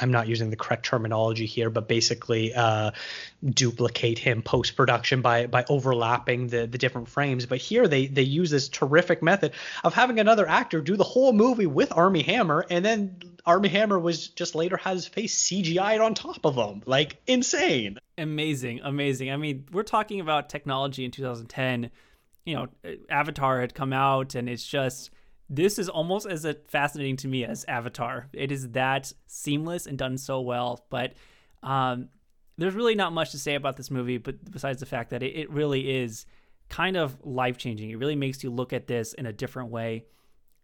[0.00, 2.90] I'm not using the correct terminology here, but basically uh,
[3.44, 7.46] duplicate him post production by by overlapping the the different frames.
[7.46, 9.52] But here they they use this terrific method
[9.84, 13.98] of having another actor do the whole movie with Armie Hammer, and then Armie Hammer
[13.98, 17.98] was just later had his face CGI'd on top of him, like insane.
[18.18, 19.30] Amazing, amazing.
[19.30, 21.90] I mean, we're talking about technology in 2010.
[22.44, 22.68] You know,
[23.08, 25.10] Avatar had come out, and it's just
[25.48, 28.28] this is almost as fascinating to me as Avatar.
[28.32, 30.84] It is that seamless and done so well.
[30.90, 31.14] But
[31.62, 32.08] um,
[32.58, 35.36] there's really not much to say about this movie, but besides the fact that it,
[35.36, 36.26] it really is
[36.68, 37.90] kind of life changing.
[37.90, 40.04] It really makes you look at this in a different way.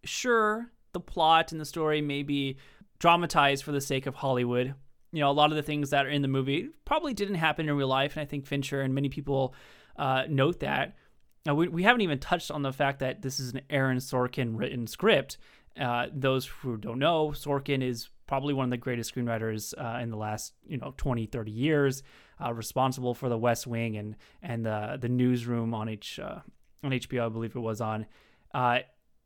[0.05, 2.57] Sure, the plot and the story may be
[2.99, 4.75] dramatized for the sake of Hollywood.
[5.13, 7.69] You know, a lot of the things that are in the movie probably didn't happen
[7.69, 9.55] in real life, and I think Fincher and many people
[9.97, 10.97] uh, note that.
[11.45, 14.59] Now, we, we haven't even touched on the fact that this is an Aaron Sorkin
[14.59, 15.39] written script.
[15.79, 20.11] Uh, those who don't know, Sorkin is probably one of the greatest screenwriters uh, in
[20.11, 22.03] the last, you know, 20, 30 years,
[22.45, 26.41] uh, responsible for The West Wing and and the the newsroom on H uh,
[26.85, 28.07] on HBO, I believe it was on.
[28.53, 28.81] Uh,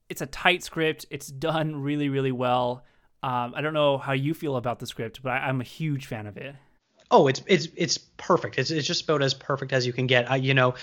[0.08, 1.06] it's a tight script.
[1.10, 2.84] It's done really, really well.
[3.22, 6.06] Um, I don't know how you feel about the script, but I, am a huge
[6.06, 6.54] fan of it.
[7.10, 8.58] Oh, it's it's it's perfect.
[8.58, 10.30] It's it's just about as perfect as you can get.
[10.30, 10.74] I, you know,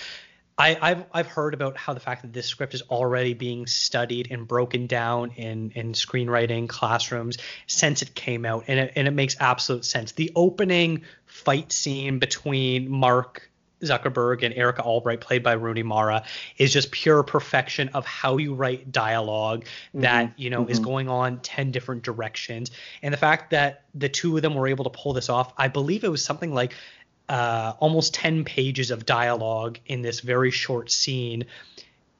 [0.56, 4.28] I, have I've heard about how the fact that this script is already being studied
[4.30, 9.12] and broken down in in screenwriting classrooms since it came out, and it, and it
[9.12, 10.12] makes absolute sense.
[10.12, 13.50] The opening fight scene between Mark
[13.82, 16.24] Zuckerberg and Erica Albright, played by Rooney Mara,
[16.56, 19.64] is just pure perfection of how you write dialog
[19.94, 20.40] that mm-hmm.
[20.40, 20.70] you know mm-hmm.
[20.70, 22.70] is going on ten different directions,
[23.02, 25.52] and the fact that the two of them were able to pull this off.
[25.58, 26.74] I believe it was something like
[27.28, 31.44] uh, almost 10 pages of dialogue in this very short scene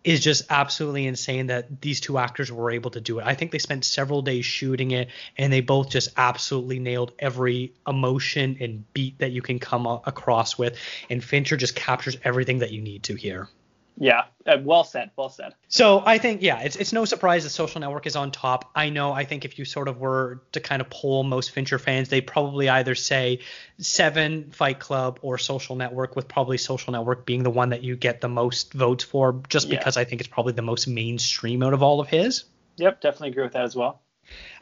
[0.04, 3.26] is just absolutely insane that these two actors were able to do it.
[3.26, 5.08] I think they spent several days shooting it
[5.38, 10.58] and they both just absolutely nailed every emotion and beat that you can come across
[10.58, 10.78] with.
[11.08, 13.48] And Fincher just captures everything that you need to here.
[13.96, 15.54] Yeah, uh, well said, well said.
[15.68, 18.70] So I think yeah, it's it's no surprise the Social Network is on top.
[18.74, 19.12] I know.
[19.12, 22.20] I think if you sort of were to kind of poll most Fincher fans, they
[22.20, 23.40] probably either say
[23.78, 27.94] Seven, Fight Club, or Social Network, with probably Social Network being the one that you
[27.94, 29.78] get the most votes for, just yeah.
[29.78, 32.44] because I think it's probably the most mainstream out of all of his.
[32.76, 34.00] Yep, definitely agree with that as well.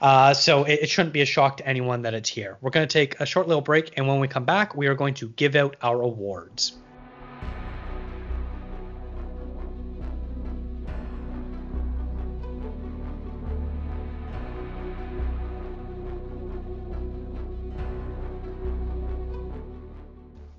[0.00, 2.58] Uh, so it, it, shouldn't be a shock to anyone that it's here.
[2.60, 4.94] We're going to take a short little break, and when we come back, we are
[4.94, 6.76] going to give out our awards.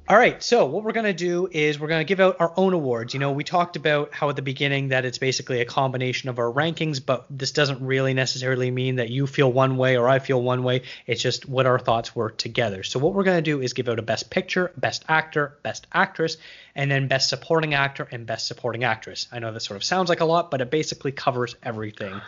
[0.09, 2.51] All right, so what we're going to do is we're going to give out our
[2.57, 3.13] own awards.
[3.13, 6.39] You know, we talked about how at the beginning that it's basically a combination of
[6.39, 10.19] our rankings, but this doesn't really necessarily mean that you feel one way or I
[10.19, 10.81] feel one way.
[11.07, 12.83] It's just what our thoughts were together.
[12.83, 15.87] So what we're going to do is give out a best picture, best actor, best
[15.93, 16.35] actress,
[16.75, 19.29] and then best supporting actor and best supporting actress.
[19.31, 22.19] I know this sort of sounds like a lot, but it basically covers everything.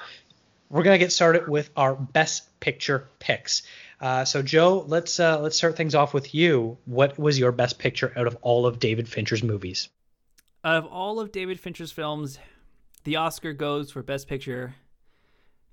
[0.69, 3.64] We're going to get started with our best picture picks.
[4.06, 6.77] Uh, so Joe, let's uh, let's start things off with you.
[6.86, 9.90] What was your best picture out of all of David Fincher's movies?
[10.64, 12.38] Out of all of David Fincher's films,
[13.03, 14.76] the Oscar goes for best picture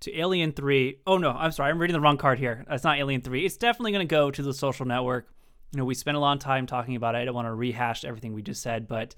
[0.00, 1.00] to Alien 3.
[1.06, 2.64] Oh no, I'm sorry, I'm reading the wrong card here.
[2.70, 3.44] It's not Alien 3.
[3.44, 5.28] It's definitely going to go to The Social Network.
[5.72, 7.18] You know, we spent a long time talking about it.
[7.18, 9.14] I don't want to rehash everything we just said, but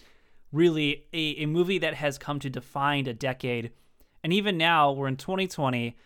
[0.51, 3.71] really a, a movie that has come to define a decade.
[4.25, 5.97] And even now, we're in 2020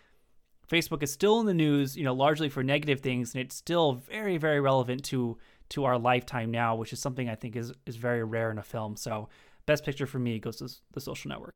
[0.69, 3.93] Facebook is still in the news, you know, largely for negative things, and it's still
[3.93, 5.39] very, very relevant to
[5.71, 8.63] to our lifetime now, which is something I think is is very rare in a
[8.63, 8.97] film.
[8.97, 9.29] So,
[9.67, 11.53] best picture for me goes to The Social Network.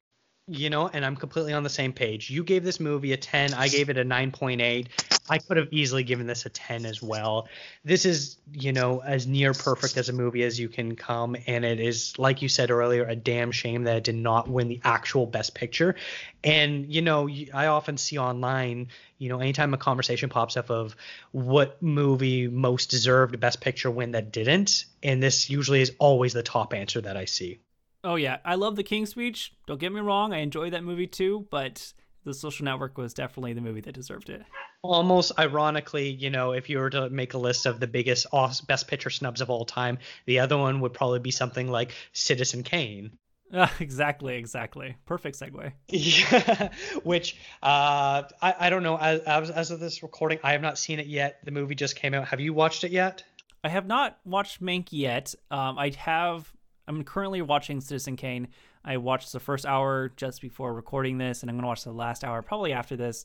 [0.49, 2.29] You know, and I'm completely on the same page.
[2.29, 4.89] You gave this movie a 10, I gave it a 9.8.
[5.31, 7.49] I could have easily given this a 10 as well.
[7.85, 11.37] This is, you know, as near perfect as a movie as you can come.
[11.47, 14.67] And it is, like you said earlier, a damn shame that it did not win
[14.67, 15.95] the actual Best Picture.
[16.43, 18.89] And, you know, I often see online,
[19.19, 20.97] you know, anytime a conversation pops up of
[21.31, 24.87] what movie most deserved a Best Picture win that didn't.
[25.05, 27.61] And this usually is always the top answer that I see.
[28.05, 29.53] Oh yeah, I love The King's Speech.
[29.67, 31.93] Don't get me wrong, I enjoy that movie too, but
[32.25, 34.43] The Social Network was definitely the movie that deserved it.
[34.83, 38.27] Almost ironically, you know, if you were to make a list of the biggest
[38.67, 42.65] best picture snubs of all time, the other one would probably be something like Citizen
[42.65, 43.17] Kane.
[43.53, 44.97] Uh, exactly, exactly.
[45.07, 45.73] Perfect segue.
[45.89, 46.71] Yeah,
[47.05, 48.97] which uh, I, I don't know.
[48.97, 51.39] As, as of this recording, I have not seen it yet.
[51.45, 52.27] The movie just came out.
[52.29, 53.23] Have you watched it yet?
[53.63, 55.35] I have not watched Mank yet.
[55.51, 56.53] Um, I have
[56.93, 58.49] I'm currently watching Citizen Kane.
[58.85, 61.93] I watched the first hour just before recording this, and I'm going to watch the
[61.93, 63.25] last hour probably after this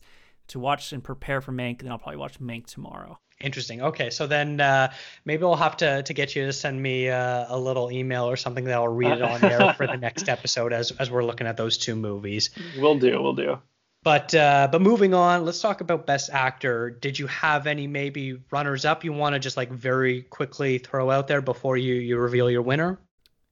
[0.50, 1.80] to watch and prepare for Mank.
[1.80, 3.20] And then I'll probably watch Mank tomorrow.
[3.42, 3.82] Interesting.
[3.82, 4.92] Okay, so then uh,
[5.26, 8.36] maybe I'll have to to get you to send me uh, a little email or
[8.36, 11.46] something that I'll read it on there for the next episode as as we're looking
[11.46, 12.50] at those two movies.
[12.80, 13.22] We'll do.
[13.22, 13.60] We'll do.
[14.04, 16.92] But uh, but moving on, let's talk about Best Actor.
[16.92, 21.12] Did you have any maybe runners up you want to just like very quickly throw
[21.12, 23.00] out there before you you reveal your winner?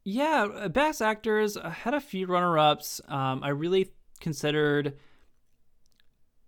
[0.08, 3.02] Yeah, uh, best actors I had a few runner-ups.
[3.08, 4.94] Um, I really considered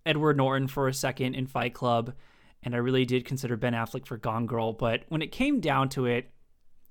[0.06, 2.14] Edward Norton for a second in Fight Club,
[2.62, 4.74] and I really did consider Ben Affleck for Gone Girl.
[4.74, 6.30] But when it came down to it,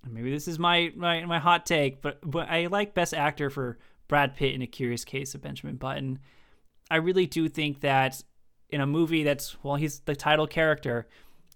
[0.05, 3.78] maybe this is my my, my hot take, but but I like Best Actor for
[4.09, 6.18] Brad Pitt in A Curious Case of Benjamin Button.
[6.90, 8.22] I really do think that
[8.70, 11.06] in a movie that's well, he's the title character.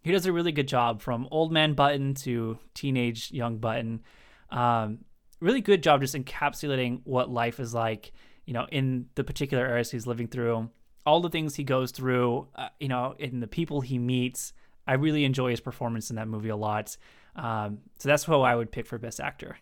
[0.03, 4.03] He does a really good job from old man Button to teenage young Button.
[4.51, 4.99] Um,
[5.41, 8.13] really good job just encapsulating what life is like,
[8.47, 10.71] you know, in the particular areas he's living through,
[11.07, 14.53] all the things he goes through, uh, you know, in the people he meets.
[14.87, 16.97] I really enjoy his performance in that movie a lot.
[17.37, 19.57] Um, so that's who I would pick for best actor.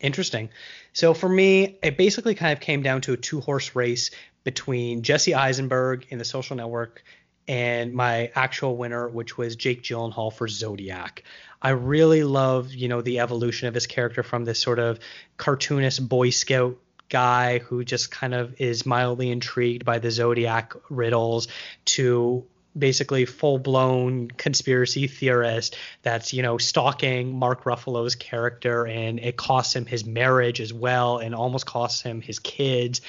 [0.00, 0.48] Interesting.
[0.92, 4.10] So for me, it basically kind of came down to a two horse race
[4.44, 7.04] between Jesse Eisenberg in The Social Network
[7.46, 11.24] and my actual winner, which was Jake Gyllenhaal for Zodiac.
[11.62, 14.98] I really love, you know, the evolution of his character from this sort of
[15.36, 16.78] cartoonist Boy Scout
[17.10, 21.48] guy who just kind of is mildly intrigued by the Zodiac riddles
[21.84, 22.46] to
[22.78, 29.86] basically full-blown conspiracy theorist that's you know stalking Mark Ruffalo's character and it costs him
[29.86, 33.00] his marriage as well and almost costs him his kids.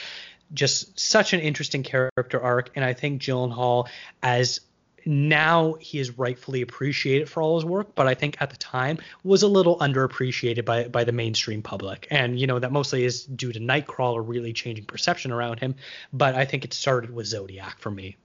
[0.53, 3.87] Just such an interesting character arc and I think Gyllenhaal
[4.21, 4.61] as
[5.05, 8.97] now he is rightfully appreciated for all his work, but I think at the time
[9.23, 12.07] was a little underappreciated by by the mainstream public.
[12.11, 15.75] And you know that mostly is due to Nightcrawler really changing perception around him,
[16.13, 18.17] but I think it started with Zodiac for me.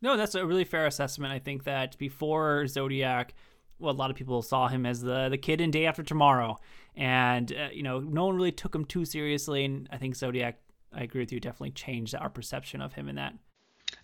[0.00, 1.32] No, that's a really fair assessment.
[1.32, 3.34] I think that before Zodiac,
[3.78, 6.58] well, a lot of people saw him as the the kid in Day After Tomorrow,
[6.96, 9.64] and uh, you know, no one really took him too seriously.
[9.64, 10.58] And I think Zodiac,
[10.92, 13.34] I agree with you, definitely changed our perception of him in that.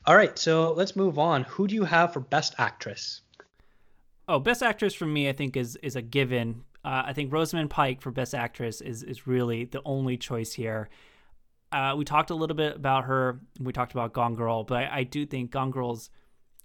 [0.07, 1.45] All right, so let's move on.
[1.45, 3.23] Who do you have for Best Actress?
[4.29, 6.65] Oh, Best Actress for me, I think is is a given.
[6.85, 10.91] Uh, I think Rosamund Pike for Best Actress is is really the only choice here.
[11.73, 13.41] Uh, we talked a little bit about her.
[13.59, 16.11] We talked about Gone Girl, but I, I do think Gone Girl's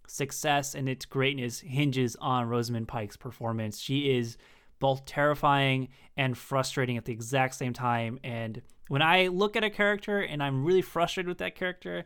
[0.06, 3.80] success and its greatness hinges on Rosamund Pike's performance.
[3.80, 4.38] She is
[4.80, 8.20] both terrifying and frustrating at the exact same time.
[8.24, 12.06] And when I look at a character and I'm really frustrated with that character,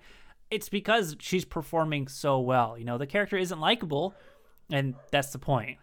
[0.53, 2.77] it's because she's performing so well.
[2.77, 4.13] You know, the character isn't likable,
[4.69, 5.79] and that's the point.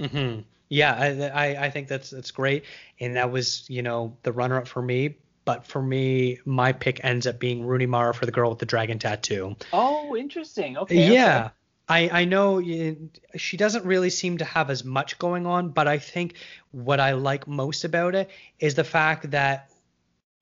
[0.00, 0.40] Mm-hmm.
[0.70, 2.64] Yeah, I, I, I think that's that's great,
[2.98, 5.16] and that was you know the runner up for me.
[5.44, 8.66] But for me, my pick ends up being Rooney Mara for the girl with the
[8.66, 9.56] dragon tattoo.
[9.72, 10.76] Oh, interesting.
[10.78, 11.12] Okay.
[11.12, 11.46] Yeah.
[11.46, 11.54] Okay.
[11.88, 12.62] I, I know
[13.36, 16.34] she doesn't really seem to have as much going on, but I think
[16.70, 19.69] what I like most about it is the fact that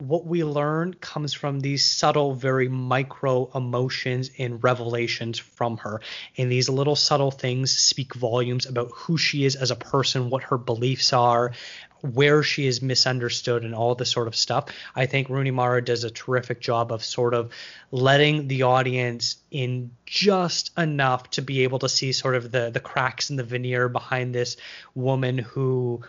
[0.01, 6.01] what we learn comes from these subtle, very micro emotions and revelations from her.
[6.37, 10.45] And these little subtle things speak volumes about who she is as a person, what
[10.45, 11.51] her beliefs are,
[12.01, 14.67] where she is misunderstood, and all this sort of stuff.
[14.95, 17.53] I think Rooney Mara does a terrific job of sort of
[17.91, 22.79] letting the audience in just enough to be able to see sort of the the
[22.79, 24.59] cracks in the veneer behind this
[24.95, 26.05] woman who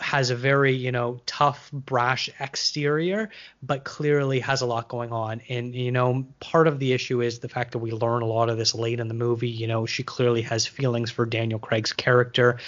[0.00, 3.30] has a very you know tough brash exterior
[3.62, 5.40] but clearly has a lot going on.
[5.48, 8.48] And you know part of the issue is the fact that we learn a lot
[8.48, 9.48] of this late in the movie.
[9.48, 12.58] You know she clearly has feelings for daniel craig's character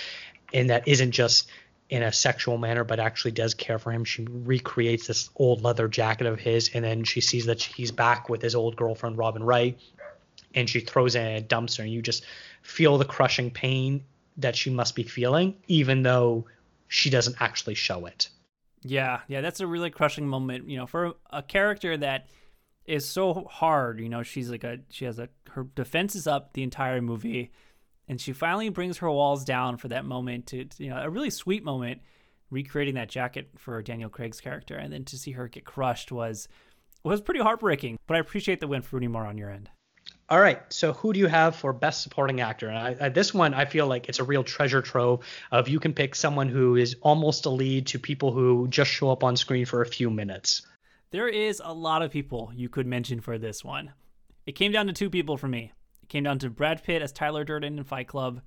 [0.53, 1.49] and that isn't just
[1.89, 4.05] in a sexual manner, but actually does care for him.
[4.05, 8.29] She recreates this old leather jacket of his, and then she sees that he's back
[8.29, 9.79] with his old girlfriend Robin Wright,
[10.55, 12.25] and she throws in a dumpster, and you just
[12.63, 14.05] feel the crushing pain
[14.39, 16.47] that she must be feeling, even though
[16.89, 18.29] she doesn't actually show it.
[18.83, 20.69] Yeah, yeah, that's a really crushing moment.
[20.69, 22.29] You know, for a character that
[22.87, 24.01] is so hard.
[24.01, 27.53] You know, she's like a she has a her defense is up the entire movie,
[28.09, 31.31] and she finally brings her walls down for that moment to you know a really
[31.31, 32.01] sweet moment,
[32.51, 36.49] recreating that jacket for Daniel Craig's character, and then to see her get crushed was
[37.03, 37.99] was pretty heartbreaking.
[38.07, 39.71] But I appreciate the win for Rooney Mara on your end.
[40.28, 42.69] All right, so who do you have for best supporting actor?
[42.69, 45.78] And I, I, this one, I feel like it's a real treasure trove of you
[45.78, 49.36] can pick someone who is almost a lead to people who just show up on
[49.36, 50.62] screen for a few minutes.
[51.12, 53.93] There is a lot of people you could mention for this one.
[54.47, 55.73] It came down to two people for me.
[56.03, 58.40] It came down to Brad Pitt as Tyler Durden in Fight Club,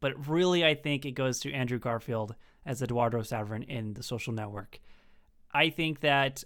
[0.00, 2.34] but really I think it goes to Andrew Garfield
[2.66, 4.80] as Eduardo Saverin in The Social Network.
[5.52, 6.42] I think that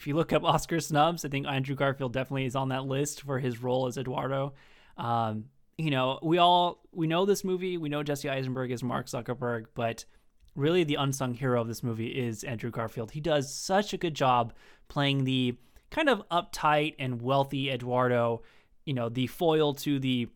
[0.00, 3.20] if you look up Oscar snubs, I think Andrew Garfield definitely is on that list
[3.20, 4.54] for his role as Eduardo.
[4.96, 5.44] Um,
[5.76, 7.76] you know, we all we know this movie.
[7.76, 10.06] We know Jesse Eisenberg is Mark Zuckerberg, but
[10.56, 13.10] really the unsung hero of this movie is Andrew Garfield.
[13.10, 14.54] He does such a good job
[14.88, 15.58] playing the
[15.90, 18.40] kind of uptight and wealthy Eduardo,
[18.86, 20.28] you know, the foil to the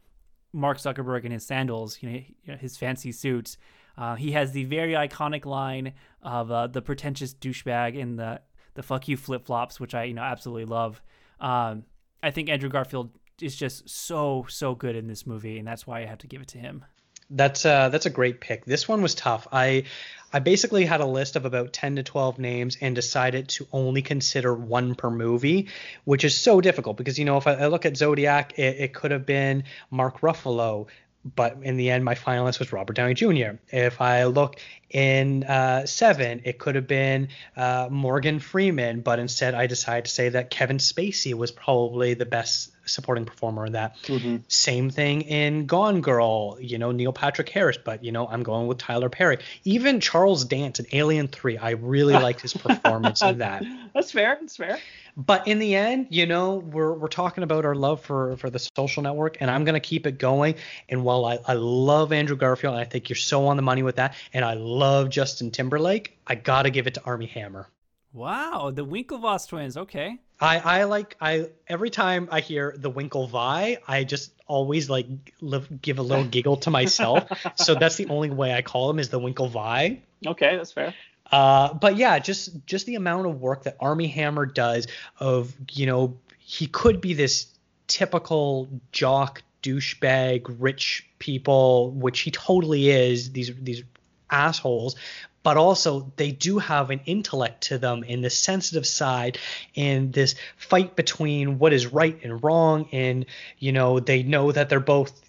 [0.53, 3.57] Mark Zuckerberg in his sandals, you know, his fancy suits.
[3.97, 8.43] Uh, he has the very iconic line of uh, the pretentious douchebag in the
[8.75, 11.01] the fuck you flip flops, which I you know absolutely love.
[11.41, 11.85] Um,
[12.23, 13.11] I think Andrew Garfield
[13.41, 16.43] is just so so good in this movie, and that's why I have to give
[16.43, 16.85] it to him.
[17.31, 18.65] That's uh that's a great pick.
[18.65, 19.49] This one was tough.
[19.51, 19.85] I
[20.33, 24.03] I basically had a list of about 10 to 12 names and decided to only
[24.03, 25.69] consider one per movie,
[26.05, 28.95] which is so difficult because you know if I, I look at Zodiac, it, it
[28.95, 30.89] could have been Mark Ruffalo,
[31.25, 33.57] but in the end, my finalist was Robert Downey Jr.
[33.69, 34.61] If I look
[34.91, 40.11] in uh, Seven, it could have been uh, Morgan Freeman, but instead I decided to
[40.11, 43.97] say that Kevin Spacey was probably the best supporting performer in that.
[44.03, 44.37] Mm-hmm.
[44.49, 48.67] Same thing in Gone Girl, you know, Neil Patrick Harris, but you know, I'm going
[48.67, 49.39] with Tyler Perry.
[49.65, 53.65] Even Charles Dance in Alien 3, I really liked his performance in that.
[53.95, 54.39] That's fair.
[54.41, 54.79] That's fair.
[55.17, 58.59] But in the end, you know, we're we're talking about our love for for the
[58.59, 60.57] social network, and I'm gonna keep it going.
[60.89, 63.85] And while I, I love Andrew Garfield, and I think you're so on the money
[63.85, 67.69] with that, and I love Justin Timberlake, I gotta give it to Armie Hammer.
[68.15, 69.77] Wow, the Winklevoss twins.
[69.77, 70.21] Okay.
[70.41, 75.07] I, I like I every time I hear the Winklevi, I just always like
[75.41, 77.29] live, give a little giggle to myself.
[77.57, 80.01] so that's the only way I call them is the Winklevi.
[80.27, 80.95] Okay, that's fair.
[81.33, 84.87] Uh, but yeah, just just the amount of work that Armie Hammer does
[85.19, 87.49] of you know he could be this
[87.89, 93.33] typical jock douchebag rich people, which he totally is.
[93.33, 93.83] These these
[94.31, 94.97] assholes,
[95.45, 99.39] but also they do have an intellect to them in the sensitive side
[99.75, 103.27] in this fight between what is right and wrong and
[103.61, 105.21] you know they know that they're both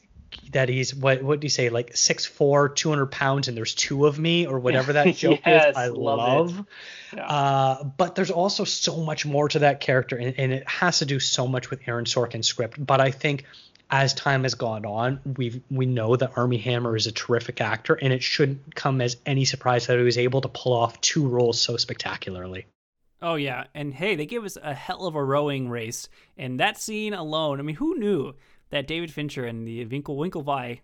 [0.52, 3.74] that he's what what do you say like six four, two hundred pounds, and there's
[3.74, 5.78] two of me or whatever that joke yes, is.
[5.78, 6.18] I love.
[6.18, 6.66] love.
[7.14, 7.26] Yeah.
[7.26, 11.06] Uh, but there's also so much more to that character, and, and, it has to
[11.06, 12.84] do so much with Aaron Sorkin's script.
[12.84, 13.46] But I think
[13.90, 17.94] as time has gone on, we we know that Armie Hammer is a terrific actor,
[17.96, 21.28] and it shouldn't come as any surprise that he was able to pull off two
[21.28, 22.66] roles so spectacularly.
[23.22, 26.78] Oh yeah, and hey, they gave us a hell of a rowing race, and that
[26.78, 27.60] scene alone.
[27.60, 28.34] I mean, who knew
[28.70, 30.82] that David Fincher and the Winkle Winklevi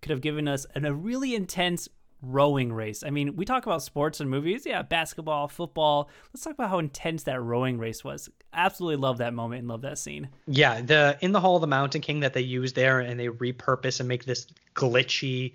[0.00, 1.88] could have given us an, a really intense
[2.26, 3.02] rowing race.
[3.02, 6.08] I mean, we talk about sports and movies, yeah, basketball, football.
[6.32, 8.28] Let's talk about how intense that rowing race was.
[8.52, 10.28] Absolutely love that moment and love that scene.
[10.46, 13.28] Yeah, the in the Hall of the Mountain King that they use there and they
[13.28, 15.54] repurpose and make this glitchy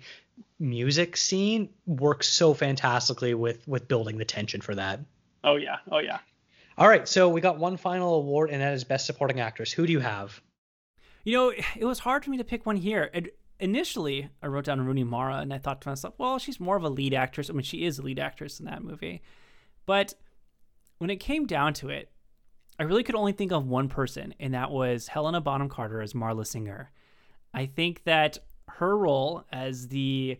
[0.58, 5.00] music scene works so fantastically with with building the tension for that.
[5.44, 6.18] Oh yeah, oh yeah.
[6.78, 9.70] All right, so we got one final award, and that is Best Supporting Actress.
[9.72, 10.40] Who do you have?
[11.24, 13.10] You know, it was hard for me to pick one here.
[13.12, 16.76] It, initially, I wrote down Rooney Mara, and I thought to myself, well, she's more
[16.76, 17.50] of a lead actress.
[17.50, 19.22] I mean, she is a lead actress in that movie.
[19.86, 20.14] But
[20.98, 22.10] when it came down to it,
[22.78, 26.14] I really could only think of one person, and that was Helena Bonham Carter as
[26.14, 26.90] Marla Singer.
[27.52, 28.38] I think that
[28.68, 30.38] her role as the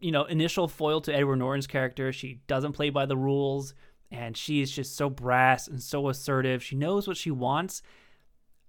[0.00, 3.74] you know initial foil to Edward Norton's character, she doesn't play by the rules,
[4.10, 6.62] and she's just so brass and so assertive.
[6.62, 7.82] She knows what she wants,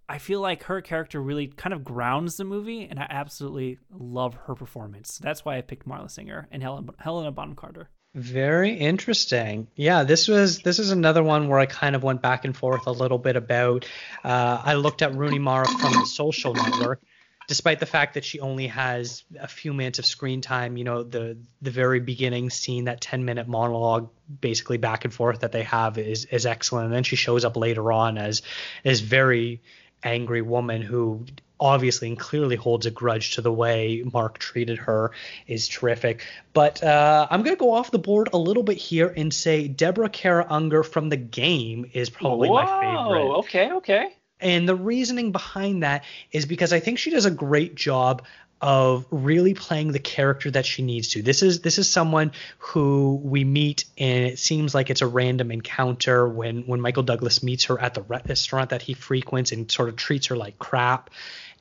[0.07, 4.35] I feel like her character really kind of grounds the movie, and I absolutely love
[4.45, 5.19] her performance.
[5.21, 7.89] That's why I picked Marla Singer and Helen, Helena Bonham Carter.
[8.13, 9.67] Very interesting.
[9.75, 12.87] Yeah, this was this is another one where I kind of went back and forth
[12.87, 13.85] a little bit about.
[14.23, 17.01] Uh, I looked at Rooney Mara from the Social Network,
[17.49, 21.03] despite the fact that she only has a few minutes of screen time, you know,
[21.03, 24.09] the the very beginning scene, that 10 minute monologue
[24.39, 26.85] basically back and forth that they have is is excellent.
[26.85, 28.43] And then she shows up later on as
[28.85, 29.61] as very
[30.05, 31.25] angry woman who
[31.59, 35.11] obviously and clearly holds a grudge to the way Mark treated her
[35.47, 36.25] is terrific.
[36.53, 39.67] But uh, I'm going to go off the board a little bit here and say
[39.67, 43.37] Deborah Kara Unger from the game is probably Whoa, my favorite.
[43.39, 44.07] okay, okay.
[44.39, 48.23] And the reasoning behind that is because I think she does a great job
[48.61, 51.21] of really playing the character that she needs to.
[51.21, 55.51] This is this is someone who we meet and it seems like it's a random
[55.51, 59.89] encounter when when Michael Douglas meets her at the restaurant that he frequents and sort
[59.89, 61.09] of treats her like crap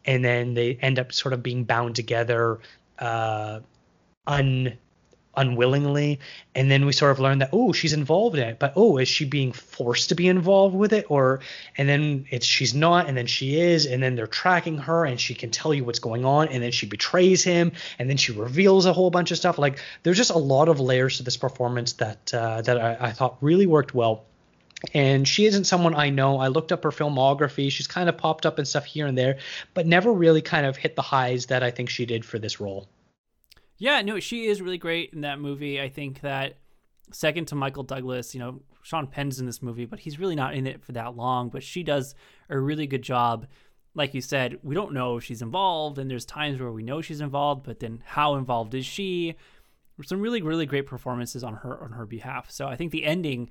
[0.05, 2.61] and then they end up sort of being bound together
[2.99, 3.61] uh
[4.27, 4.79] un
[5.37, 6.21] unwillingly
[6.55, 9.09] and then we sort of learn that oh she's involved in it but oh is
[9.09, 11.41] she being forced to be involved with it or
[11.77, 15.21] and then it's she's not and then she is and then they're tracking her and
[15.21, 18.33] she can tell you what's going on and then she betrays him and then she
[18.33, 21.37] reveals a whole bunch of stuff like there's just a lot of layers to this
[21.37, 24.25] performance that uh, that I, I thought really worked well
[24.93, 26.39] and she isn't someone I know.
[26.39, 27.71] I looked up her filmography.
[27.71, 29.39] She's kind of popped up and stuff here and there,
[29.73, 32.61] but never really kind of hit the highs that I think she did for this
[32.61, 32.89] role.
[33.79, 35.81] Yeah, no, she is really great in that movie.
[35.81, 36.59] I think that
[37.13, 40.55] second to Michael Douglas, you know, Sean Penn's in this movie, but he's really not
[40.55, 41.49] in it for that long.
[41.49, 42.15] But she does
[42.49, 43.47] a really good job.
[43.95, 47.01] Like you said, we don't know if she's involved, and there's times where we know
[47.01, 49.37] she's involved, but then how involved is she?
[50.03, 52.51] Some really, really great performances on her on her behalf.
[52.51, 53.51] So I think the ending,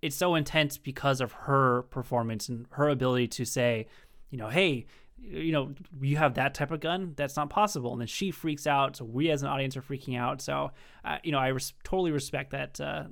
[0.00, 3.86] it's so intense because of her performance and her ability to say,
[4.30, 4.86] you know, hey,
[5.18, 7.14] you know, you have that type of gun.
[7.16, 7.92] That's not possible.
[7.92, 8.96] And then she freaks out.
[8.96, 10.40] So we as an audience are freaking out.
[10.40, 10.70] So,
[11.04, 13.04] uh, you know, I res- totally respect that uh,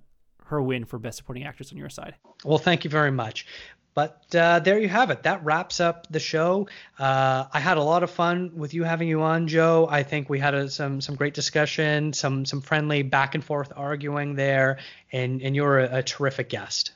[0.47, 2.15] her win for best supporting actress on your side.
[2.45, 3.47] Well, thank you very much.
[3.95, 5.23] But uh, there you have it.
[5.23, 6.67] That wraps up the show.
[6.99, 9.87] Uh, I had a lot of fun with you having you on, Joe.
[9.89, 13.73] I think we had a, some some great discussion, some some friendly back and forth
[13.77, 14.79] arguing there,
[15.13, 16.91] and and you're a, a terrific guest.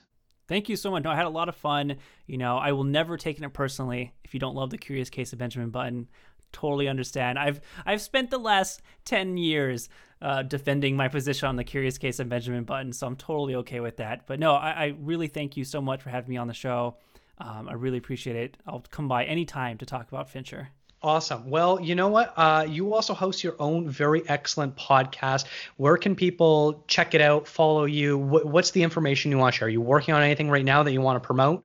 [0.49, 1.05] Thank you so much.
[1.05, 1.97] No, I had a lot of fun.
[2.27, 5.33] You know, I will never take it personally if you don't love the Curious Case
[5.33, 6.09] of Benjamin Button.
[6.51, 7.39] Totally understand.
[7.39, 9.91] I've I've spent the last ten years
[10.23, 13.81] uh, defending my position on the Curious Case of Benjamin Button, so I'm totally okay
[13.81, 14.27] with that.
[14.27, 16.97] But no, I, I really thank you so much for having me on the show.
[17.37, 18.57] Um, I really appreciate it.
[18.67, 20.71] I'll come by anytime to talk about Fincher.
[21.01, 21.49] Awesome.
[21.49, 22.35] Well, you know what?
[22.37, 25.47] Uh, you also host your own very excellent podcast.
[25.77, 28.19] Where can people check it out, follow you?
[28.19, 29.69] What, what's the information you want to share?
[29.69, 31.65] Are you working on anything right now that you want to promote?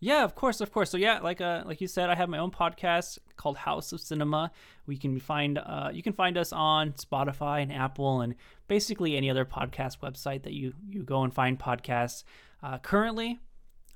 [0.00, 0.90] Yeah, of course, of course.
[0.90, 4.00] So yeah, like uh, like you said, I have my own podcast called House of
[4.00, 4.52] Cinema.
[4.86, 8.36] We can find uh, you can find us on Spotify and Apple and
[8.68, 12.22] basically any other podcast website that you you go and find podcasts.
[12.62, 13.40] Uh, currently,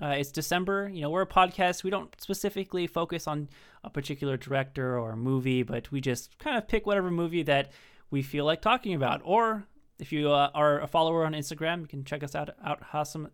[0.03, 0.89] uh, it's December.
[0.91, 1.83] You know, we're a podcast.
[1.83, 3.47] We don't specifically focus on
[3.85, 7.71] a particular director or movie, but we just kind of pick whatever movie that
[8.11, 9.21] we feel like talking about.
[9.23, 9.63] Or
[9.99, 12.81] if you uh, are a follower on Instagram, you can check us out, out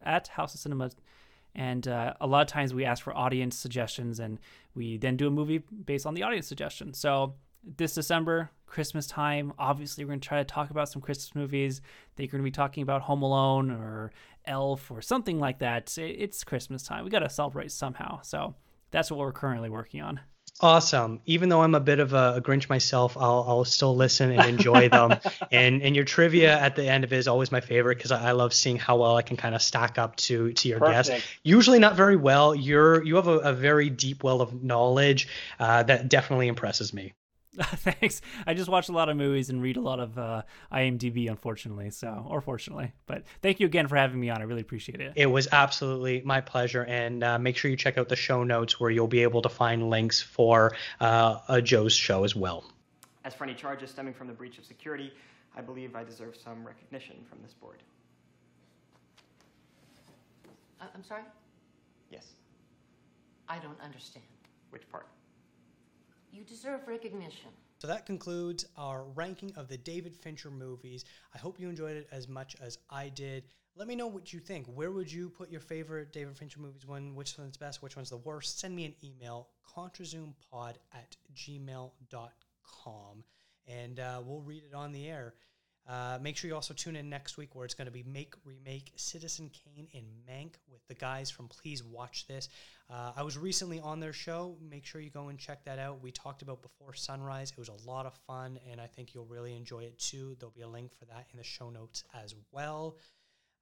[0.04, 0.92] at House of Cinema.
[1.56, 4.38] And uh, a lot of times we ask for audience suggestions, and
[4.76, 6.94] we then do a movie based on the audience suggestion.
[6.94, 7.34] So
[7.78, 11.82] this December, Christmas time, obviously we're going to try to talk about some Christmas movies.
[12.16, 14.12] They're going to be talking about Home Alone or
[14.50, 15.98] Elf or something like that.
[15.98, 17.06] It's Christmas time.
[17.06, 18.22] We got to celebrate somehow.
[18.24, 18.56] So
[18.92, 20.20] that's what we're currently working on.
[20.62, 21.22] Awesome.
[21.26, 24.50] Even though I'm a bit of a, a Grinch myself, I'll, I'll still listen and
[24.50, 25.16] enjoy them.
[25.52, 28.30] and and your trivia at the end of it is always my favorite because I,
[28.30, 31.10] I, love seeing how well I can kind of stack up to to your Perfect.
[31.10, 31.28] guests.
[31.44, 32.54] Usually not very well.
[32.54, 37.14] You're you have a, a very deep well of knowledge uh, that definitely impresses me.
[37.62, 38.22] Thanks.
[38.46, 41.90] I just watch a lot of movies and read a lot of uh, IMDb, unfortunately.
[41.90, 42.94] So, or fortunately.
[43.08, 44.40] But thank you again for having me on.
[44.40, 45.14] I really appreciate it.
[45.16, 46.84] It was absolutely my pleasure.
[46.84, 49.50] And uh, make sure you check out the show notes where you'll be able to
[49.50, 52.64] find links for uh, Joe's show as well.
[53.26, 55.12] As for any charges stemming from the breach of security,
[55.56, 57.82] I believe I deserve some recognition from this board.
[60.80, 61.24] Uh, I'm sorry?
[62.12, 62.28] Yes.
[63.48, 64.26] I don't understand.
[64.70, 65.08] Which part?
[66.32, 67.50] You deserve recognition.
[67.80, 71.06] So that concludes our ranking of the David Fincher movies.
[71.34, 73.46] I hope you enjoyed it as much as I did.
[73.76, 74.68] Let me know what you think.
[74.68, 76.86] Where would you put your favorite David Fincher movies?
[76.86, 77.82] One, which one's best?
[77.82, 78.60] Which one's the worst?
[78.60, 83.24] Send me an email, contrazoompod at gmail.com,
[83.68, 85.34] and uh, we'll read it on the air.
[85.90, 88.36] Uh, make sure you also tune in next week where it's going to be Make,
[88.46, 92.48] Remake, Citizen Kane, and Mank with the guys from Please Watch This.
[92.92, 94.56] Uh, I was recently on their show.
[94.70, 96.04] Make sure you go and check that out.
[96.04, 97.50] We talked about Before Sunrise.
[97.52, 100.36] It was a lot of fun, and I think you'll really enjoy it too.
[100.40, 102.98] There'll be a link for that in the show notes as well.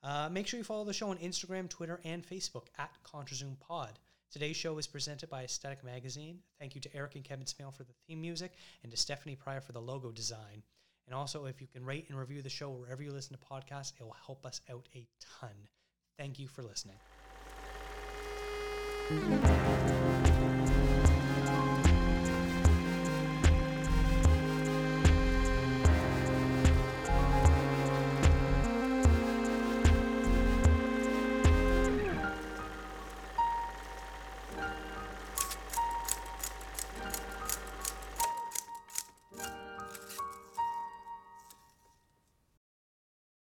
[0.04, 4.00] Uh, make sure you follow the show on Instagram, Twitter, and Facebook at ContraZoom Pod.
[4.32, 6.40] Today's show is presented by Aesthetic Magazine.
[6.60, 8.52] Thank you to Eric and Kevin Smale for the theme music
[8.84, 10.64] and to Stephanie Pryor for the logo design.
[11.08, 13.94] And also, if you can rate and review the show wherever you listen to podcasts,
[14.00, 15.08] it will help us out a
[15.40, 15.56] ton.
[16.18, 16.98] Thank you for listening.